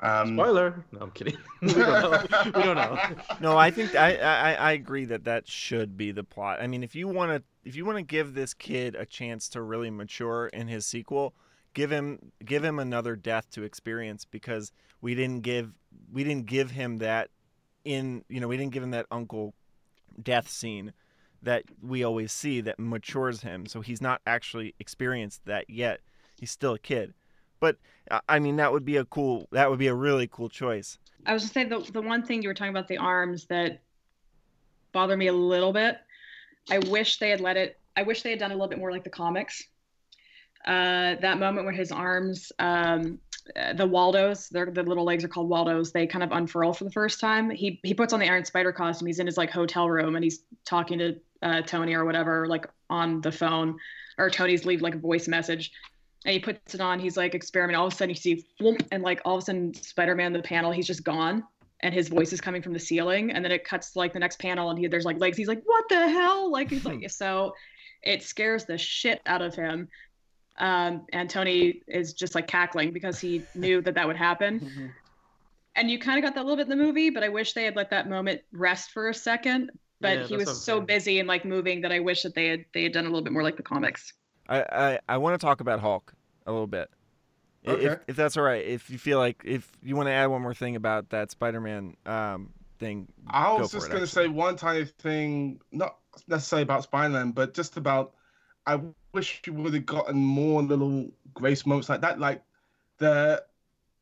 [0.00, 0.84] Um, Spoiler.
[0.92, 1.36] No, I'm kidding.
[1.62, 2.24] we don't know.
[2.46, 2.98] We don't know.
[3.40, 6.60] No, I think I, I I agree that that should be the plot.
[6.60, 9.48] I mean, if you want to if you want to give this kid a chance
[9.50, 11.34] to really mature in his sequel,
[11.72, 15.72] give him give him another death to experience because we didn't give
[16.12, 17.30] we didn't give him that
[17.84, 19.54] in you know we didn't give him that uncle
[20.20, 20.92] death scene
[21.42, 23.66] that we always see that matures him.
[23.66, 26.00] So he's not actually experienced that yet.
[26.38, 27.14] He's still a kid.
[27.62, 27.76] But
[28.10, 29.46] I- I mean, that would be a cool.
[29.52, 30.98] That would be a really cool choice.
[31.24, 33.80] I was gonna say the the one thing you were talking about the arms that
[34.90, 35.98] bothered me a little bit.
[36.70, 37.78] I wish they had let it.
[37.96, 39.62] I wish they had done a little bit more like the comics.
[40.66, 43.20] Uh, that moment where his arms, um,
[43.56, 45.92] uh, the Waldos, their the little legs are called Waldos.
[45.92, 47.48] They kind of unfurl for the first time.
[47.48, 49.06] He he puts on the Iron Spider costume.
[49.06, 52.66] He's in his like hotel room and he's talking to uh, Tony or whatever, like
[52.90, 53.78] on the phone,
[54.18, 55.70] or Tony's leave like a voice message
[56.24, 57.00] and he puts it on.
[57.00, 57.80] He's like experimenting.
[57.80, 60.42] All of a sudden, you see, whoomp, and like all of a sudden, Spider-Man, the
[60.42, 61.44] panel, he's just gone,
[61.80, 63.32] and his voice is coming from the ceiling.
[63.32, 65.36] And then it cuts to like the next panel, and he there's like legs.
[65.36, 67.54] He's like, "What the hell?" Like he's like, so
[68.02, 69.88] it scares the shit out of him.
[70.58, 74.92] Um, and Tony is just like cackling because he knew that that would happen.
[75.74, 77.54] And you kind of got that a little bit in the movie, but I wish
[77.54, 79.70] they had let that moment rest for a second.
[80.00, 82.64] But Yeah, he was so busy and like moving that I wish that they had
[82.74, 84.12] they had done a little bit more like the comics.
[84.52, 86.12] I, I, I want to talk about Hulk
[86.46, 86.90] a little bit.
[87.66, 88.64] I- If, if that's all right.
[88.64, 91.96] If you feel like if you want to add one more thing about that Spider-Man
[92.06, 95.96] um, thing, I was for just going to say one tiny thing, not
[96.26, 98.14] necessarily about Spider-Man, but just about.
[98.66, 98.80] I
[99.12, 102.18] wish you would have gotten more little grace moments like that.
[102.20, 102.42] Like
[102.98, 103.44] the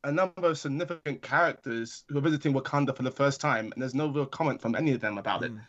[0.04, 3.94] a number of significant characters who are visiting Wakanda for the first time, and there's
[3.94, 5.52] no real comment from any of them about it.
[5.52, 5.60] Mm.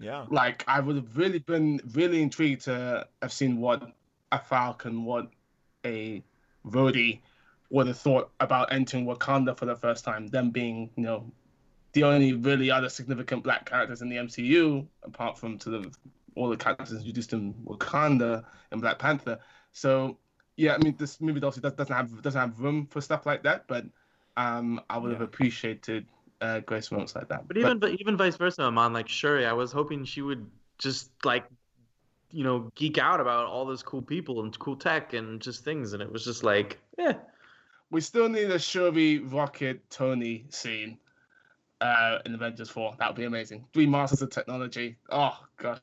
[0.00, 3.90] yeah, Like I would have really been really intrigued to have seen what
[4.32, 5.30] a Falcon, what
[5.84, 6.22] a
[6.66, 7.20] Rhodey
[7.70, 10.26] would have thought about entering Wakanda for the first time.
[10.28, 11.30] Them being, you know,
[11.92, 15.96] the only really other significant black characters in the MCU, apart from sort of
[16.34, 19.38] all the characters introduced in Wakanda and Black Panther.
[19.72, 20.18] So
[20.56, 23.42] yeah, I mean, this movie obviously does- doesn't have doesn't have room for stuff like
[23.44, 23.86] that, but
[24.36, 26.06] um, I would have appreciated
[26.40, 27.48] uh, grace moments like that.
[27.48, 30.46] But even but even vice versa, Amon, like Shuri, I was hoping she would
[30.78, 31.44] just like
[32.30, 35.92] you know, geek out about all those cool people and cool tech and just things.
[35.92, 37.14] And it was just like, yeah.
[37.90, 40.98] We still need a Shuri, Rocket, Tony scene
[41.80, 42.96] uh, in Avengers 4.
[42.98, 43.64] That would be amazing.
[43.72, 44.96] Three Masters of Technology.
[45.10, 45.78] Oh, gosh.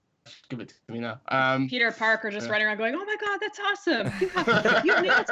[0.49, 1.19] Give it to me now.
[1.27, 2.53] Um, Peter Parker just yeah.
[2.53, 4.07] running around going, "Oh my God, that's awesome!
[4.21, 5.29] You, have, you that's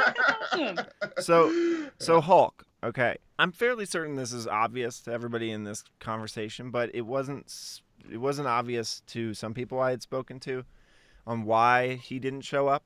[0.52, 0.80] awesome!"
[1.20, 2.66] So, so Hulk.
[2.84, 7.80] Okay, I'm fairly certain this is obvious to everybody in this conversation, but it wasn't.
[8.12, 10.66] It wasn't obvious to some people I had spoken to
[11.26, 12.84] on why he didn't show up.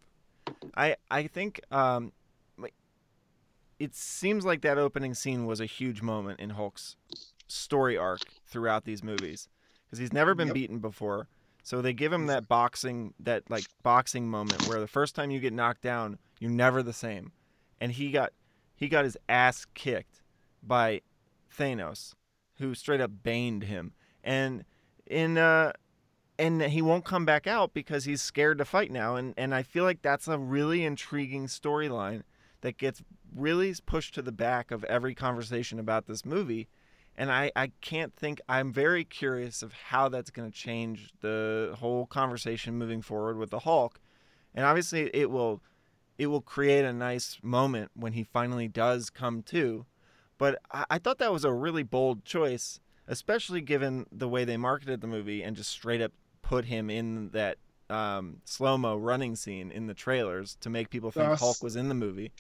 [0.76, 2.12] I I think um,
[3.80, 6.96] it seems like that opening scene was a huge moment in Hulk's
[7.48, 9.48] story arc throughout these movies
[9.86, 10.56] because he's never been yep.
[10.56, 11.28] beaten before.
[11.64, 15.40] So they give him that boxing that like boxing moment where the first time you
[15.40, 17.32] get knocked down, you're never the same.
[17.82, 18.34] And he got
[18.76, 20.22] he got his ass kicked
[20.64, 21.02] by
[21.58, 22.14] Thanos,
[22.60, 23.94] who straight up baned him.
[24.24, 24.64] And
[25.06, 25.74] in uh
[26.38, 29.64] and he won't come back out because he's scared to fight now and and I
[29.64, 32.24] feel like that's a really intriguing storyline
[32.62, 33.04] that gets
[33.36, 36.68] really pushed to the back of every conversation about this movie
[37.18, 41.76] and I, I can't think i'm very curious of how that's going to change the
[41.80, 44.00] whole conversation moving forward with the hulk
[44.54, 45.62] and obviously it will
[46.18, 49.86] it will create a nice moment when he finally does come to
[50.38, 54.58] but I, I thought that was a really bold choice especially given the way they
[54.58, 56.12] marketed the movie and just straight up
[56.48, 57.58] put him in that
[57.90, 61.42] um, slow mo running scene in the trailers to make people think That's...
[61.42, 62.32] Hulk was in the movie.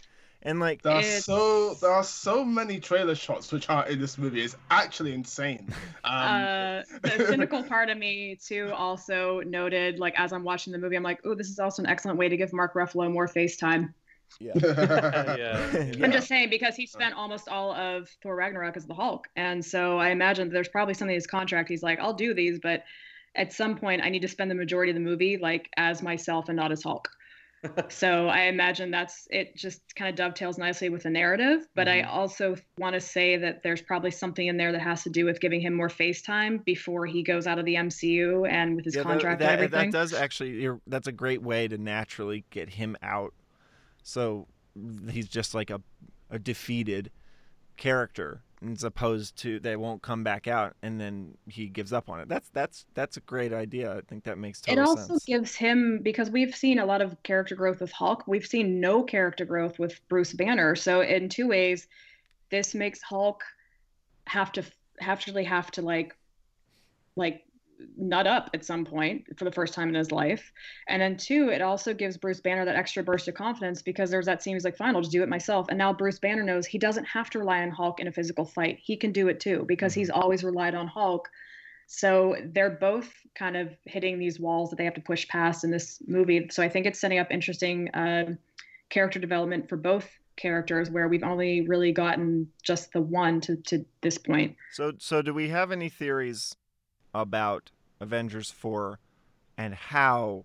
[0.41, 4.19] And like there are so there are so many trailer shots which are in this
[4.19, 4.44] movie.
[4.44, 5.73] It's actually insane.
[6.03, 6.14] Um...
[6.14, 10.95] Uh, the cynical part of me too also noted like as I'm watching the movie,
[10.95, 13.91] I'm like, oh, this is also an excellent way to give Mark Ruffalo more FaceTime.
[14.40, 14.52] Yeah.
[14.56, 15.36] yeah.
[15.36, 16.03] yeah.
[16.03, 19.65] I'm just saying because he spent almost all of Thor Ragnarok as the Hulk, and
[19.65, 21.69] so I imagine there's probably something in his contract.
[21.69, 22.84] He's like, I'll do these, but
[23.36, 26.49] at some point I need to spend the majority of the movie like as myself
[26.49, 27.10] and not as Hulk.
[27.90, 31.68] so I imagine that's it just kind of dovetails nicely with the narrative.
[31.76, 32.07] But mm-hmm.
[32.07, 35.26] I also want to say that there's probably something in there that has to do
[35.26, 38.86] with giving him more face time before he goes out of the MCU and with
[38.86, 39.91] his yeah, contract that, and everything.
[39.91, 43.34] That does actually that's a great way to naturally get him out.
[44.03, 44.48] So
[45.10, 45.82] he's just like a
[46.30, 47.12] a defeated
[47.78, 48.41] character
[48.72, 52.28] as opposed to they won't come back out and then he gives up on it.
[52.28, 53.96] That's that's that's a great idea.
[53.96, 54.98] I think that makes total sense.
[54.98, 55.26] It also sense.
[55.26, 58.28] gives him because we've seen a lot of character growth with Hulk.
[58.28, 60.76] We've seen no character growth with Bruce Banner.
[60.76, 61.88] So in two ways,
[62.50, 63.44] this makes Hulk
[64.28, 64.64] have to
[65.00, 66.16] have to really have to like
[67.16, 67.45] like
[67.98, 70.52] nut up at some point for the first time in his life.
[70.88, 74.26] And then two, it also gives Bruce Banner that extra burst of confidence because there's
[74.26, 75.68] that scene he's like, fine, I'll just do it myself.
[75.70, 78.46] And now Bruce Banner knows he doesn't have to rely on Hulk in a physical
[78.46, 78.80] fight.
[78.82, 80.22] He can do it too because he's mm-hmm.
[80.22, 81.30] always relied on Hulk.
[81.88, 85.72] So they're both kind of hitting these walls that they have to push past in
[85.72, 86.48] this movie.
[86.50, 88.36] So I think it's setting up interesting uh,
[88.90, 93.86] character development for both characters where we've only really gotten just the one to, to
[94.02, 94.56] this point.
[94.74, 96.56] So so do we have any theories
[97.22, 99.00] about Avengers 4
[99.58, 100.44] and how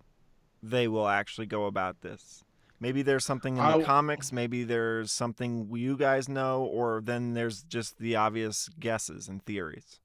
[0.63, 2.43] they will actually go about this.
[2.79, 3.83] Maybe there's something in the I...
[3.83, 9.43] comics, maybe there's something you guys know, or then there's just the obvious guesses and
[9.45, 9.99] theories.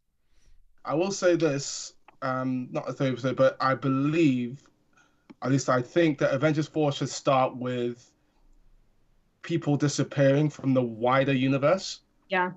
[0.84, 4.62] I will say this, um, not a theory, but I believe,
[5.42, 8.10] at least I think that Avengers 4 should start with
[9.42, 12.00] people disappearing from the wider universe.
[12.28, 12.52] Yeah.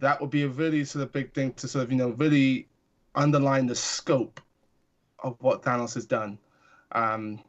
[0.00, 2.68] That would be a really sort of big thing to sort of, you know, really
[3.14, 4.40] underline the scope
[5.22, 6.38] of what Thanos has done.
[6.92, 7.40] Um,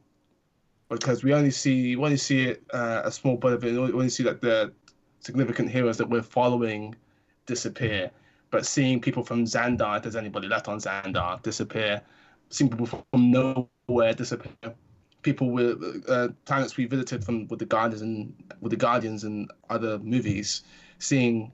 [0.90, 3.72] because we only see we only see it uh, a small bit of it.
[3.72, 4.74] We only see that the
[5.20, 6.96] significant heroes that we're following
[7.46, 8.12] disappear.
[8.50, 12.02] But seeing people from Xandar, if there's anybody left on Xandar, disappear.
[12.50, 14.76] Seeing people from nowhere disappear.
[15.22, 19.50] People with uh, planets we visited from with the Guardians and with the Guardians and
[19.70, 20.64] other movies,
[21.00, 21.54] seeing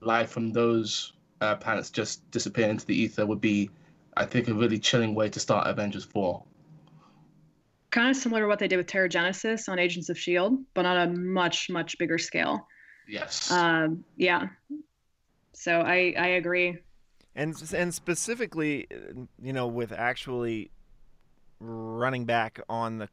[0.00, 1.13] life from those
[1.44, 3.70] uh, planets just disappear into the ether would be,
[4.16, 6.42] I think, a really chilling way to start Avengers 4.
[7.90, 10.96] Kind of similar to what they did with Terrigenesis on Agents of S.H.I.E.L.D., but on
[10.96, 12.66] a much, much bigger scale.
[13.06, 13.50] Yes.
[13.50, 14.48] Um, yeah.
[15.52, 16.78] So I, I agree.
[17.36, 18.86] And, and specifically,
[19.40, 20.70] you know, with actually
[21.60, 23.08] running back on the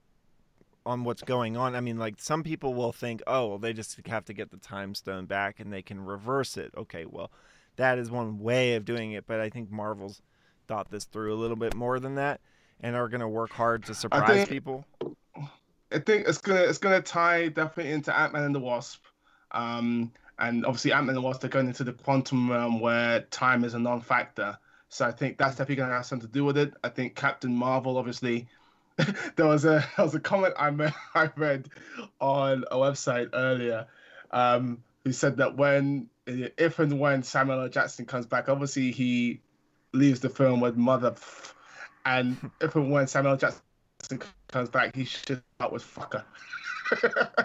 [0.86, 1.76] on what's going on.
[1.76, 4.58] I mean, like some people will think, oh, well, they just have to get the
[4.58, 6.72] time stone back and they can reverse it.
[6.76, 7.32] Okay, well,
[7.78, 10.22] that is one way of doing it, but I think Marvel's
[10.68, 12.42] thought this through a little bit more than that
[12.82, 14.86] and are going to work hard to surprise think, people.
[15.92, 19.04] I think it's gonna it's gonna tie definitely into Ant Man and the Wasp,
[19.52, 23.22] um, and obviously Ant Man and the Wasp they're going into the quantum realm where
[23.24, 24.58] time is a non-factor.
[24.90, 26.74] So I think that's definitely going to have something to do with it.
[26.84, 28.48] I think Captain Marvel, obviously,
[29.36, 31.70] there was a there was a comment I me- I read
[32.20, 33.86] on a website earlier,
[34.32, 36.08] um, who said that when
[36.58, 37.70] if and when Samuel L.
[37.70, 39.42] Jackson comes back, obviously he
[39.94, 41.16] leaves the film with mother,
[42.06, 43.38] and if and when Samuel L.
[43.38, 46.24] Jackson comes back, he should start with fucker.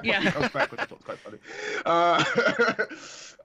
[0.02, 0.30] Yeah.
[0.30, 1.38] comes back, which quite funny.
[1.84, 2.24] Uh,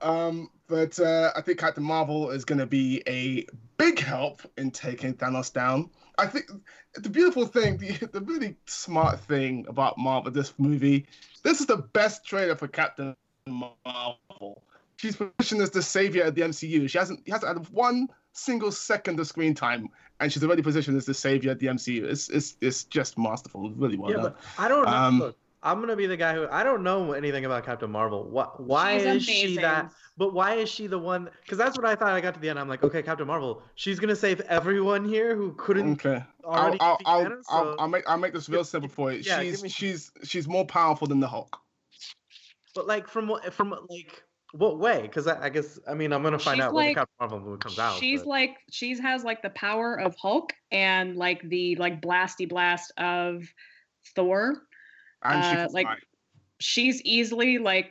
[0.02, 3.46] um, but uh, I think Captain Marvel is going to be a
[3.78, 5.90] big help in taking Thanos down.
[6.18, 6.46] I think
[6.94, 11.06] the beautiful thing, the, the really smart thing about Marvel, this movie,
[11.42, 13.14] this is the best trailer for Captain
[13.46, 14.62] Marvel.
[15.02, 16.88] She's positioned as the savior of the MCU.
[16.88, 19.88] She hasn't, hasn't had one single second of screen time,
[20.20, 22.04] and she's already positioned as the savior of the MCU.
[22.04, 24.22] It's, it's, it's just masterful, really well yeah, done.
[24.22, 24.92] but I don't know.
[24.92, 28.30] Um, Look, I'm gonna be the guy who I don't know anything about Captain Marvel.
[28.30, 28.60] What?
[28.60, 29.92] Why She's is she that?
[30.16, 31.28] But why is she the one?
[31.42, 32.12] Because that's what I thought.
[32.12, 32.60] I got to the end.
[32.60, 33.62] I'm like, okay, Captain Marvel.
[33.74, 36.22] She's gonna save everyone here who couldn't Okay.
[36.44, 37.42] I'll, I'll, I'll, Thanos.
[37.48, 39.20] I'll, I'll make I'll make this real simple for you.
[39.20, 41.58] Yeah, she's me- she's she's more powerful than the Hulk.
[42.74, 44.22] But like from what from like
[44.52, 45.02] what way?
[45.02, 47.14] Because I, I guess I mean I'm gonna find She's out when the like- Captain
[47.20, 47.98] Marvel movie comes out.
[47.98, 52.48] she's but- like she's has like the power of Hulk and like the like blasty
[52.48, 53.44] blast of
[54.14, 54.62] Thor.
[55.24, 55.96] And she Uh, can like- fly.
[56.60, 57.90] She's easily like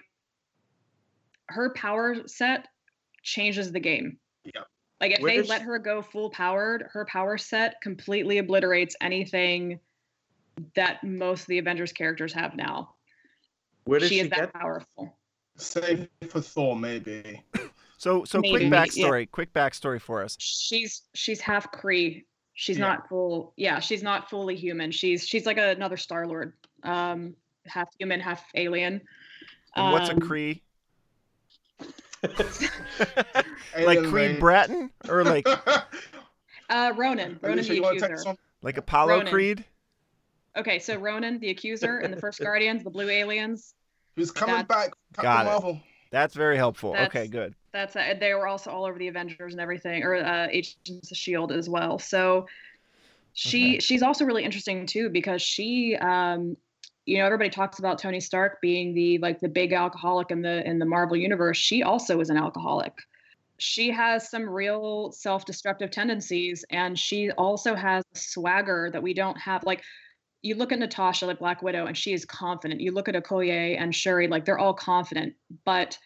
[1.50, 2.68] her power set
[3.24, 4.18] changes the game.
[4.46, 4.68] Yep.
[5.02, 8.96] Like if Where they let she- her go full powered, her power set completely obliterates
[9.02, 9.80] anything
[10.76, 12.96] that most of the Avengers characters have now.
[13.86, 14.54] where does she she, is that get?
[14.54, 15.18] powerful.
[15.58, 17.42] Save for Thor, maybe.
[17.98, 18.86] So so quick Maybe, yeah.
[18.86, 20.36] backstory, quick backstory for us.
[20.40, 22.24] She's she's half Kree.
[22.54, 22.88] She's Yeah.
[22.88, 23.54] not full.
[23.58, 24.92] Yeah, she's not fully human.
[24.92, 26.54] She's she's like another Star Lord.
[26.84, 27.36] Um,
[27.68, 29.02] half human, half alien.
[29.76, 30.62] And what's a Um, Kree?
[32.24, 33.46] like
[33.76, 34.40] Alien Creed.
[34.40, 35.48] Bratton or like
[36.70, 37.38] Uh, Ronan.
[37.42, 38.36] Ronan the you want to take Accuser.
[38.62, 39.28] like Apollo Ronan.
[39.34, 39.66] Creed?
[40.58, 43.74] Okay, so Ronan the Accuser and the first Guardians, the Blue Aliens.
[44.16, 44.94] Who's coming That's- back?
[45.14, 45.50] Captain Got it.
[45.50, 45.82] Marvel.
[46.12, 46.92] That's very helpful.
[46.94, 47.56] That's- okay, good.
[47.72, 51.18] That's uh, they were also all over the Avengers and everything, or uh, Agents of
[51.18, 52.00] Shield as well.
[52.00, 52.48] So
[53.34, 53.80] she Okay.
[53.80, 56.58] she's also really interesting too because she um
[57.06, 60.68] you know everybody talks about Tony Stark being the like the big alcoholic in the
[60.68, 61.58] in the Marvel universe.
[61.58, 62.94] She also is an alcoholic.
[63.58, 69.64] She has some real self-destructive tendencies and she also has swagger that we don't have
[69.64, 69.82] like
[70.42, 72.82] you look at Natasha like Black Widow and she is confident.
[72.82, 75.36] You look at Okoye and Shuri like they're all confident,
[75.66, 75.98] but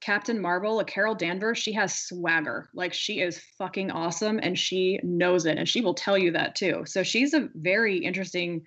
[0.00, 2.68] Captain Marvel, like Carol Danvers, she has swagger.
[2.74, 6.54] Like she is fucking awesome and she knows it and she will tell you that
[6.54, 6.84] too.
[6.86, 8.64] So she's a very interesting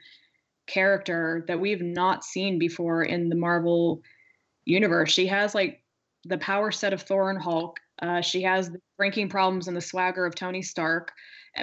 [0.67, 4.01] character that we've not seen before in the Marvel
[4.65, 5.11] universe.
[5.11, 5.81] She has like
[6.25, 7.79] the power set of Thor and Hulk.
[8.01, 11.11] Uh, she has the drinking problems and the swagger of Tony Stark,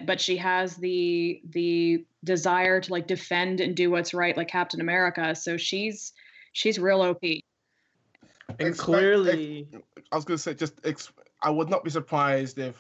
[0.04, 4.80] but she has the the desire to like defend and do what's right, like Captain
[4.80, 5.34] America.
[5.34, 6.12] So she's
[6.52, 7.22] she's real OP.
[7.22, 7.42] and
[8.58, 9.68] Expect- clearly,
[10.12, 11.12] I was gonna say just ex-
[11.42, 12.76] I would not be surprised if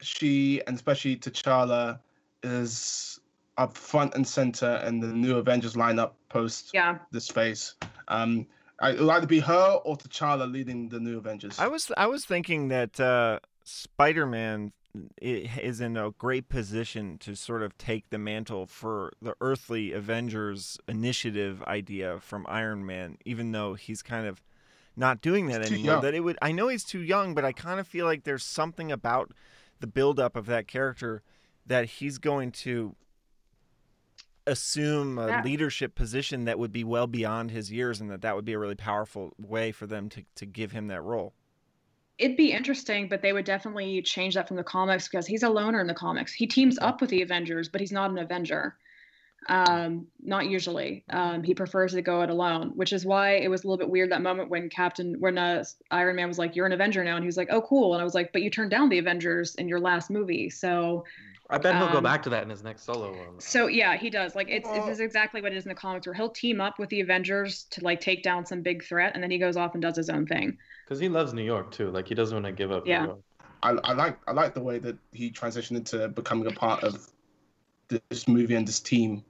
[0.00, 1.98] she and especially T'Challa
[2.42, 3.18] is
[3.58, 6.98] up front and center in the new Avengers lineup post Yeah.
[7.10, 7.74] this phase.
[8.08, 8.46] Um,
[8.80, 11.58] I- it'll either be her or T'Challa leading the new Avengers.
[11.58, 14.85] I was I was thinking that uh, Spider-Man i-
[15.20, 20.78] is in a great position to sort of take the mantle for the earthly Avengers
[20.88, 24.42] initiative idea from Iron Man, even though he's kind of
[24.96, 26.00] not doing that He's anymore.
[26.00, 28.44] That it would I know he's too young, but I kind of feel like there's
[28.44, 29.32] something about
[29.80, 31.22] the buildup of that character
[31.66, 32.94] that he's going to
[34.46, 35.42] assume a Yeah.
[35.42, 38.58] leadership position that would be well beyond his years and that that would be a
[38.58, 41.34] really powerful way for them to, to give him that role
[42.18, 45.50] It'd be interesting, but they would definitely change that from the comics because he's a
[45.50, 46.32] loner in the comics.
[46.32, 48.76] He teams up with the Avengers, but he's not an Avenger.
[49.48, 51.04] Um, not usually.
[51.10, 53.90] Um, he prefers to go it alone, which is why it was a little bit
[53.90, 57.14] weird that moment when Captain, when uh, Iron Man was like, "You're an Avenger now,"
[57.14, 58.98] and he was like, "Oh, cool," and I was like, "But you turned down the
[58.98, 61.04] Avengers in your last movie." So,
[61.48, 63.38] I bet he'll go um, back to that in his next solo one.
[63.38, 64.34] so yeah, he does.
[64.34, 66.60] Like, it's Well- this is exactly what it is in the comics, where he'll team
[66.60, 69.56] up with the Avengers to like take down some big threat, and then he goes
[69.56, 70.58] off and does his own thing.
[70.84, 71.90] because he loves New York too.
[71.90, 72.86] Like he doesn't want to give up.
[72.86, 73.02] Yeah.
[73.02, 73.20] New York.
[73.62, 77.10] I, I like I like the way that he transitioned into becoming a part of
[77.88, 79.24] this movie and this team.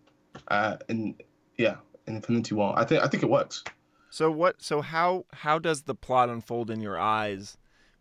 [0.48, 1.14] Uh, in
[1.56, 1.76] yeah,
[2.06, 2.74] in Infinity War.
[2.76, 3.62] I think I think it works.
[4.10, 4.62] So what?
[4.62, 7.56] So how how does the plot unfold in your eyes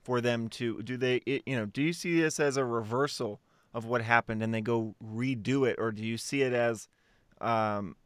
[0.06, 3.40] for them to do they it, you know do you see this as a reversal
[3.76, 6.88] of what happened and they go redo it or do you see it as
[7.42, 7.98] um,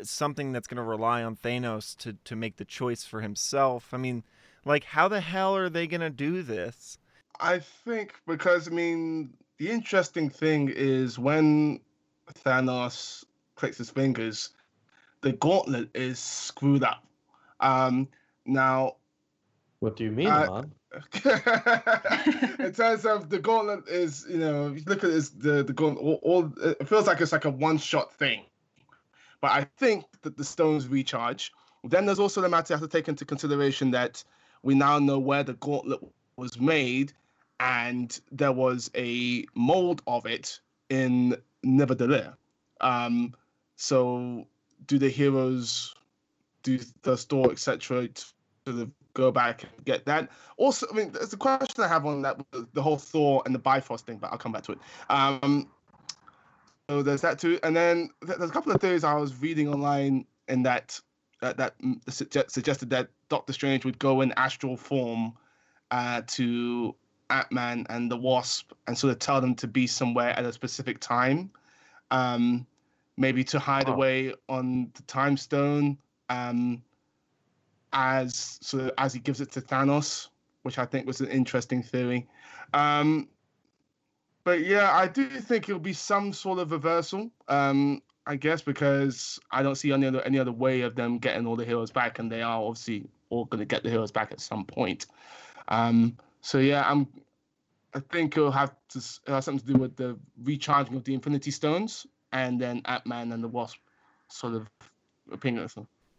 [0.00, 3.92] something that's going to rely on Thanos to to make the choice for himself?
[3.92, 4.22] I mean,
[4.64, 6.98] like how the hell are they going to do this?
[7.40, 11.80] I think because I mean the interesting thing is when
[12.44, 13.24] Thanos
[13.56, 14.50] clicks his fingers,
[15.22, 17.04] the gauntlet is screwed up.
[17.58, 18.08] Um,
[18.46, 18.96] now,
[19.80, 20.70] what do you mean, Uh, Ahmad?
[22.58, 25.72] in terms of the gauntlet is, you know, if you look at this, the the
[25.72, 28.44] gauntlet, all, all it feels like it's like a one shot thing.
[29.40, 31.52] But I think that the stones recharge.
[31.84, 34.24] Then there's also the matter you have to take into consideration that
[34.62, 36.00] we now know where the gauntlet
[36.36, 37.12] was made,
[37.60, 40.58] and there was a mold of it
[40.90, 42.34] in Nidavellir.
[42.80, 43.34] Um,
[43.76, 44.46] so
[44.86, 45.94] do the heroes
[46.64, 48.08] do the store, etc.,
[48.66, 50.30] sort of go back and get that?
[50.56, 52.40] Also, I mean, there's a question I have on that,
[52.72, 54.78] the whole Thor and the Bifrost thing, but I'll come back to it.
[55.10, 55.68] Um,
[56.88, 60.24] so there's that too, and then there's a couple of theories I was reading online
[60.48, 60.98] in that
[61.40, 61.74] that, that
[62.08, 65.34] suggested that Doctor Strange would go in astral form
[65.90, 66.94] uh, to
[67.30, 70.52] Ant Man and the Wasp and sort of tell them to be somewhere at a
[70.52, 71.50] specific time,
[72.10, 72.66] um,
[73.16, 73.92] maybe to hide Oh.
[73.92, 75.98] away on the Time Stone,
[76.28, 76.82] um,
[77.92, 80.28] as of as he gives it to Thanos,
[80.62, 82.26] which I think was an interesting theory.
[82.74, 83.28] Um,
[84.44, 87.30] but yeah, I do think it'll be some sort of reversal.
[87.48, 91.46] Um, I guess because I don't see any other any other way of them getting
[91.46, 94.32] all the heroes back, and they are obviously all going to get the heroes back
[94.32, 95.06] at some point.
[95.68, 97.08] Um, so yeah, I'm.
[97.94, 101.50] I think it'll have to it something to do with the recharging of the Infinity
[101.50, 103.78] Stones, and then Ant Man and the Wasp,
[104.28, 104.68] sort of
[105.32, 105.66] opinion.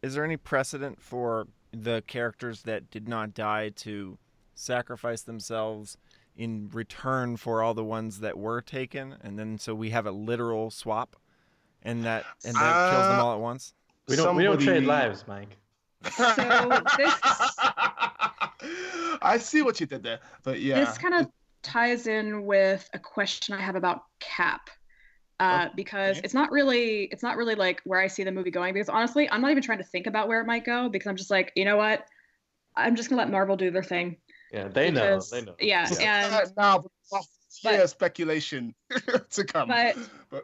[0.01, 4.17] Is there any precedent for the characters that did not die to
[4.55, 5.97] sacrifice themselves
[6.35, 10.11] in return for all the ones that were taken, and then so we have a
[10.11, 11.15] literal swap,
[11.83, 13.73] and that and that kills them Uh, all at once?
[14.07, 15.57] We don't we don't trade lives, Mike.
[16.15, 17.19] So this-
[19.21, 21.27] I see what you did there, but yeah, This kind of
[21.61, 24.69] ties in with a question I have about Cap.
[25.39, 28.73] Uh, because it's not really it's not really like where I see the movie going
[28.73, 31.15] because honestly I'm not even trying to think about where it might go because I'm
[31.15, 32.05] just like you know what
[32.75, 34.17] I'm just gonna let Marvel do their thing
[34.51, 35.21] Yeah, they know.
[35.31, 35.55] They know.
[35.59, 37.23] yeah and Uh, now but-
[37.63, 38.75] yeah, speculation
[39.31, 39.69] to come.
[39.69, 39.95] but
[40.29, 40.43] But-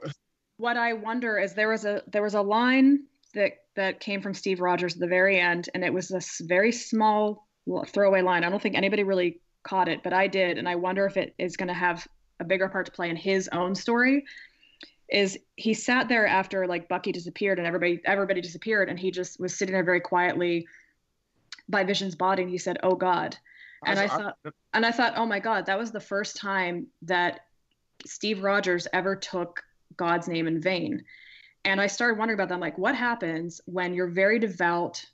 [0.57, 3.03] what I wonder is there was a there was a line
[3.33, 6.71] that that came from Steve Rogers at the very end, and it was this very
[6.71, 7.45] small
[7.87, 8.45] throwaway line.
[8.45, 11.35] I don't think anybody really caught it, but I did, and I wonder if it
[11.37, 12.07] is going to have
[12.39, 14.23] a bigger part to play in his own story.
[15.09, 19.39] Is he sat there after like Bucky disappeared and everybody everybody disappeared, and he just
[19.39, 20.67] was sitting there very quietly
[21.69, 23.37] by Vision's body, and he said, "Oh God."
[23.85, 24.37] And I thought,
[24.73, 27.41] and I thought, oh my God, that was the first time that
[28.05, 29.63] Steve Rogers ever took
[29.95, 31.03] God's name in vain.
[31.63, 32.55] And I started wondering about that.
[32.55, 35.05] I'm like, what happens when you're very devout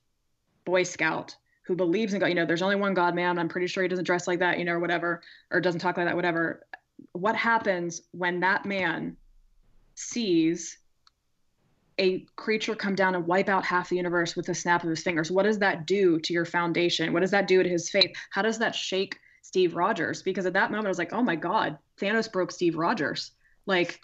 [0.65, 2.27] Boy Scout who believes in God?
[2.27, 3.37] You know, there's only one God, man.
[3.37, 5.97] I'm pretty sure he doesn't dress like that, you know, or whatever, or doesn't talk
[5.97, 6.65] like that, whatever.
[7.13, 9.17] What happens when that man
[10.01, 10.77] sees
[11.97, 15.03] a creature come down and wipe out half the universe with a snap of his
[15.03, 15.31] fingers?
[15.31, 17.13] What does that do to your foundation?
[17.13, 18.11] What does that do to his faith?
[18.31, 20.21] How does that shake Steve Rogers?
[20.21, 23.31] Because at that moment, I was like, oh my God, Thanos broke Steve Rogers.
[23.65, 23.99] Like,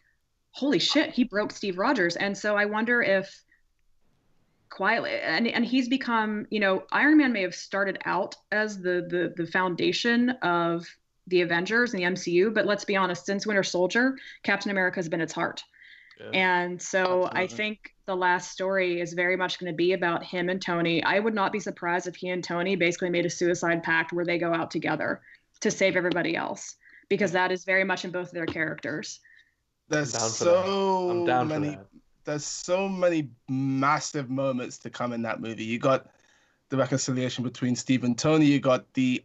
[0.52, 2.15] holy shit, he broke Steve Rogers.
[2.15, 3.44] And so I wonder if
[4.69, 9.07] quietly and, and he's become, you know, Iron Man may have started out as the
[9.10, 10.86] the the foundation of
[11.28, 15.10] the Avengers and the MCU, but let's be honest, since Winter Soldier, Captain America has
[15.10, 15.64] been its heart.
[16.19, 16.30] Yeah.
[16.34, 20.49] And so I think the last story is very much going to be about him
[20.49, 21.03] and Tony.
[21.03, 24.26] I would not be surprised if he and Tony basically made a suicide pact where
[24.26, 25.22] they go out together
[25.61, 26.76] to save everybody else
[27.10, 29.19] because that is very much in both of their characters.
[29.89, 30.35] there's down for that.
[30.35, 31.88] so many that.
[32.26, 35.64] there's so many massive moments to come in that movie.
[35.64, 36.07] You got
[36.69, 38.45] the reconciliation between Steve and Tony.
[38.45, 39.23] You got the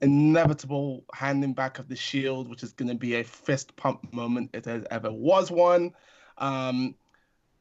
[0.00, 4.50] inevitable handing back of the shield, which is going to be a fist pump moment
[4.52, 5.92] if there ever was one.
[6.38, 6.94] Um,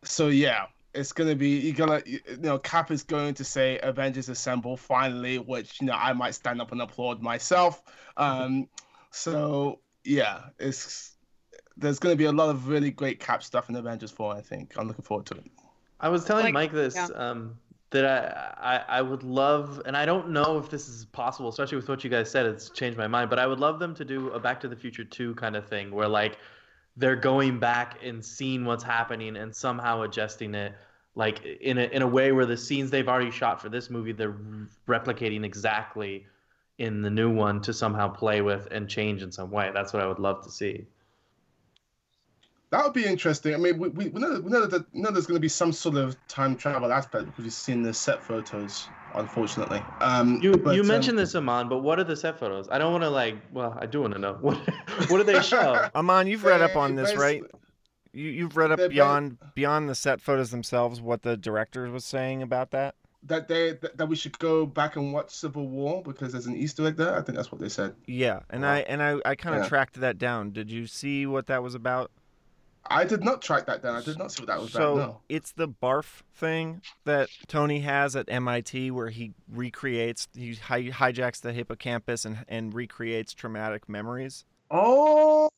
[0.04, 3.80] so yeah, it's going to be you're gonna you know Cap is going to say
[3.84, 7.84] Avengers Assemble finally, which you know I might stand up and applaud myself.
[8.18, 8.68] Um,
[9.12, 11.16] so yeah, it's
[11.76, 14.36] there's going to be a lot of really great Cap stuff in Avengers 4.
[14.36, 15.46] I think I'm looking forward to it.
[16.00, 17.06] I was telling Like, Mike this yeah.
[17.16, 17.58] um,
[17.92, 21.78] that I, I I would love, and I don't know if this is possible, especially
[21.78, 22.46] with what you guys said.
[22.46, 24.76] It's changed my mind, but I would love them to do a Back to the
[24.76, 26.38] Future two kind of thing, where like
[26.98, 30.74] they're going back and seeing what's happening and somehow adjusting it,
[31.16, 34.12] like in a in a way where the scenes they've already shot for this movie
[34.12, 34.38] they're
[34.88, 36.26] replicating exactly
[36.78, 39.72] in the new one to somehow play with and change in some way.
[39.74, 40.86] That's what I would love to see.
[42.70, 43.54] That would be interesting.
[43.54, 45.48] I mean, we, we, we know, we know that we know there's going to be
[45.48, 49.82] some sort of time travel aspect because we've seen the set photos unfortunately.
[50.02, 52.68] Um, You but, you um, mentioned this, Amon, but what are the set photos?
[52.70, 53.36] I don't want to like.
[53.52, 54.34] Well, I do want to know.
[54.42, 54.58] What
[55.10, 55.90] what do they show?
[55.96, 57.44] Amon, you've read up on this, right?
[58.14, 61.02] You you've read up beyond beyond the set photos themselves.
[61.02, 62.96] What the director was saying about that?
[63.24, 66.56] that they that, that we should go back and watch Civil War because there's an
[66.56, 67.18] Easter egg there.
[67.18, 67.94] I think that's what they said.
[68.06, 68.74] Yeah, and Wow.
[68.74, 69.70] I and I I kind of Yeah.
[69.70, 70.52] tracked that down.
[70.52, 72.12] Did you see what that was about?
[72.90, 73.96] I did not track that down.
[73.96, 75.08] I did not see what that was so about.
[75.08, 75.22] No.
[75.30, 81.42] it's the barf thing that Tony has at MIT, where he recreates, he hi- hijacks
[81.42, 84.46] the hippocampus and and recreates traumatic memories.
[84.70, 85.50] Oh,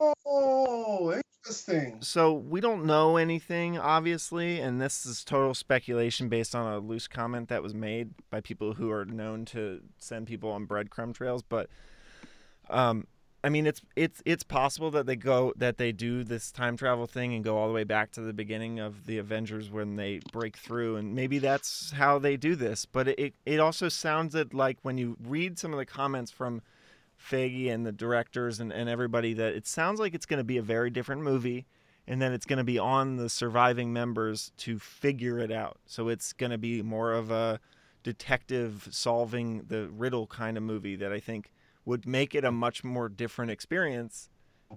[1.44, 1.98] interesting.
[2.02, 7.08] So we don't know anything, obviously, and this is total speculation based on a loose
[7.08, 11.42] comment that was made by people who are known to send people on breadcrumb trails.
[11.42, 11.70] But,
[12.70, 13.08] um,
[13.44, 17.08] I mean, it's it's it's possible that they go that they do this time travel
[17.08, 20.20] thing and go all the way back to the beginning of the Avengers when they
[20.34, 22.86] break through, and maybe that's how they do this.
[22.86, 26.62] But it it, also sounded like when you read some of the comments from
[27.18, 30.58] Feige and the directors and, and everybody that it sounds like it's going to be
[30.58, 31.66] a very different movie
[32.08, 35.78] and then it's going to be on the surviving members to figure it out.
[35.86, 37.60] So it's going to be more of a
[38.04, 41.52] detective solving the riddle kind of movie that I think
[41.90, 44.30] would make it a much more different experience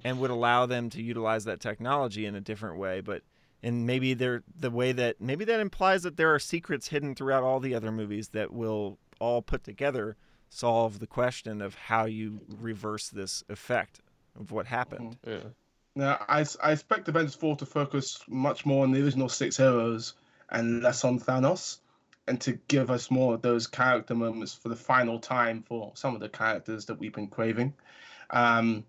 [0.04, 3.22] and would allow them to utilize that technology in a different way but
[3.62, 7.42] and maybe they're the way that maybe that implies that there are secrets hidden throughout
[7.42, 10.16] all the other movies that will all put together
[10.48, 14.00] solve the question of how you reverse this effect
[14.38, 15.16] of what happened.
[15.24, 15.46] Mm-hmm.
[15.46, 15.52] Yeah.
[15.94, 20.14] Now, I, I expect Avengers 4 to focus much more on the original six heroes
[20.50, 21.78] and less on Thanos,
[22.28, 26.14] and to give us more of those character moments for the final time for some
[26.14, 27.74] of the characters that we've been craving.
[28.30, 28.84] Um,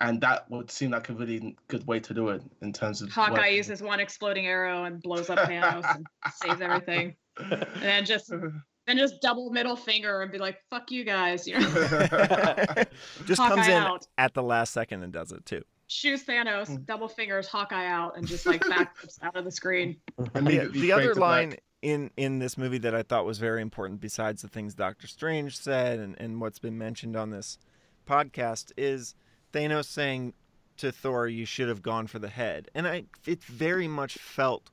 [0.00, 3.10] and that would seem like a really good way to do it in terms of.
[3.10, 3.54] Hawkeye working.
[3.56, 8.28] uses one exploding arrow and blows up Thanos and saves everything, and then just
[8.86, 11.68] then just double middle finger and be like, "Fuck you guys," you know,
[13.24, 14.06] Just Hawkeye comes in out.
[14.18, 15.62] at the last second and does it too.
[15.86, 16.82] shoots Thanos, Hmm.
[16.84, 19.96] double fingers Hawkeye out, and just like backs out of the screen.
[20.18, 21.48] The, Immediately the fade other line.
[21.50, 21.62] black.
[21.84, 25.56] In in this movie that I thought was very important, besides the things Doctor Strange
[25.56, 27.58] said and, and what's been mentioned on this
[28.08, 29.14] podcast, is
[29.52, 30.32] Thanos saying
[30.78, 34.70] to Thor, "You should have gone for the head," and I it very much felt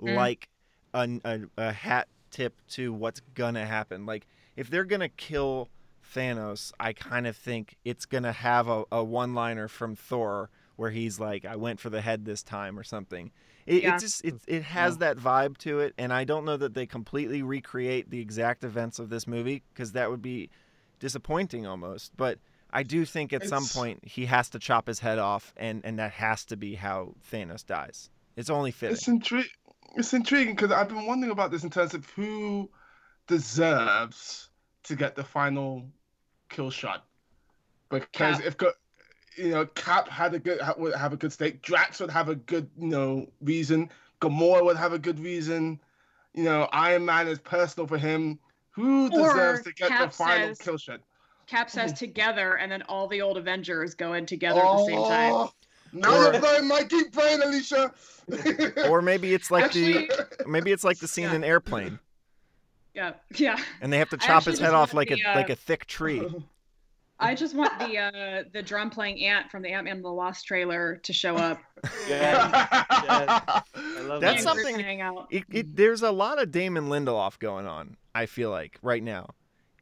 [0.00, 0.16] Mm.
[0.16, 0.48] like
[0.92, 4.06] a, a, a hat tip to what's gonna happen.
[4.06, 4.26] Like
[4.56, 5.68] if they're gonna kill
[6.14, 10.90] Thanos, I kind of think it's gonna have a, a one liner from Thor where
[10.90, 13.30] he's like, "I went for the head this time" or something.
[13.66, 13.94] It, Yeah.
[13.96, 16.86] it just it, it has that vibe to it, and I don't know that they
[16.86, 20.50] completely recreate the exact events of this movie because that would be
[21.00, 22.12] disappointing almost.
[22.16, 22.38] But
[22.70, 25.98] I do think at some point he has to chop his head off, and and
[25.98, 28.10] that has to be how Thanos dies.
[28.36, 28.94] It's only fitting.
[28.96, 29.50] It's intri-
[29.96, 32.68] It's intriguing because I've been wondering about this in terms of who
[33.28, 34.50] deserves
[34.84, 35.86] to get the final
[36.48, 37.04] kill shot.
[37.90, 38.46] Because Cap.
[38.46, 38.72] if go,
[39.36, 41.62] you know, Cap had a good would have a good stake.
[41.62, 43.90] Drax would have a good you know reason.
[44.20, 45.80] Gamora would have a good reason.
[46.34, 48.38] You know, Iron Man is personal for him.
[48.72, 51.00] Who Or deserves to get the final says- kill shot?
[51.46, 55.04] Cap says together, and then all the old Avengers go in together at the same
[55.04, 55.32] time.
[55.34, 55.52] Oh,
[55.92, 57.92] Now Or- you're blowing my deep brain, Alisha.
[58.90, 61.34] Or maybe it's like Actually, the maybe it's like the scene Yeah.
[61.34, 61.98] in Airplane,
[62.94, 63.58] yeah, yeah.
[63.82, 65.84] and they have to chop his head off like a the, uh, like a thick
[65.86, 66.22] tree.
[67.20, 70.12] I just want the uh, the drum playing ant from the Ant Man and the
[70.12, 71.58] Wasp trailer to show up.
[72.08, 73.62] Yeah.
[73.74, 74.54] I love That's that.
[74.54, 75.28] something- hang out.
[75.30, 77.96] It, it, there's a lot of Damon Lindelof going on.
[78.14, 79.30] I feel like right now,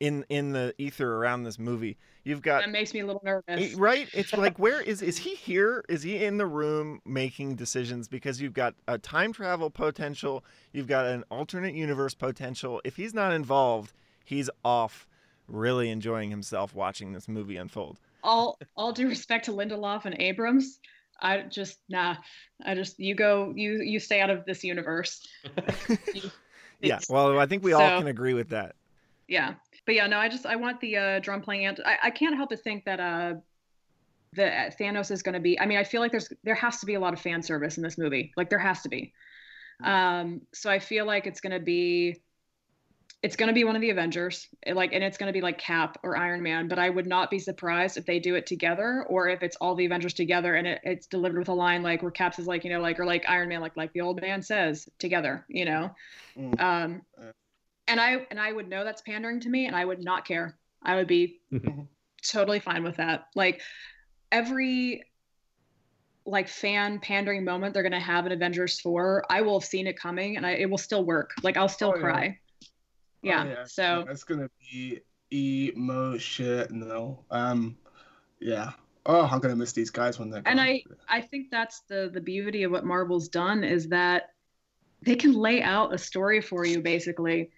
[0.01, 3.73] in in the ether around this movie, you've got That makes me a little nervous.
[3.73, 4.09] it- right.
[4.13, 5.85] It's like where is is he here?
[5.89, 8.09] Is he in the room making decisions?
[8.09, 12.81] Because you've got a time travel potential, you've got an alternate universe potential.
[12.85, 13.93] If he's not involved,
[14.25, 15.07] he's off,
[15.49, 17.99] really enjoying himself watching this movie unfold.
[18.23, 20.79] all all due respect to Lindelof and Abrams,
[21.21, 22.17] I just nah.
[22.65, 25.27] I just you go you you stay out of this universe.
[26.83, 26.99] Yeah.
[27.09, 28.75] Well, I think we all can agree with that.
[29.29, 29.55] yeah.
[29.87, 31.81] But yeah, no, I just I want the uh, drum playing ant.
[31.85, 33.35] I, I can't help but think that uh
[34.35, 35.61] that Thanos is going to be.
[35.61, 37.77] I mean, I feel like there's there has to be a lot of fan service
[37.77, 38.33] in this movie.
[38.37, 39.13] Like there has to be.
[39.85, 42.21] Um, so I feel like it's going to be
[43.23, 45.57] it's going to be one of the Avengers, like, and it's going to be like
[45.57, 46.67] Cap or Iron Man.
[46.67, 49.77] But I would not be surprised if they do it together, or if it's all
[49.77, 52.65] the Avengers together and it, it's delivered with a line like where Caps is like,
[52.65, 55.65] you know, like or like Iron Man, like like the old man says, together, you
[55.65, 55.91] know.
[56.37, 56.61] Mm.
[56.61, 57.03] Um,
[57.87, 60.59] and I and I would know that's pandering to me, and I would not care.
[60.83, 61.41] I would be
[62.25, 63.27] totally fine with that.
[63.37, 63.61] Like
[64.33, 65.05] every
[66.25, 69.99] like fan pandering moment they're gonna have in Avengers 4, I will have seen it
[69.99, 71.33] coming and I, it will still work.
[71.43, 72.01] Like I'll still Oh, yeah.
[72.03, 72.39] cry.
[73.23, 73.45] Yeah.
[73.45, 73.65] Yeah.
[73.65, 75.01] So it's gonna be
[75.31, 77.25] emotional.
[77.31, 77.77] Um,
[78.41, 78.73] yeah.
[79.07, 80.43] Oh, I'm gonna miss these guys when they're.
[80.45, 80.67] and gone.
[80.67, 84.31] I I think that's the the beauty of what Marvel's done is that
[85.03, 87.51] they can lay out a story for you basically,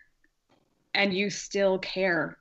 [0.94, 2.38] and you still care.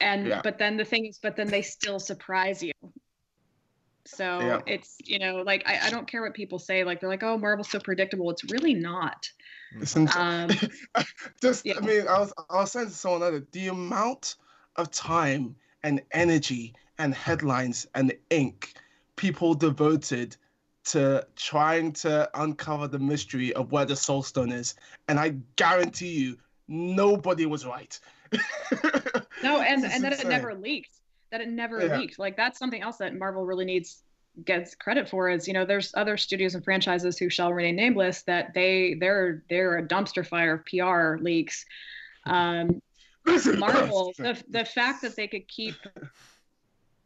[0.00, 0.40] And Yeah.
[0.42, 2.72] but then the thing is, but then they still surprise you.
[4.06, 4.60] So Yeah.
[4.66, 7.36] it's you know like I, I don't care what people say like they're like oh
[7.38, 9.28] Marvel's so predictable it's really not.
[9.80, 10.50] It's Um,
[11.42, 11.74] just yeah.
[11.76, 14.36] I mean I was I was saying to someone other the amount
[14.76, 18.74] of time and energy and headlines and ink
[19.16, 20.36] people devoted
[20.84, 24.74] to trying to uncover the mystery of where the soul stone is
[25.08, 26.38] and I guarantee you
[26.68, 27.98] nobody was right.
[29.42, 30.92] No, and This is and that it never leaked.
[31.30, 31.98] That it never Yeah.
[31.98, 32.18] leaked.
[32.18, 34.02] Like that's something else that Marvel really needs
[34.44, 38.22] gets credit for is you know there's other studios and franchises who shall remain nameless
[38.22, 41.64] that they they're they're a dumpster fire of PR leaks.
[42.24, 42.80] Um,
[43.56, 45.74] Marvel, the the fact that they could keep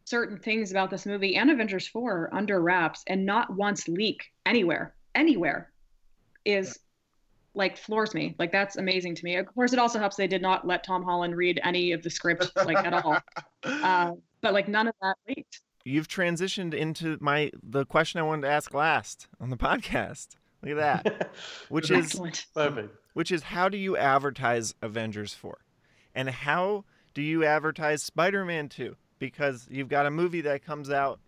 [0.04, 4.94] certain things about this movie and Avengers 4 under wraps and not once leak anywhere,
[5.14, 5.72] anywhere
[6.44, 6.78] is
[7.54, 8.34] like floors me.
[8.38, 9.36] Like that's amazing to me.
[9.36, 12.10] Of course, it also helps they did not let Tom Holland read any of the
[12.10, 13.18] script like at all.
[13.64, 15.60] Uh, but like none of that leaked.
[15.84, 20.36] You've transitioned into my the question I wanted to ask last on the podcast.
[20.62, 21.30] Look at that.
[21.68, 22.46] Which is Excellent.
[22.54, 22.94] Perfect.
[23.14, 25.58] which is how do you advertise Avengers 4?
[26.14, 26.84] And how
[27.14, 28.94] do you advertise Spider-Man 2?
[29.18, 31.18] Because you've got a movie that comes out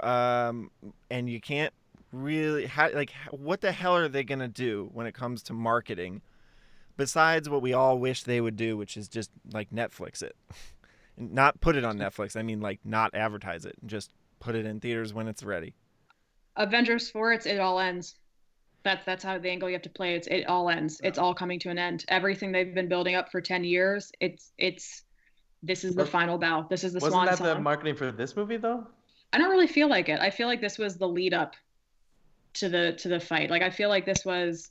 [0.00, 0.70] um,
[1.10, 1.72] and you can't
[2.12, 5.52] really how, like what the hell are they going to do when it comes to
[5.52, 6.22] marketing
[6.96, 10.36] besides what we all wish they would do, which is just like Netflix it.
[11.18, 12.36] And not put it on Netflix.
[12.36, 13.76] I mean like not advertise it.
[13.86, 15.74] Just put it in theaters when it's ready.
[16.56, 18.16] Avengers 4, it's it all ends.
[18.84, 20.14] That's that's how the angle you have to play.
[20.14, 21.00] It's it all ends.
[21.02, 22.04] It's all coming to an end.
[22.08, 25.02] Everything they've been building up for 10 years, it's it's
[25.62, 26.66] this is the Was- final bow.
[26.68, 28.86] This is the Wasn't swan that the marketing for this movie though?
[29.32, 30.20] I don't really feel like it.
[30.20, 31.54] I feel like this was the lead up
[32.54, 33.50] to the to the fight.
[33.50, 34.70] Like I feel like this was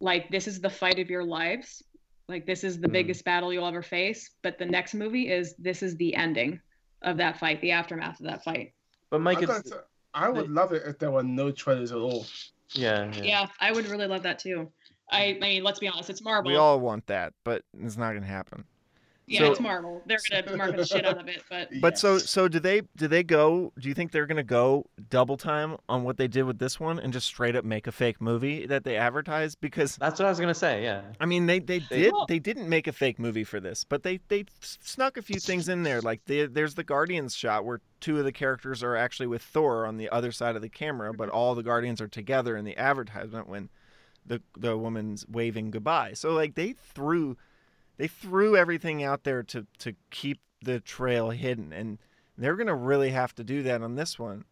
[0.00, 1.82] like this is the fight of your lives.
[2.28, 2.92] Like this is the Hmm.
[2.92, 6.60] biggest battle you'll ever face, but the next movie is this is the ending
[7.02, 8.72] of that fight, the aftermath of that fight.
[9.10, 9.84] But Mike, I, it's gotta
[10.14, 12.26] I would love it if there were no trailers at all.
[12.72, 13.22] yeah, yeah.
[13.22, 14.70] Yeah, I would really love that too.
[15.10, 16.50] I, I mean, let's be honest, it's Marvel.
[16.50, 18.64] We all want that, but it's not going to happen.
[19.26, 20.02] Yeah, so- it's Marvel.
[20.06, 22.30] They're gonna market the shit out of it, but But so Yes.
[22.30, 26.04] so do they do they go do you think they're gonna go double time on
[26.04, 28.84] what they did with this one and just straight up make a fake movie that
[28.84, 29.54] they advertise?
[29.54, 30.82] Because That's what I was gonna say.
[30.82, 31.02] Yeah.
[31.20, 33.84] I mean they, they They- did Well- they didn't make a fake movie for this,
[33.84, 36.00] but they they snuck a few things in there.
[36.00, 39.86] Like the, there's the Guardians shot where two of the characters are actually with Thor
[39.86, 41.36] on the other side of the camera, but mm-hmm.
[41.36, 43.70] all the Guardians are together in the advertisement when
[44.26, 46.12] the the woman's waving goodbye.
[46.14, 47.36] So like they threw
[47.96, 51.98] they threw everything out there to to keep the trail hidden and
[52.36, 54.44] they're going to really have to do that on this one.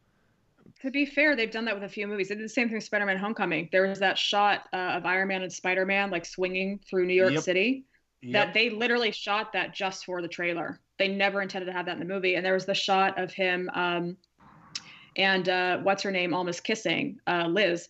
[0.83, 2.29] to be fair, they've done that with a few movies.
[2.29, 3.69] They did the same thing with Spider-Man: Homecoming.
[3.73, 7.33] There was that shot uh, of Iron Man and Spider-Man like swinging through New York
[7.33, 7.43] Yep.
[7.43, 7.85] City.
[8.21, 8.33] Yep.
[8.33, 10.79] That they literally shot that just for the trailer.
[10.99, 12.37] They never intended to have that in the movie.
[12.37, 14.17] And there was the shot of him um,
[15.17, 17.89] and uh, what's her name almost kissing uh, Liz.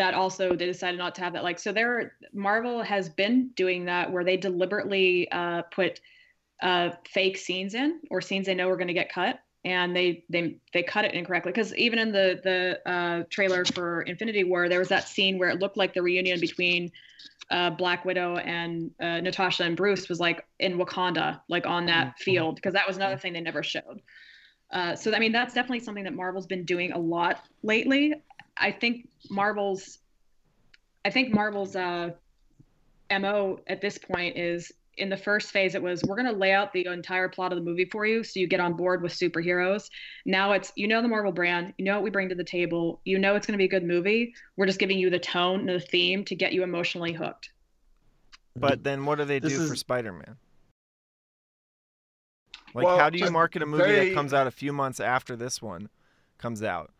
[0.00, 1.44] That also they decided not to have that.
[1.44, 6.00] Like so, there Marvel has been doing that where they deliberately uh, put
[6.62, 10.24] uh, fake scenes in or scenes they know are going to get cut and they
[10.30, 14.68] they they cut it incorrectly because even in the the uh, trailer for Infinity War
[14.68, 16.90] there was that scene where it looked like the reunion between
[17.50, 22.14] uh, Black Widow and uh, Natasha and Bruce was like in Wakanda like on that
[22.16, 22.18] Mhm.
[22.24, 24.00] field because that was another thing they never showed.
[24.70, 28.14] Uh, so I mean that's definitely something that Marvel's been doing a lot lately.
[28.60, 29.98] I think Marvel's
[31.04, 32.10] I think Marvel's uh,
[33.10, 36.52] mo at this point is in the first phase it was we're going to lay
[36.52, 39.12] out the entire plot of the movie for you so you get on board with
[39.12, 39.88] superheroes.
[40.26, 43.00] Now it's you know the marvel brand you know what we bring to the table
[43.04, 44.34] you know it's going to be a good movie.
[44.56, 47.50] We're just giving you the tone and the theme to get you emotionally hooked.
[48.54, 50.36] But then what do they This do for Spider-Man?
[52.74, 55.00] Like Well, how do you market a movie they- that comes out a few months
[55.00, 55.88] after this one
[56.38, 56.92] comes out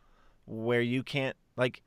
[0.46, 1.82] where you can't like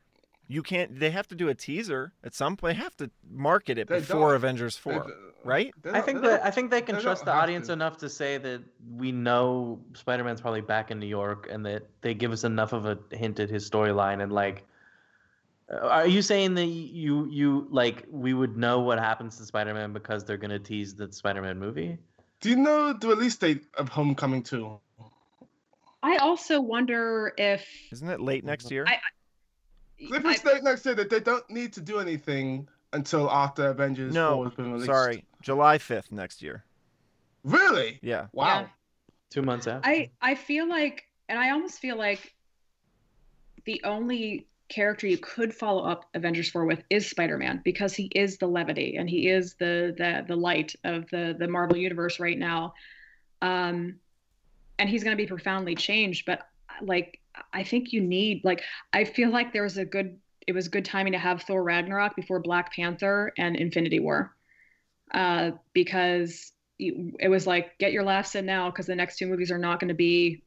[0.47, 2.77] you can't they have to do a teaser at some point.
[2.77, 4.35] They have to market it They before don't.
[4.35, 5.07] Avengers 4,
[5.43, 5.73] right?
[5.91, 7.73] I think that I think they can they trust the audience to.
[7.73, 8.61] enough to say that
[8.95, 12.85] we know Spider-Man's probably back in New York, and that they give us enough of
[12.85, 14.21] a hint at his storyline.
[14.21, 14.63] And like,
[15.71, 19.93] uh, are you saying that you you like we would know what happens to Spider-Man
[19.93, 21.97] because they're gonna tease the Spider-Man movie?
[22.41, 24.77] Do you know the release date of Homecoming 2?
[26.05, 28.83] i also wonder if Isn't it late next year?
[28.85, 28.97] I-
[30.11, 33.67] If I- it's late next year, that they don't need to do anything until after
[33.69, 34.85] Avengers No, 4 has been released.
[34.85, 36.63] Sorry, July 5th next year.
[37.43, 37.99] Really?
[38.01, 38.27] Yeah.
[38.33, 38.61] Wow.
[38.61, 38.67] Yeah.
[39.29, 39.89] Two months after.
[39.89, 42.35] I I feel like, and I almost feel like
[43.65, 48.37] the only character you could follow up Avengers 4 with is Spider-Man because he is
[48.37, 52.37] the levity and he is the the the light of the the Marvel universe right
[52.37, 52.73] now.
[53.41, 53.99] Um
[54.79, 56.47] and he's going to be profoundly changed, but
[56.81, 57.19] like
[57.51, 58.61] I think you need like
[58.91, 62.15] I feel like there was a good it was good timing to have Thor Ragnarok
[62.15, 64.35] before Black Panther and Infinity War.
[65.13, 69.51] Uh because it was like get your laughs in now because the next two movies
[69.51, 70.41] are not going to be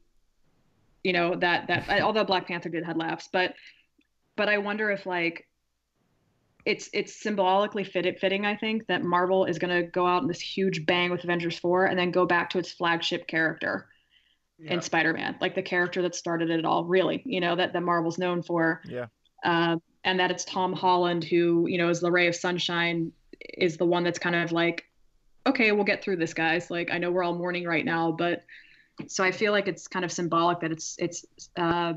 [1.03, 3.53] you know that that although black panther did have laughs but
[4.35, 5.47] but i wonder if like
[6.65, 10.27] it's it's symbolically fit, fitting i think that marvel is going to go out in
[10.27, 13.87] this huge bang with avengers 4 and then go back to its flagship character
[14.59, 14.73] Yeah.
[14.73, 18.17] in spider-man like the character that started it all really you know that that marvel's
[18.17, 19.05] known for Yeah.
[19.43, 23.11] uh, and that it's Tom Holland who, you know, is the ray of sunshine,
[23.57, 24.85] is the one that's kind of like,
[25.45, 26.71] okay, we'll get through this, guys.
[26.71, 28.45] Like, I know we're all mourning right now, but
[29.07, 31.25] so I feel like it's kind of symbolic that it's it's
[31.57, 31.93] uh,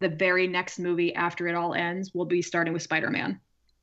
[0.00, 3.38] the very next movie after it all ends will be starting with Spider-Man.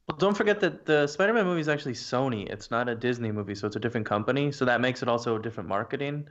[0.07, 2.49] Well, don't forget that the Spider-Man movie is actually Sony.
[2.49, 4.51] It's not a Disney movie, so it's a different company.
[4.51, 6.27] So that makes it also a different marketing.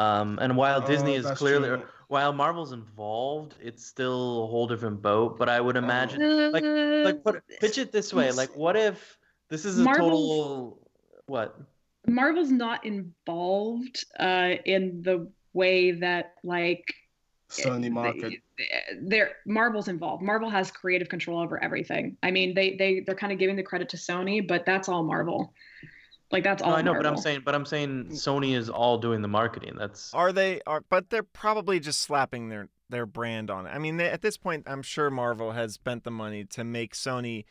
[0.00, 1.82] Um, and while Disney Oh, is clearly, true.
[2.08, 5.38] while Marvel's involved, it's still a whole different boat.
[5.38, 9.18] But I would imagine, like, like put, pitch it this way: like, what if
[9.50, 10.88] this is a Marvel's- total
[11.26, 11.60] what?
[12.06, 16.84] Marvel's not involved uh, in the way that like
[17.50, 18.34] Sony market.
[19.02, 20.22] they're Marvel's involved.
[20.22, 22.16] Marvel has creative control over everything.
[22.22, 25.02] I mean, they they they're kind of giving the credit to Sony, but that's all
[25.02, 25.52] Marvel.
[26.32, 26.70] Like that's all.
[26.70, 29.74] No, I know, but I'm saying, but I'm saying Sony is all doing the marketing.
[29.76, 30.60] That's Are they?
[30.66, 33.70] Are but they're probably just slapping their their brand on it.
[33.70, 36.94] I mean, they, at this point, I'm sure Marvel has spent the money to make
[36.94, 37.44] Sony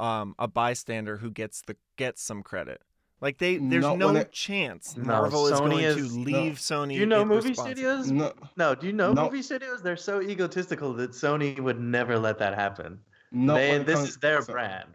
[0.00, 2.80] um, a bystander who gets the gets some credit.
[3.20, 6.24] Like they, there's Not no it- chance No, Marvel is going is- to no.
[6.24, 6.94] leave Sony.
[6.94, 8.10] Do you know movie studios?
[8.10, 9.24] No, No, do you know No.
[9.26, 9.80] movie studios?
[9.82, 12.98] They're so egotistical that Sony would never let that happen.
[13.30, 14.88] No, They, this is their brand.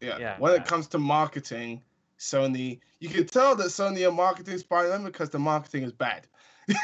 [0.00, 0.16] Yeah.
[0.18, 0.36] Yeah.
[0.38, 1.82] When it comes to marketing,
[2.22, 6.26] Sony, you can tell that Sony are marketing Spider-Man because the marketing is bad.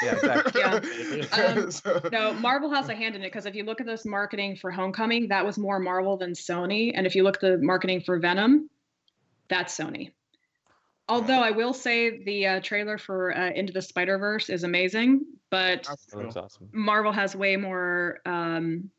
[0.03, 0.61] Yeah, exactly.
[0.61, 1.25] Yeah.
[1.63, 4.05] Um, So- No, Marvel has a hand in it because if you look at this
[4.05, 7.59] marketing for Homecoming, that was more Marvel than Sony, and if you look at the
[7.59, 8.69] marketing for Venom,
[9.49, 10.11] that's Sony.
[11.09, 15.25] Although I will say the uh, trailer for uh, Into the Spider Verse is amazing,
[15.51, 16.43] but That's That looks true.
[16.43, 16.69] awesome.
[16.73, 18.91] Marvel has way more um,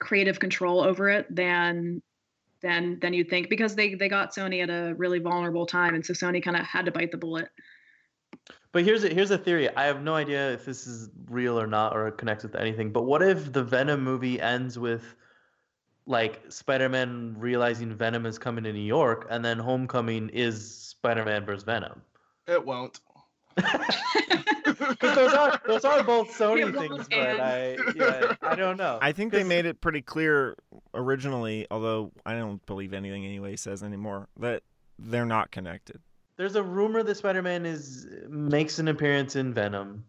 [0.00, 2.02] creative control over it than
[2.64, 6.04] than than you'd think because they they got Sony at a really vulnerable time, and
[6.04, 7.48] so Sony kind of had to bite the bullet.
[8.72, 9.68] But here's a, here's a theory.
[9.76, 12.90] I have no idea if this is real or not, or connects with anything.
[12.90, 15.14] But what if the Venom movie ends with
[16.06, 21.62] like Spider-Man realizing Venom is coming to New York, and then Homecoming is Spider-Man versus
[21.62, 22.02] Venom?
[22.48, 23.00] It won't.
[24.76, 27.40] Because those are those are both Sony things, but.
[27.40, 28.98] I yeah, I don't know.
[29.00, 30.56] I think they made it pretty clear
[30.94, 34.62] originally, although I don't believe anything anyway says anymore, that
[34.98, 36.00] they're not connected.
[36.36, 40.04] There's a rumor that Spider-Man is makes an appearance in Venom,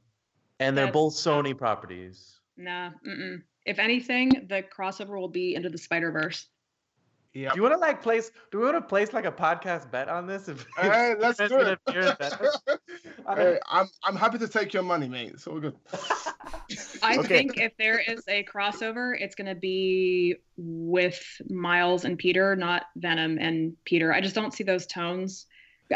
[0.59, 2.39] and they're That's- both Sony properties.
[2.57, 3.43] Nah, mm-mm.
[3.65, 6.47] if anything, the crossover will be into the Spider Verse.
[7.35, 7.51] Yeah.
[7.51, 8.31] Do you want to like place?
[8.49, 10.47] Do we want to place like a podcast bet on this?
[10.55, 11.77] If, if Hey, let's do it.
[11.85, 12.47] appear in Venom?
[13.35, 15.31] hey, I'm I'm happy to take your money, mate.
[15.33, 15.75] It's all good.
[17.03, 17.27] I Okay.
[17.39, 22.83] think if there is a crossover, it's going to be with Miles and Peter, not
[22.95, 24.13] Venom and Peter.
[24.13, 25.45] I just don't see those tones.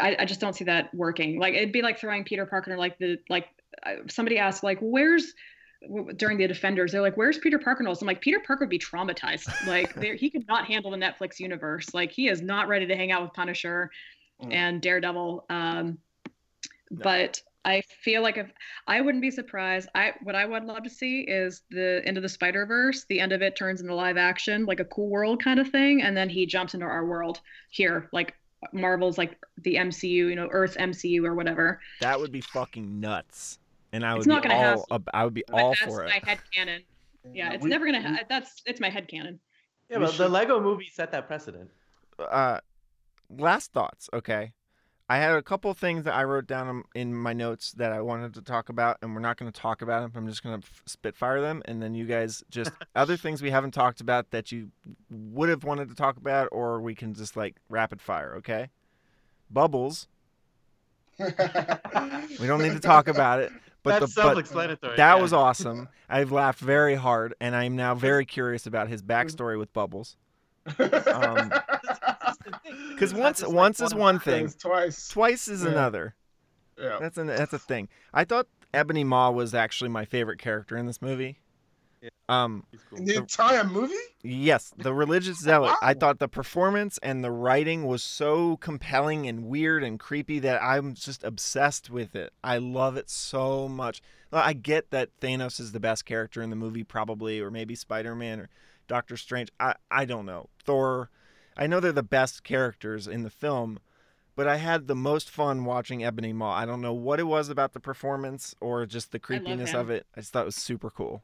[0.00, 1.40] I, I just don't see that working.
[1.40, 3.46] Like it'd be like throwing Peter Parker like the like
[3.84, 5.34] uh, somebody asked like where's w-
[6.16, 7.82] during the Defenders they're like where's Peter Parker?
[7.82, 9.48] And I'm like Peter Parker would be traumatized.
[9.66, 11.94] Like there, he could not handle the Netflix universe.
[11.94, 13.90] Like he is not ready to hang out with Punisher
[14.42, 14.54] Mm.
[14.54, 15.44] and Daredevil.
[15.50, 15.98] Um,
[16.90, 18.50] but I feel like if
[18.86, 22.22] I wouldn't be surprised, I what I would love to see is the end of
[22.22, 23.04] the Spider Verse.
[23.04, 26.02] The end of it turns into live action, like a cool world kind of thing,
[26.02, 27.40] and then he jumps into our world
[27.70, 28.34] here, like
[28.72, 31.80] Marvel's like the MCU, you know, Earth MCU or whatever.
[32.00, 33.58] That would be fucking nuts.
[33.92, 34.84] And I would It's not gonna all happen.
[34.90, 36.08] ab- I would be But all for it.
[36.08, 36.82] my head canon.
[37.32, 37.98] Yeah, it's We- never gonna.
[37.98, 39.40] we- Ha- that's it's my head canon.
[39.88, 41.70] Yeah, We but the Lego movie set that precedent.
[42.18, 42.60] uh
[43.30, 44.52] last thoughts okay
[45.08, 48.00] i had a couple things that i wrote down in- in my notes that i
[48.00, 50.60] wanted to talk about and we're not going to talk about them i'm just going
[50.60, 54.30] to f- spitfire them and then you guys just other things we haven't talked about
[54.32, 54.70] that you
[55.08, 58.68] would have wanted to talk about or we can just like rapid fire okay
[59.48, 60.08] bubbles
[61.18, 63.52] we don't need to talk about it
[63.82, 64.96] but That's the self-explanatory.
[64.96, 65.20] that yeah.
[65.22, 69.72] was awesome i've laughed very hard and i'm now very curious about his backstory with
[69.72, 70.16] bubbles
[70.78, 71.52] Um,
[72.90, 75.08] Because That's once just like once is one one thing, twice.
[75.08, 75.70] twice is Yeah.
[75.70, 76.14] another.
[76.78, 76.98] Yeah.
[77.00, 77.88] That's an that's a thing.
[78.12, 81.38] I thought Ebony Maw was actually my favorite character in this movie.
[82.02, 82.08] Yeah.
[82.28, 82.98] Um, He's cool.
[82.98, 83.94] In the entire movie?
[84.22, 85.76] yes, the religious zealot.
[85.82, 90.62] I thought the performance and the writing was so compelling and weird and creepy that
[90.62, 92.32] I'm just obsessed with it.
[92.42, 94.00] I love it so much.
[94.32, 98.14] I get that Thanos is the best character in the movie, probably, or maybe Spider
[98.14, 98.48] Man or
[98.86, 99.50] Doctor Strange.
[99.58, 100.48] I I don't know.
[100.64, 101.10] Thor.
[101.56, 103.80] I know they're the best characters in the film,
[104.36, 106.52] but I had the most fun watching Ebony Maw.
[106.56, 110.06] I don't know what it was about the performance or just the creepiness of it.
[110.16, 111.22] I just thought it was super cool.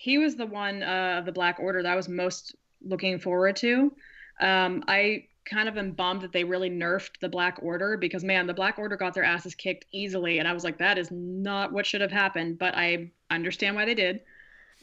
[0.00, 3.56] He was the one uh, of the Black Order that I was most looking forward
[3.56, 3.92] to.
[4.40, 8.46] Um, I kind of am bummed that they really nerfed the Black Order because man,
[8.46, 11.72] the Black Order got their asses kicked easily, and I was like, that is not
[11.74, 12.58] what should have happened.
[12.58, 14.20] But I understand why they did.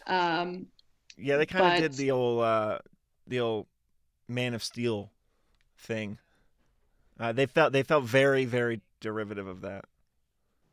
[0.06, 0.68] Um,
[1.18, 2.78] Yeah, they kind of did the old uh,
[3.26, 3.66] the old
[4.28, 5.10] Man of Steel
[5.80, 6.20] thing.
[7.20, 9.86] Uh, they felt they felt very very derivative of that.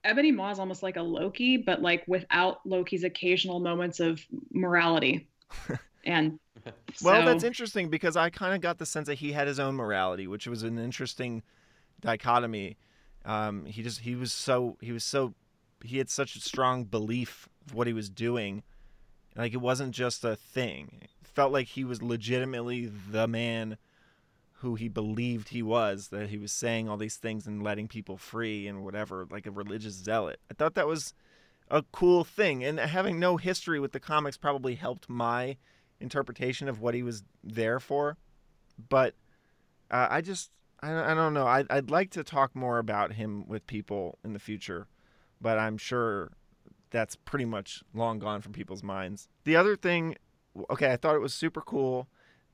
[0.05, 5.27] Ebony Maw is almost like a Loki, but like without Loki's occasional moments of morality.
[6.05, 6.39] and
[7.03, 9.59] Well, so- that's interesting because I kind of got the sense that he had his
[9.59, 11.43] own morality, which was an interesting
[12.01, 12.77] dichotomy.
[13.25, 15.35] Um, he just he was so he was so
[15.83, 18.63] he had such a strong belief of what he was doing,
[19.37, 20.99] like it wasn't just a thing.
[21.03, 23.79] It felt like he was legitimately the man
[24.65, 26.09] who he believed he was.
[26.09, 29.51] That he was saying all these things and letting people free and whatever, like a
[29.51, 30.41] religious zealot.
[30.51, 31.15] I thought that was
[31.71, 35.57] a cool thing, and having no history with the comics probably helped my
[36.01, 38.17] interpretation of what he was there for.
[38.89, 39.15] But
[39.91, 40.51] uh, I just,
[40.83, 41.47] I, don't- I don't know.
[41.47, 44.89] I, I'd like to talk more about him with people in the future,
[45.41, 46.33] but I'm sure
[46.91, 49.29] that's pretty much long gone from people's minds.
[49.45, 50.17] The other thing,
[50.71, 52.09] okay, I thought it was super cool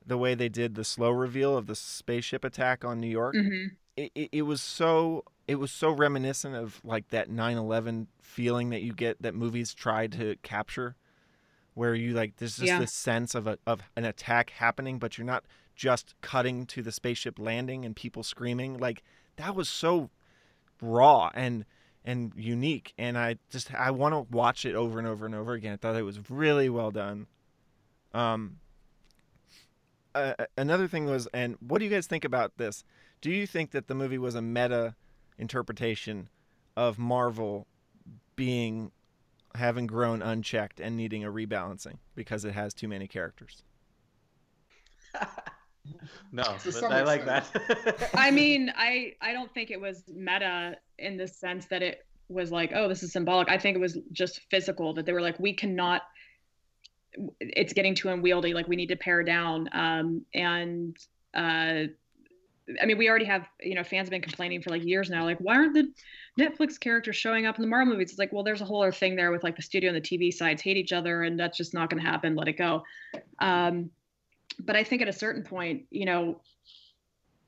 [0.05, 3.71] the way they did the slow reveal of the spaceship attack on New York Mhm.
[3.97, 8.81] it, it, it was so it was so reminiscent of like that 9-11 feeling that
[8.81, 10.95] you get that movies try to capture
[11.73, 12.79] where you like there's just Yeah.
[12.79, 15.43] this sense of a, of an attack happening but you're not
[15.75, 19.03] just cutting to the spaceship landing and people screaming like
[19.37, 20.09] that was so
[20.81, 21.65] raw and
[22.03, 25.53] and unique and i just i want to watch it over and over and over
[25.53, 27.27] again i thought it was really well done
[28.13, 28.57] um
[30.15, 32.83] uh, another thing was and what do you guys think about this
[33.21, 34.95] do you think that the movie was a meta
[35.37, 36.29] interpretation
[36.75, 37.67] of Marvel
[38.35, 38.91] being
[39.55, 43.63] having grown unchecked and needing a rebalancing because it has too many characters?
[46.31, 48.09] no, but I like that.
[48.13, 52.51] I mean, I I don't think it was meta in the sense that it was
[52.51, 53.49] like, oh, this is symbolic.
[53.49, 56.03] I think it was just physical that they were like, we cannot.
[57.39, 58.53] It's getting too unwieldy.
[58.53, 59.69] Like we need to pare down.
[59.73, 60.97] Um, and
[61.33, 61.87] uh,
[62.81, 65.23] I mean, we already have you know fans have been complaining for like years now.
[65.23, 65.91] Like, why aren't the
[66.39, 68.11] Netflix characters showing up in the Marvel movies?
[68.11, 70.07] It's like, well, there's a whole other thing there with like the studio and the
[70.07, 72.35] TV sides hate each other, and that's just not going to happen.
[72.35, 72.83] Let it go.
[73.39, 73.89] Um,
[74.59, 76.41] but I think at a certain point, you know,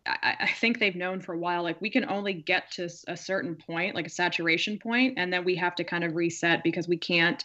[0.05, 3.15] I, I think they've known for a while, like we can only get to a
[3.15, 6.87] certain point, like a saturation point, and then we have to kind of reset because
[6.87, 7.43] we can't,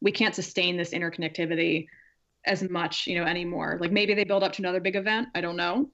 [0.00, 1.86] we can't sustain this interconnectivity
[2.46, 3.78] as much, you know, anymore.
[3.80, 5.28] Like maybe they build up to another big event.
[5.34, 5.90] I don't know,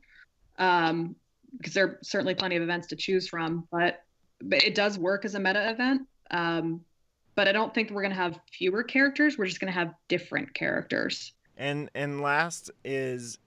[0.58, 1.16] um,
[1.56, 4.02] because there are certainly plenty of events to choose from, but
[4.42, 6.02] but it does work as a meta event.
[6.30, 6.82] Um,
[7.34, 9.36] but I don't think we're gonna have fewer characters.
[9.38, 11.32] We're just gonna have different characters.
[11.56, 13.38] And and last is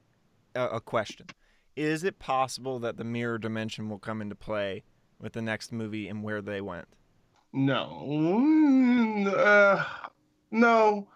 [0.55, 1.27] a, a question:
[1.75, 4.83] Is it possible that the mirror dimension will come into play
[5.19, 6.87] with the next movie and where they went?
[7.51, 9.25] No.
[9.35, 9.83] Uh,
[10.51, 11.07] no,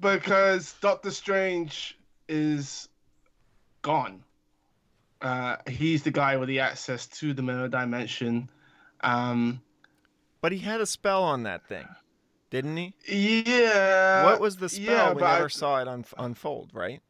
[0.00, 1.98] because Doctor Strange
[2.28, 2.88] is
[3.82, 4.22] gone.
[5.20, 8.48] Uh, he's the guy with the access to the mirror dimension.
[9.00, 9.60] Um,
[10.40, 11.88] But he had a spell on that thing,
[12.50, 12.94] didn't he?
[13.46, 14.24] yeah.
[14.24, 14.84] what was the spell?
[14.84, 17.00] yeah, we but I- never saw it un- unfold, right?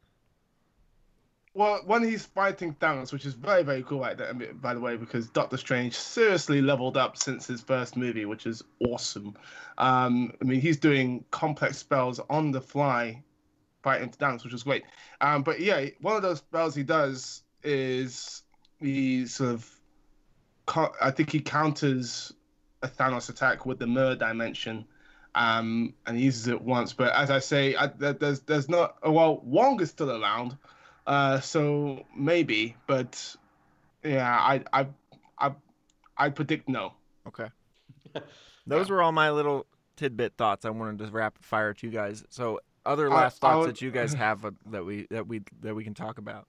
[1.59, 4.97] Well, when he's fighting Thanos, which is very, very cool, right there, by the way,
[4.97, 9.35] because Doctor Strange seriously leveled up since his first movie, which is awesome.
[9.77, 13.25] Um, I mean, he's doing complex spells on the fly,
[13.83, 14.85] fighting Thanos, which is great.
[15.21, 18.45] Um, but yeah, one of those spells he does is
[18.79, 19.69] he sort of,
[21.03, 22.33] I think he counters
[22.85, 24.85] a Thanos attack with the mirror dimension.
[25.35, 28.97] Um, and he uses it once, but as I say, I, there- there's there's not
[29.03, 30.57] well, Wong is still around,
[31.09, 33.35] uh, so maybe, but
[34.05, 34.87] yeah, I I
[35.39, 35.53] I
[36.17, 36.93] I predict no.
[37.27, 37.49] Okay.
[38.67, 39.67] Those were all my little
[39.97, 40.67] tidbit thoughts.
[40.67, 42.25] I wanted to rapid fire to you guys.
[42.29, 45.75] So, other last I thoughts would- that you guys have that we that we that
[45.75, 46.47] we can talk about.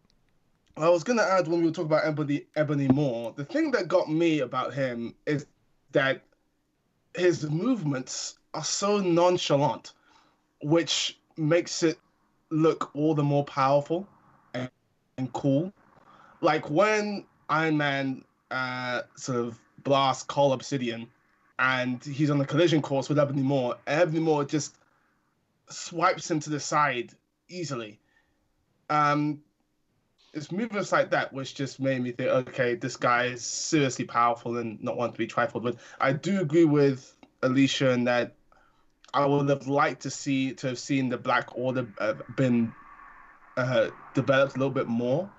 [0.75, 3.87] I was gonna add when we were talking about Ebony Ebony Maw, the thing that
[3.87, 5.45] got me about him is
[5.91, 6.21] that
[7.15, 9.93] his movements are so nonchalant,
[10.61, 11.97] which makes it
[12.49, 14.07] look all the more powerful
[15.19, 15.71] and, cool.
[16.41, 21.07] Like when Iron Man uh, sort of blasts Cull Obsidian
[21.57, 24.75] and he's on the collision course with Ebony Maw, Ebony Maw just
[25.69, 27.13] swipes him to the side
[27.47, 27.99] easily.
[28.89, 29.41] Um,
[30.33, 34.57] it's movements like that which just made me think, okay, this guy is seriously powerful
[34.57, 35.77] and not one to be trifled with.
[35.99, 38.35] I do agree with Alisha in that
[39.13, 42.73] I would have liked to see to have seen the Black Order uh, been
[43.57, 45.29] uh, developed a little bit more.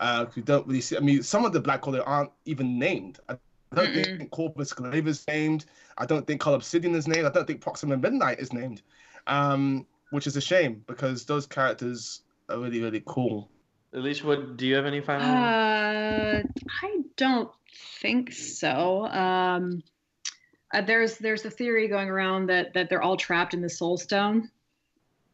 [0.00, 0.96] Uh, we don't really see.
[0.96, 3.18] I mean, some of the Black Order aren't even named.
[3.28, 3.36] I
[3.74, 4.18] don't Mm-mm.
[4.18, 5.66] think Corvus Glaive is named.
[5.98, 7.26] I don't think Cull Obsidian is named.
[7.26, 8.82] I don't think Proxima Midnight is named,
[9.26, 13.50] um, which is a shame because those characters are really really cool.
[13.94, 15.26] Alisha, what do you have any final?
[15.26, 16.42] Uh,
[16.82, 17.50] I don't
[18.00, 19.06] think so.
[19.06, 19.82] Um,
[20.72, 23.96] uh, there's there's a theory going around that that they're all trapped in the Soul
[23.96, 24.50] Stone,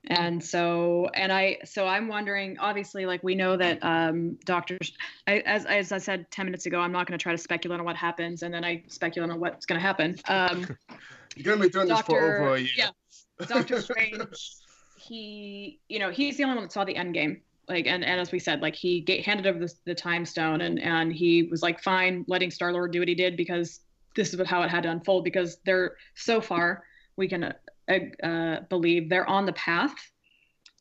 [0.08, 2.58] and so and I so I'm wondering.
[2.58, 4.92] Obviously, like we know that um, doctors,
[5.26, 7.80] I, as as I said ten minutes ago, I'm not going to try to speculate
[7.80, 10.16] on what happens, and then I speculate on what's going to happen.
[10.28, 10.66] Um,
[11.36, 12.70] You're gonna be doing this for over a year.
[12.76, 14.56] yeah, Doctor Strange.
[14.96, 17.42] He, you know, he's the only one that saw the end game.
[17.68, 20.60] Like, and, and as we said, like he ga- handed over the, the time stone,
[20.60, 23.80] and and he was like fine letting Star Lord do what he did because
[24.16, 25.24] this is what, how it had to unfold.
[25.24, 26.84] Because they're so far,
[27.16, 27.52] we can
[27.88, 29.94] uh, believe they're on the path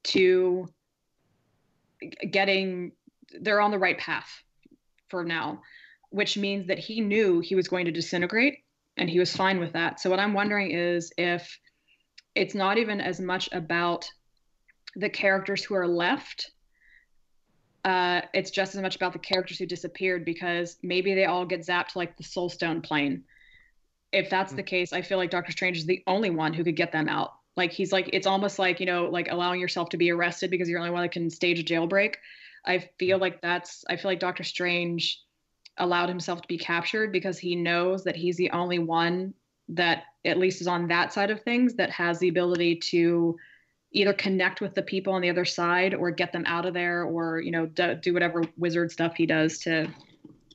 [0.03, 0.67] to
[2.29, 2.91] getting.
[3.41, 4.29] They're on the right path
[5.09, 5.61] for now,
[6.09, 8.59] which means that he knew he was going to disintegrate
[8.97, 9.99] and he was fine with that.
[9.99, 11.59] So what I'm wondering is if
[12.35, 14.09] it's not even as much about
[14.95, 16.51] the characters who are left.
[17.85, 21.65] Uh, it's just as much about the characters who disappeared because maybe they all get
[21.65, 23.23] zapped like the Soul Stone plane.
[24.13, 24.67] If that's the mm.
[24.67, 27.33] case, I feel like Doctor Strange is the only one who could get them out.
[27.57, 30.69] Like he's like it's almost like you know like allowing yourself to be arrested because
[30.69, 32.15] you're the only one that can stage a jailbreak.
[32.65, 33.21] I feel mm.
[33.21, 35.21] like that's I feel like Doctor Strange
[35.77, 39.33] allowed himself to be captured because he knows that he's the only one
[39.69, 43.35] that at least is on that side of things that has the ability to
[43.91, 47.03] either connect with the people on the other side or get them out of there
[47.03, 49.87] or you know do, do whatever wizard stuff he does to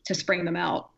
[0.04, 0.90] to spring them out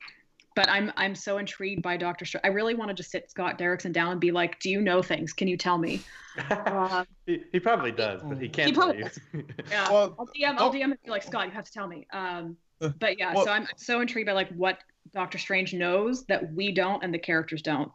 [0.57, 3.59] but i'm i'm so intrigued by dr Str- i really want to just sit scott
[3.59, 6.01] derrickson down and be like do you know things can you tell me
[6.51, 9.09] uh, he, he probably does, but he can't He tell you.
[9.71, 12.07] yeah Well, I'll DM, I'll DM and be like, Scott, you have to tell me.
[12.13, 12.57] Um,
[13.01, 14.79] but yeah, Well- so I'm so intrigued by like what
[15.13, 17.91] Doctor Strange knows that we don't and the characters don't.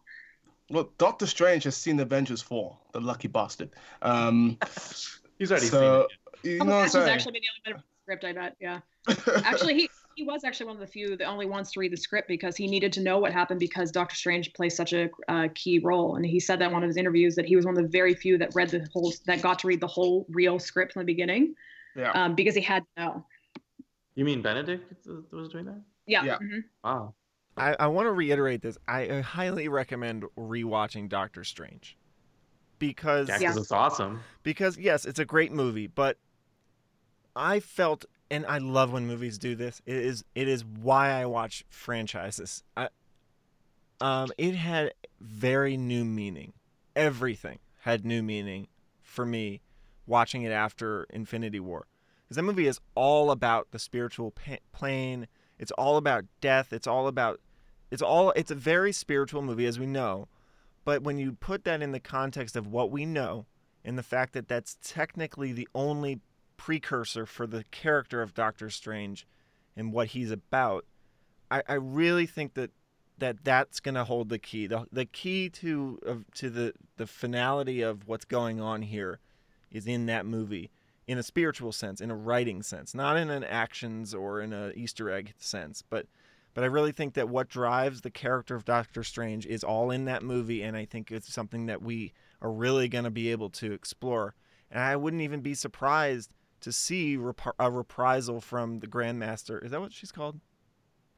[0.70, 3.70] Well, Doctor Strange has seen Avengers 4, the lucky bastard.
[4.02, 4.58] Um,
[5.40, 6.08] He's already so,
[6.44, 7.10] seen you Oh, know what I'm has saying?
[7.10, 8.56] actually been the only one to read the script, I bet.
[8.60, 11.92] Yeah, actually, he he was actually one of the few, the only ones to read
[11.92, 15.10] the script because he needed to know what happened because Doctor Strange plays such a
[15.28, 17.66] uh, key role, and he said that in one of his interviews that he was
[17.66, 20.26] one of the very few that read the whole that got to read the whole
[20.30, 21.54] real script from the beginning
[21.98, 22.12] yeah.
[22.12, 23.26] um, because he had to know.
[24.16, 25.82] You mean Benedict was doing that?
[26.08, 26.24] Yeah.
[26.24, 26.38] Yeah.
[26.38, 26.64] mhm.
[26.84, 27.14] Wow.
[27.58, 28.78] I, I want to reiterate this.
[28.88, 31.98] I uh, highly recommend rewatching Doctor Strange
[32.80, 33.62] because Yeah, 'cause Yeah.
[33.62, 34.22] it's awesome.
[34.44, 36.18] because yes, it's a great movie, but
[37.36, 39.82] I felt and I love when movies do this.
[39.86, 42.64] It is it is why I watch franchises.
[42.76, 42.90] I,
[44.02, 46.54] um, it had very new meaning.
[46.96, 48.68] Everything had new meaning
[49.02, 49.62] for me
[50.08, 51.88] watching it after Infinity War.
[52.24, 55.28] Because that movie is all about the spiritual pa- plane.
[55.60, 56.74] It's all about death.
[56.74, 57.40] It's all about
[57.92, 60.28] it's all it's a very spiritual movie as we know.
[60.84, 63.46] But when you put that in the context of what we know
[63.84, 66.20] and the fact that that's technically the only
[66.58, 69.28] precursor for the character of Doctor Strange
[69.76, 70.86] and what he's about,
[71.52, 72.72] I, I really think that
[73.18, 74.68] that that's going to hold the key.
[74.68, 79.20] The, the key to to the the finality of what's going on here
[79.72, 80.72] is in that movie
[81.08, 84.72] in a spiritual sense, in a writing sense, not in an actions or in a
[84.76, 86.08] Easter egg sense, but
[86.54, 90.06] but I really think that what drives the character of Doctor Strange is all in
[90.06, 93.50] that movie, and I think it's something that we are really going to be able
[93.50, 94.36] to explore.
[94.72, 96.32] And I wouldn't even be surprised
[96.66, 99.64] to see rep- a reprisal from the Grandmaster.
[99.64, 100.40] Is that what she's called?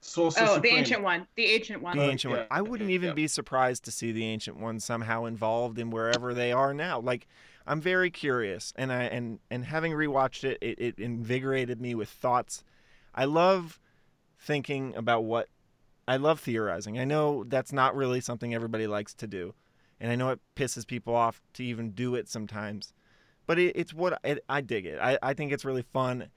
[0.01, 1.25] Sorcerer Oh, the ancient one.
[1.35, 1.97] The ancient one.
[1.97, 2.47] The ancient one.
[2.51, 3.13] I wouldn't even yeah.
[3.13, 6.99] be surprised to see the ancient one somehow involved in wherever they are now.
[6.99, 7.29] Like
[7.65, 12.09] I'm very curious, and I and and having rewatched it, it, it invigorated me with
[12.09, 12.65] thoughts.
[13.15, 13.79] I love
[14.37, 15.47] thinking about what
[16.09, 16.99] I love theorizing.
[16.99, 19.55] I know that's not really something everybody likes to do,
[19.97, 22.91] and I know it pisses people off to even do it sometimes.
[23.47, 24.99] But it, it's what it, I dig it.
[25.01, 26.27] I, I think it's really fun,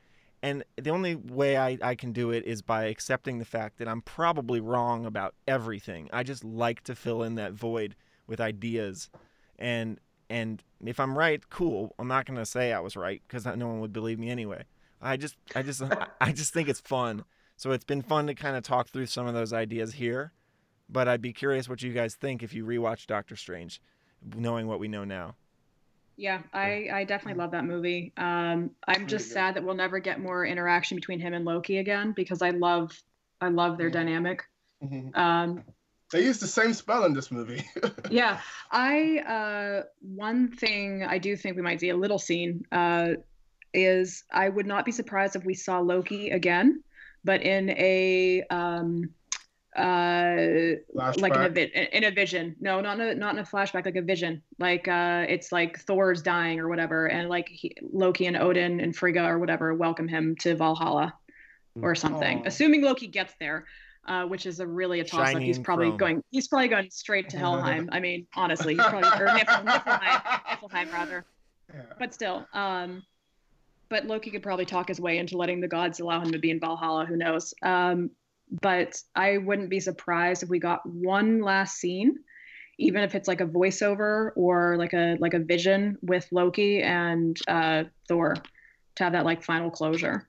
[0.42, 3.88] And the only way I, I can do it is by accepting the fact that
[3.88, 6.08] I'm probably wrong about everything.
[6.12, 7.96] I just like to fill in that void
[8.26, 9.10] with ideas.
[9.58, 10.00] And
[10.30, 11.94] and if I'm right, cool.
[11.98, 14.64] I'm not gonna say I was right because no one would believe me anyway.
[15.02, 15.82] I just I just
[16.20, 17.24] I just think it's fun.
[17.56, 20.32] So it's been fun to kind of talk through some of those ideas here.
[20.88, 23.80] But I'd be curious what you guys think if you rewatch Doctor Strange,
[24.34, 25.36] knowing what we know now.
[26.20, 28.12] Yeah, I, I definitely love that movie.
[28.18, 32.12] Um, I'm just sad that we'll never get more interaction between him and Loki again
[32.14, 32.92] because I love
[33.40, 34.42] I love their dynamic.
[34.84, 35.16] Mhm.
[35.16, 35.64] Um,
[36.12, 37.64] They use the same spell in this movie.
[38.10, 38.38] yeah,
[38.70, 43.12] I uh, one thing I do think we might see a little scene uh,
[43.72, 46.84] is I would not be surprised if we saw Loki again,
[47.24, 49.14] but in a um,
[49.76, 50.36] uh,
[50.94, 52.56] like in a, vi- in a vision.
[52.60, 54.42] No, not in a, not in a flashback, like a vision.
[54.58, 58.94] Like uh, it's like Thor's dying or whatever, and like he, Loki and Odin and
[58.94, 61.14] Frigga or whatever welcome him to Valhalla
[61.80, 62.40] or something.
[62.40, 62.46] Aw.
[62.46, 63.66] Assuming Loki gets there,
[64.08, 65.40] uh, which is a really a toss up.
[65.40, 65.96] He's probably chrome.
[65.96, 66.24] going.
[66.30, 67.88] He's probably going straight to Helheim.
[67.92, 71.24] I mean, honestly, he's probably or Nifl- Niflheim, Niflheim rather.
[71.72, 71.82] Yeah.
[71.98, 73.04] But still, um,
[73.88, 76.50] but Loki could probably talk his way into letting the gods allow him to be
[76.50, 77.06] in Valhalla.
[77.06, 77.54] Who knows?
[77.62, 78.10] Um,
[78.50, 82.18] but I wouldn't be surprised if we got one last scene,
[82.78, 87.38] even if it's like a voiceover or like a like a vision with Loki and
[87.48, 88.36] uh, Thor,
[88.96, 90.28] to have that like final closure.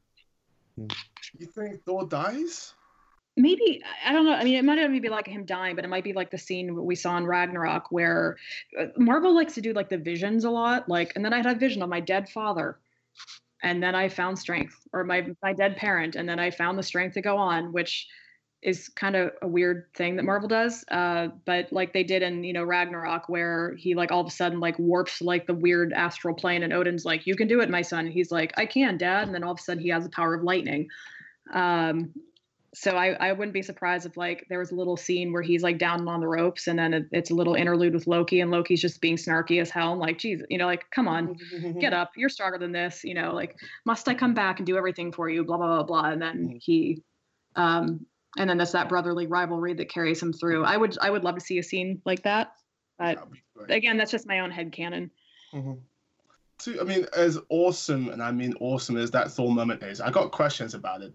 [0.78, 2.74] You think Thor dies?
[3.38, 4.34] maybe I don't know.
[4.34, 6.32] I mean, it might not even be like him dying, but it might be like
[6.32, 8.38] the scene we saw in Ragnarok where
[8.80, 10.90] uh, Marvel likes to do like the visions a lot.
[10.90, 12.78] Like, and then I had a vision of my dead father,
[13.64, 16.84] and then I found strength, or my my dead parent, and then I found the
[16.84, 18.08] strength to go on, which
[18.62, 20.86] is kind of a weird thing that Marvel does.
[20.92, 24.32] Uh, but like they did in you know Ragnarok, where he like all of a
[24.32, 27.70] sudden like warps like the weird astral plane, and Odin's like, "You can do it,
[27.70, 29.90] my son." And he's like, "I can, Dad," and then all of a sudden he
[29.90, 30.90] has the power of lightning.
[31.54, 32.14] Um,
[32.74, 35.62] so I, I wouldn't be surprised if like there was a little scene where he's
[35.62, 38.50] like down on the ropes and then it, it's a little interlude with Loki and
[38.50, 39.92] Loki's just being snarky as hell.
[39.92, 41.36] I'm like, geez, you know, like, come on,
[41.80, 42.12] get up.
[42.16, 43.04] You're stronger than this.
[43.04, 45.44] You know, like, must I come back and do everything for you?
[45.44, 46.10] Blah, blah, blah, blah.
[46.12, 47.04] And then he,
[47.58, 48.06] um,
[48.38, 50.64] and then that's that brotherly rivalry that carries him through.
[50.64, 52.54] I would, I would love to see a scene like that.
[52.98, 53.72] But That'd be great.
[53.72, 55.12] again, that's just my own head canon.
[55.54, 55.80] Mhm.
[56.60, 60.12] To, I mean, as awesome, and I mean awesome as that Thor moment is, I
[60.12, 61.12] got questions about it.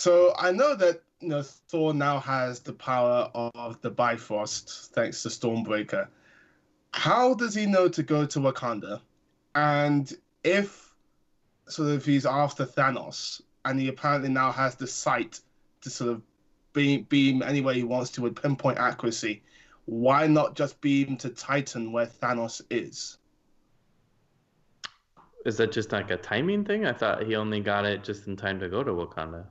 [0.00, 5.22] So I know that you know Thor now has the power of the Bifrost thanks
[5.24, 6.08] to Stormbreaker.
[6.94, 9.02] How does he know to go to Wakanda?
[9.54, 10.10] And
[10.42, 10.94] if
[11.68, 15.38] sort of he's after Thanos, and he apparently now has the sight
[15.82, 16.22] to sort of
[16.72, 19.42] beam beam anywhere he wants to with pinpoint accuracy,
[19.84, 23.18] why not just beam to Titan where Thanos is?
[25.44, 26.86] Is that just like a timing thing?
[26.86, 29.44] I thought he only got it just in time to go to Wakanda.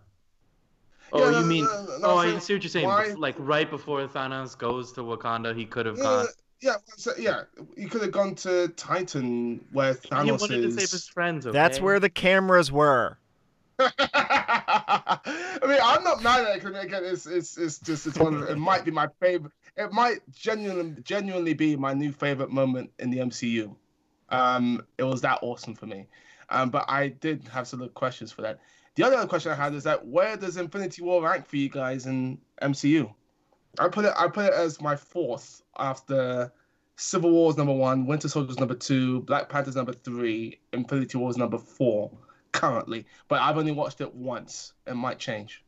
[1.12, 1.66] Oh, Yeah, you mean?
[1.66, 2.86] no, no, no, oh, I'm I see what you're saying.
[2.86, 6.28] why- Like right before Thanos goes to Wakanda, he could have Yeah, gone.
[6.62, 7.44] yeah, so, yeah.
[7.78, 11.46] he could have gone to Titan where He Thanos wanted to save his friends.
[11.48, 11.54] Okay?
[11.54, 13.18] That's where the cameras were.
[13.80, 18.36] I mean, I'm not mad at it because again, it's it's it's just it's one.
[18.36, 19.54] Of, it might be my favorite.
[19.78, 23.74] It might genuinely genuinely be my new favorite moment in the MCU.
[24.30, 26.08] Um, it was that awesome for me.
[26.50, 28.60] Um, but I did have some little questions for that.
[28.96, 32.06] The other question I had is that where does Infinity War rank for you guys
[32.06, 33.14] in MCU?
[33.78, 36.52] I put it I put it as my fourth after
[36.96, 41.58] Civil War's number one, Winter Soldier's number two, Black Panther's number three, Infinity War's number
[41.58, 42.12] four
[42.52, 43.06] currently.
[43.28, 44.74] But I've only watched it once.
[44.86, 45.64] It might change.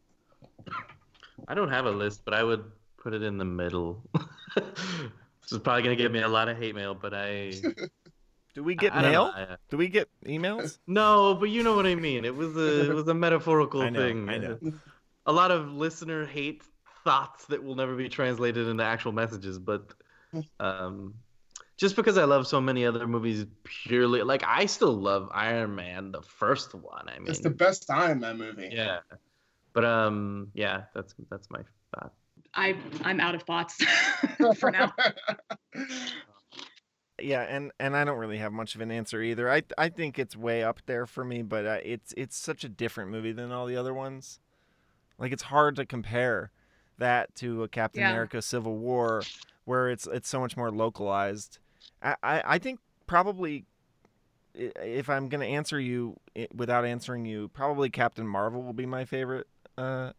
[1.48, 2.64] I don't have a list, but I would
[2.98, 4.03] put it in the middle.
[4.56, 7.53] this is probably gonna give me a lot of hate mail, but I.
[8.53, 9.31] Do we get I mail?
[9.35, 10.77] I- Do we get emails?
[10.87, 12.25] No, but you know what I mean.
[12.25, 14.29] It was a it was a metaphorical I know, thing.
[14.29, 14.57] I know.
[15.27, 16.63] A lot of listener hate
[17.03, 19.93] thoughts that will never be translated into actual messages, but
[20.59, 21.13] um
[21.77, 26.11] just because I love so many other movies purely like I still love Iron Man,
[26.11, 27.07] the first one.
[27.07, 28.69] I mean It's the best Iron Man movie.
[28.71, 28.99] Yeah.
[29.73, 31.61] But um yeah, that's that's my
[31.93, 32.13] thought.
[32.53, 33.77] I, I'm out of thoughts
[34.57, 34.91] for now.
[37.23, 39.49] Yeah, and and I don't really have much of an answer either.
[39.52, 42.69] I I think it's way up there for me, but uh, it's it's such a
[42.69, 44.39] different movie than all the other ones.
[45.18, 46.52] Like it's hard to compare
[46.98, 48.10] that to a Captain Yeah.
[48.11, 49.23] America: Civil War,
[49.65, 51.60] where it's it's so much more localized.
[52.02, 53.65] I I, I think probably
[54.53, 56.18] if I'm gonna answer you
[56.53, 60.11] without answering you, probably Captain Marvel will be my favorite uh,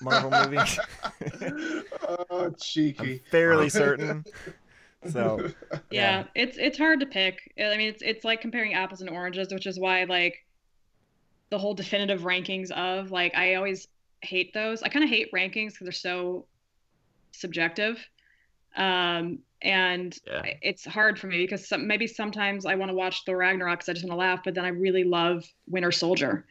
[0.00, 0.58] Marvel movie.
[2.30, 3.14] oh, cheeky.
[3.24, 4.24] I'm fairly certain.
[5.06, 5.50] So
[5.90, 9.52] yeah it's it's hard to pick i mean it's it's like comparing apples and oranges
[9.52, 10.44] which is why like
[11.50, 13.88] the whole definitive rankings of like I always
[14.22, 14.82] hate those.
[14.82, 16.46] I kind of hate rankings because they're so
[17.32, 18.04] subjective.
[18.76, 20.42] Um, and Yeah.
[20.62, 23.88] It's hard for me because some, maybe sometimes I want to watch Thor Ragnarok because
[23.88, 26.46] I just want to laugh, but then I really love Winter Soldier,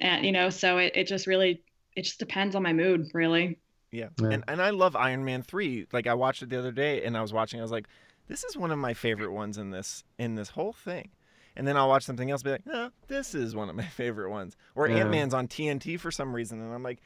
[0.00, 1.62] and you know, so it, it just really
[1.94, 3.58] it just depends on my mood, really.
[3.90, 4.08] Yeah.
[4.20, 4.28] Yeah.
[4.30, 5.86] And and I love Iron Man 3.
[5.92, 7.86] Like I watched it the other day and I was watching I was like
[8.26, 11.10] this is one of my favorite ones in this in this whole thing.
[11.56, 13.84] And then I'll watch something else and be like, "No, this is one of my
[14.00, 14.98] favorite ones." Or Yeah.
[14.98, 17.00] Ant-Man's on TNT for some reason and I'm like,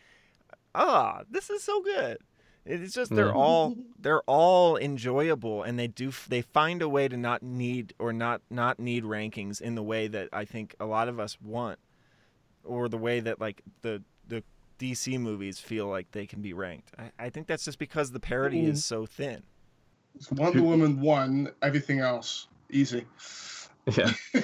[0.74, 2.18] "Ah, this is so good."
[2.64, 7.16] It's just they're all they're all enjoyable and they do they find a way to
[7.16, 11.08] not need or not not need rankings in the way that I think a lot
[11.08, 11.80] of us want
[12.62, 14.04] or the way that like the
[14.82, 16.90] DC movies feel like they can be ranked.
[16.98, 19.42] I, I think that's just because the parody is so thin.
[20.16, 23.06] It's Wonder Woman one, everything else easy.
[23.96, 24.10] Yeah.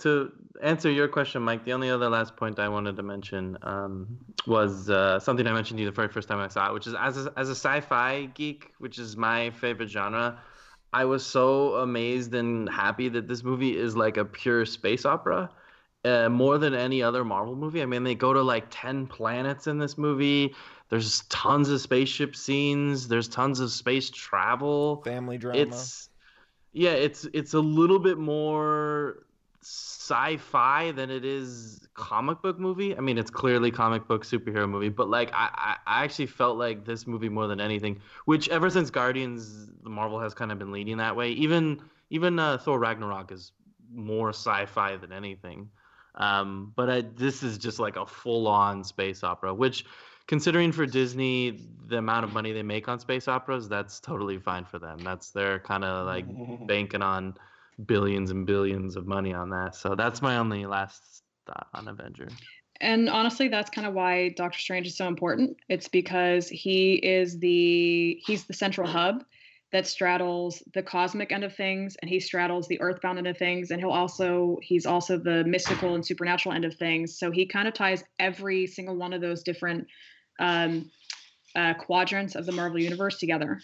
[0.00, 4.18] to answer your question, Mike, the only other last point I wanted to mention um,
[4.46, 6.88] was uh, something I mentioned to you the very first time I saw it, which
[6.88, 10.40] is as a, as a sci-fi geek, which is my favorite genre.
[10.92, 15.48] I was so amazed and happy that this movie is like a pure space opera,
[16.04, 17.82] uh, more than any other Marvel movie.
[17.82, 20.54] I mean, they go to like ten planets in this movie.
[20.88, 23.08] There's tons of spaceship scenes.
[23.08, 25.58] There's tons of space travel Family drama.
[25.60, 26.08] it's
[26.72, 29.26] yeah it's it's a little bit more
[29.60, 34.88] sci-fi than it is comic book movie i mean it's clearly comic book superhero movie
[34.88, 38.70] but like I, I i actually felt like this movie more than anything which ever
[38.70, 41.80] since guardians the marvel has kind of been leading that way even
[42.10, 43.52] even uh, thor ragnarok is
[43.94, 45.68] more sci-fi than anything
[46.14, 49.84] um but I, this is just like a full-on space opera which
[50.26, 51.58] considering for Disney
[51.88, 54.98] the amount of money they make on space operas, that's totally fine for them.
[54.98, 56.24] That's they're kind of like
[56.66, 57.34] banking on
[57.86, 59.74] billions and billions of money on that.
[59.74, 62.28] So that's my only last thought on Avenger.
[62.80, 65.56] And honestly, that's kind of why Doctor Strange is so important.
[65.68, 69.24] It's because he is the he's the central hub
[69.72, 73.70] that straddles the cosmic end of things and he straddles the earthbound end of things
[73.70, 77.18] and he'll also he's also the mystical and supernatural end of things.
[77.18, 79.86] So he kind of ties every single one of those different
[80.38, 80.90] um
[81.54, 83.60] uh, quadrants of the Marvel universe together.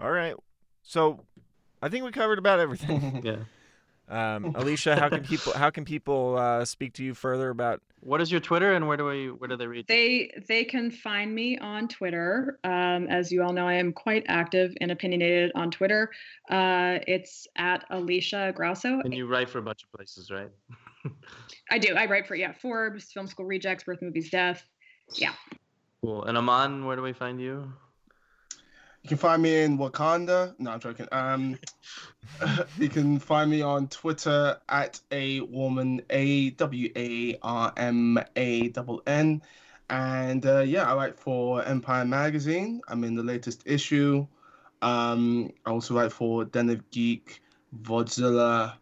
[0.00, 0.34] All right.
[0.82, 1.24] So
[1.80, 3.22] I think we covered about everything.
[3.24, 3.36] Yeah.
[4.08, 8.20] Um, Alisha, how can people how can people uh, speak to you further about What
[8.20, 9.86] is your Twitter and where do we where do they reach?
[9.88, 9.94] you?
[9.94, 12.58] They they can find me on Twitter.
[12.64, 16.10] Um, as you all know, I am quite active and opinionated on Twitter.
[16.50, 19.00] Uh, it's at Alisha Grauso.
[19.04, 20.50] And you write for a bunch of places, right?
[21.70, 21.94] I do.
[21.94, 24.64] I write for yeah Forbes, Film School Rejects, Birth Movies Death.
[25.14, 25.32] Yeah.
[26.02, 26.24] cool.
[26.24, 27.72] And Amon, where do we find you?
[29.02, 30.54] You can find me in Wakanda.
[30.58, 31.06] No, I'm joking.
[31.12, 31.58] Um,
[32.78, 38.68] you can find me on Twitter at a woman a w a r m a
[38.68, 39.40] double n,
[39.88, 42.80] and uh, yeah, I write for Empire magazine.
[42.88, 44.26] I'm in the latest issue.
[44.82, 47.40] Um, I also write for Den of Geek,
[47.82, 48.74] Vodzilla,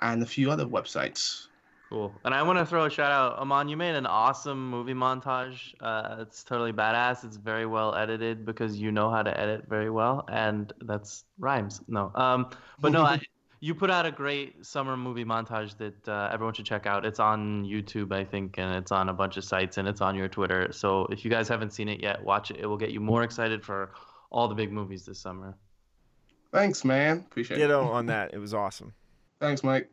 [0.00, 1.48] and a few other websites.
[1.94, 2.12] Cool.
[2.24, 3.38] And I want to throw a shout out.
[3.38, 5.74] Amon, you made an awesome movie montage.
[5.78, 7.22] Uh, it's totally badass.
[7.24, 11.80] It's very well edited because you know how to edit very well, and that's rhymes.
[11.86, 12.50] No, um,
[12.80, 13.20] but no, I,
[13.60, 17.06] you put out a great summer movie montage that uh, everyone should check out.
[17.06, 20.16] It's on YouTube, I think, and it's on a bunch of sites, and it's on
[20.16, 20.72] your Twitter.
[20.72, 22.56] So if you guys haven't seen it yet, watch it.
[22.58, 23.92] It will get you more excited for
[24.32, 25.56] all the big movies this summer.
[26.52, 27.18] Thanks, man.
[27.18, 27.92] Appreciate ditto it.
[27.92, 28.34] on that?
[28.34, 28.92] It was awesome.
[29.38, 29.88] Thanks, Mike.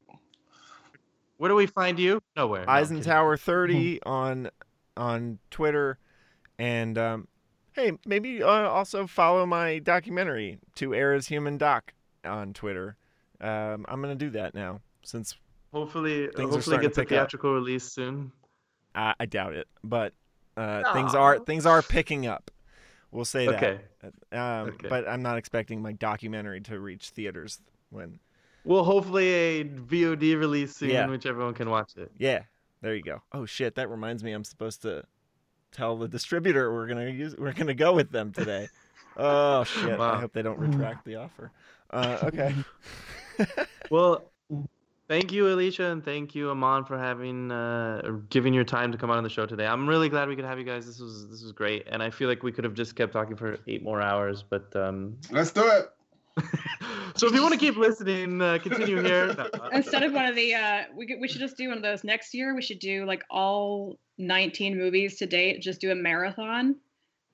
[1.42, 2.22] Where do we find you?
[2.38, 2.66] Nowhere.
[2.68, 2.84] No, I'm.
[2.86, 4.52] Eisentower thirty on
[4.96, 5.98] on Twitter,
[6.60, 7.28] and um,
[7.72, 12.96] hey, maybe uh, also follow my documentary "To Err Is Human Doc" on Twitter.
[13.40, 15.36] Um, I'm gonna do that now since
[15.74, 17.18] Hopefully, Things are hopefully starting to gets a pick up.
[17.22, 18.32] theatrical release soon.
[18.94, 20.14] I, I doubt it, but
[20.58, 22.52] uh, things are things are picking up.
[23.10, 23.56] We'll say that.
[23.56, 23.80] Okay.
[24.32, 24.90] Um, Okay.
[24.90, 27.60] But I'm not expecting my documentary to reach theaters
[27.90, 28.20] when.
[28.64, 31.08] Well, hopefully a VOD release soon, Yeah.
[31.08, 32.12] which everyone can watch it.
[32.18, 32.44] Yeah,
[32.82, 33.22] there you go.
[33.32, 34.32] Oh shit, that reminds me.
[34.34, 35.04] I'm supposed to
[35.72, 37.36] tell the distributor we're gonna use.
[37.36, 38.68] We're gonna go with them today.
[39.18, 40.00] Oh shit!
[40.00, 41.52] I hope they don't retract the offer.
[41.90, 42.56] Uh, okay.
[43.90, 44.32] Well,
[45.10, 48.98] thank you, Alisha, and thank you, Amon, for having uh, or giving your time to
[48.98, 49.66] come on the show today.
[49.68, 50.86] I'm really glad we could have you guys.
[50.86, 53.36] This was this was great, and I feel like we could have just kept talking
[53.36, 55.18] for eight more hours, but um.
[55.30, 55.92] Let's do it.
[57.16, 59.34] so if you want to keep listening, uh, continue here.
[59.38, 61.84] No, Instead of one of the uh, we could, we should just do one of
[61.84, 62.56] those next year.
[62.56, 65.62] We should do like all 19 movies to date.
[65.62, 66.76] Just do a marathon,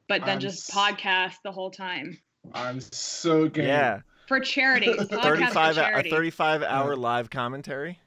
[0.08, 2.18] but then I'm just s- podcast the whole time
[2.54, 3.66] I'm so game.
[3.68, 4.88] Yeah, for charity.
[4.94, 6.10] Podcast for 35 a charity.
[6.10, 8.00] 35 hour live commentary.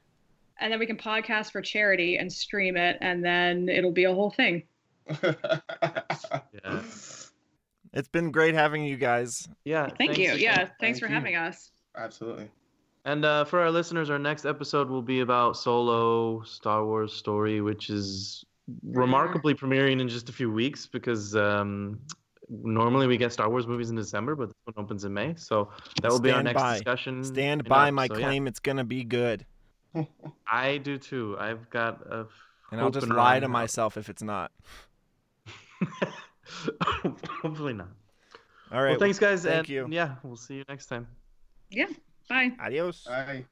[0.59, 4.15] and then we can podcast for charity and stream it, and then it'll be a
[4.15, 4.63] whole thing.
[5.23, 6.83] Yeah.
[7.93, 9.49] It's been great having you guys.
[9.65, 9.89] Yeah.
[9.99, 10.33] Thank you.
[10.33, 11.15] Yeah, thanks Thank for you.
[11.15, 11.71] having us.
[11.97, 12.49] Absolutely.
[13.05, 17.61] And uh, for our listeners, our next episode will be about Solo Star Wars story,
[17.61, 18.45] which is
[18.85, 21.99] remarkably premiering in just a few weeks because um,
[22.49, 25.35] normally we get Star Wars movies in December, but this one opens in May.
[25.37, 25.71] So
[26.03, 26.75] that will be our next by.
[26.75, 27.25] discussion.
[27.25, 27.95] Stand by up.
[27.95, 29.47] my So, yeah, claim it's gonna be good.
[30.47, 31.37] I do too.
[31.39, 32.27] I've got a.
[32.71, 34.53] And I'll just lie to myself if it's not.
[37.43, 37.89] Hopefully not.
[38.73, 38.91] All right.
[38.91, 39.43] well, thanks, guys.
[39.43, 39.87] thank and you.
[39.91, 41.09] Yeah, we'll see you next time.
[41.71, 41.87] Yeah.
[42.29, 42.53] Bye.
[42.61, 43.05] Adios.
[43.05, 43.45] Bye.